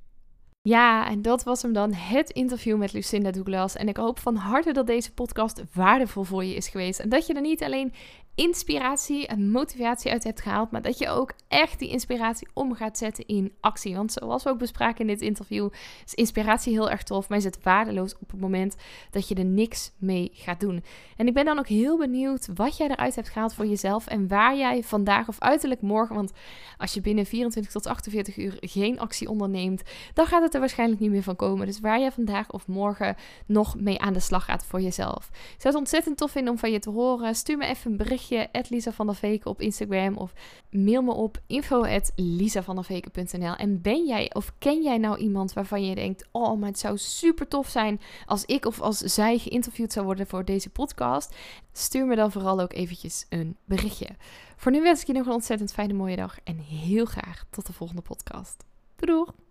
Ja, 0.63 1.09
en 1.09 1.23
dat 1.23 1.43
was 1.43 1.63
hem 1.63 1.73
dan, 1.73 1.93
het 1.93 2.31
interview 2.31 2.77
met 2.77 2.93
Lucinda 2.93 3.31
Douglas. 3.31 3.77
En 3.77 3.89
ik 3.89 3.97
hoop 3.97 4.19
van 4.19 4.37
harte 4.37 4.73
dat 4.73 4.87
deze 4.87 5.13
podcast 5.13 5.63
waardevol 5.73 6.23
voor 6.23 6.45
je 6.45 6.55
is 6.55 6.69
geweest. 6.69 7.01
En 7.01 7.09
dat 7.09 7.27
je 7.27 7.35
er 7.35 7.41
niet 7.41 7.63
alleen 7.63 7.93
inspiratie 8.41 9.27
en 9.27 9.51
motivatie 9.51 10.11
uit 10.11 10.25
hebt 10.25 10.41
gehaald, 10.41 10.71
maar 10.71 10.83
dat 10.83 10.99
je 10.99 11.09
ook 11.09 11.33
echt 11.49 11.79
die 11.79 11.89
inspiratie 11.89 12.49
om 12.53 12.75
gaat 12.75 12.99
zetten 12.99 13.27
in 13.27 13.53
actie. 13.61 13.95
Want 13.95 14.13
zoals 14.13 14.43
we 14.43 14.51
ook 14.51 14.59
bespraken 14.59 15.01
in 15.01 15.07
dit 15.07 15.21
interview, 15.21 15.69
is 16.05 16.15
inspiratie 16.15 16.73
heel 16.73 16.91
erg 16.91 17.03
tof, 17.03 17.29
maar 17.29 17.39
is 17.39 17.45
het 17.45 17.63
waardeloos 17.63 18.15
op 18.19 18.31
het 18.31 18.41
moment 18.41 18.77
dat 19.11 19.29
je 19.29 19.35
er 19.35 19.45
niks 19.45 19.91
mee 19.99 20.31
gaat 20.33 20.61
doen. 20.61 20.85
En 21.17 21.27
ik 21.27 21.35
ben 21.35 21.45
dan 21.45 21.59
ook 21.59 21.69
heel 21.69 21.99
benieuwd 21.99 22.49
wat 22.55 22.77
jij 22.77 22.89
eruit 22.89 23.15
hebt 23.15 23.29
gehaald 23.29 23.55
voor 23.55 23.67
jezelf 23.67 24.07
en 24.07 24.29
waar 24.29 24.57
jij 24.57 24.83
vandaag 24.83 25.29
of 25.29 25.41
uiterlijk 25.41 25.81
morgen, 25.81 26.15
want 26.15 26.33
als 26.79 26.95
je 26.95 27.01
binnen 27.01 27.27
24 27.27 27.73
tot 27.73 27.87
48 27.87 28.37
uur 28.37 28.57
geen 28.61 29.01
actie 29.01 29.29
onderneemt, 29.29 29.83
dan 30.15 30.27
gaat 30.27 30.43
het 30.43 30.55
er 30.55 30.61
waarschijnlijk 30.61 31.01
niet 31.01 31.11
meer 31.11 31.23
van 31.23 31.37
komen. 31.37 31.67
Dus 31.67 31.81
waar 31.81 32.01
jij 32.01 32.13
vandaag 32.13 32.51
of 32.51 32.67
morgen 32.67 33.17
nog 33.47 33.81
mee 33.81 34.01
aan 34.01 34.13
de 34.13 34.21
slag 34.21 34.45
gaat 34.45 34.65
voor 34.65 34.81
jezelf. 34.81 35.29
Ik 35.33 35.61
zou 35.61 35.75
het 35.75 35.75
ontzettend 35.75 36.17
tof 36.17 36.31
vinden 36.31 36.53
om 36.53 36.59
van 36.59 36.73
je 36.73 36.79
te 36.79 36.91
horen. 36.91 37.35
Stuur 37.35 37.57
me 37.57 37.67
even 37.67 37.91
een 37.91 37.97
berichtje, 37.97 38.30
Lisa 38.69 38.93
van 38.93 39.07
der 39.07 39.15
Veken 39.15 39.51
op 39.51 39.61
Instagram 39.61 40.17
of 40.17 40.33
mail 40.71 41.03
me 41.03 41.13
op 41.13 41.41
info@lisavanderveken.nl. 41.47 43.55
En 43.55 43.81
ben 43.81 44.07
jij 44.07 44.35
of 44.35 44.53
ken 44.59 44.83
jij 44.83 44.99
nou 44.99 45.19
iemand 45.19 45.53
waarvan 45.53 45.85
je 45.85 45.95
denkt, 45.95 46.29
oh, 46.31 46.59
maar 46.59 46.69
het 46.69 46.79
zou 46.79 46.99
super 46.99 47.49
tof 47.49 47.69
zijn 47.69 48.01
als 48.27 48.45
ik 48.45 48.67
of 48.67 48.81
als 48.81 48.99
zij 48.99 49.39
geïnterviewd 49.39 49.93
zou 49.93 50.07
worden 50.07 50.27
voor 50.27 50.45
deze 50.45 50.71
podcast? 50.71 51.37
Stuur 51.73 52.07
me 52.07 52.17
dan 52.17 52.33
vooral 52.33 52.61
ook 52.61 52.73
eventjes 52.73 53.27
een 53.29 53.57
berichtje. 53.65 54.09
Voor 54.57 54.73
nu 54.73 54.83
wens 54.83 55.01
ik 55.01 55.07
je 55.07 55.13
nog 55.13 55.27
een 55.27 55.33
ontzettend 55.33 55.73
fijne 55.73 55.93
mooie 55.93 56.17
dag 56.17 56.39
en 56.45 56.59
heel 56.59 57.05
graag 57.05 57.45
tot 57.51 57.67
de 57.67 57.73
volgende 57.73 58.03
podcast. 58.03 58.65
Doei! 58.97 59.49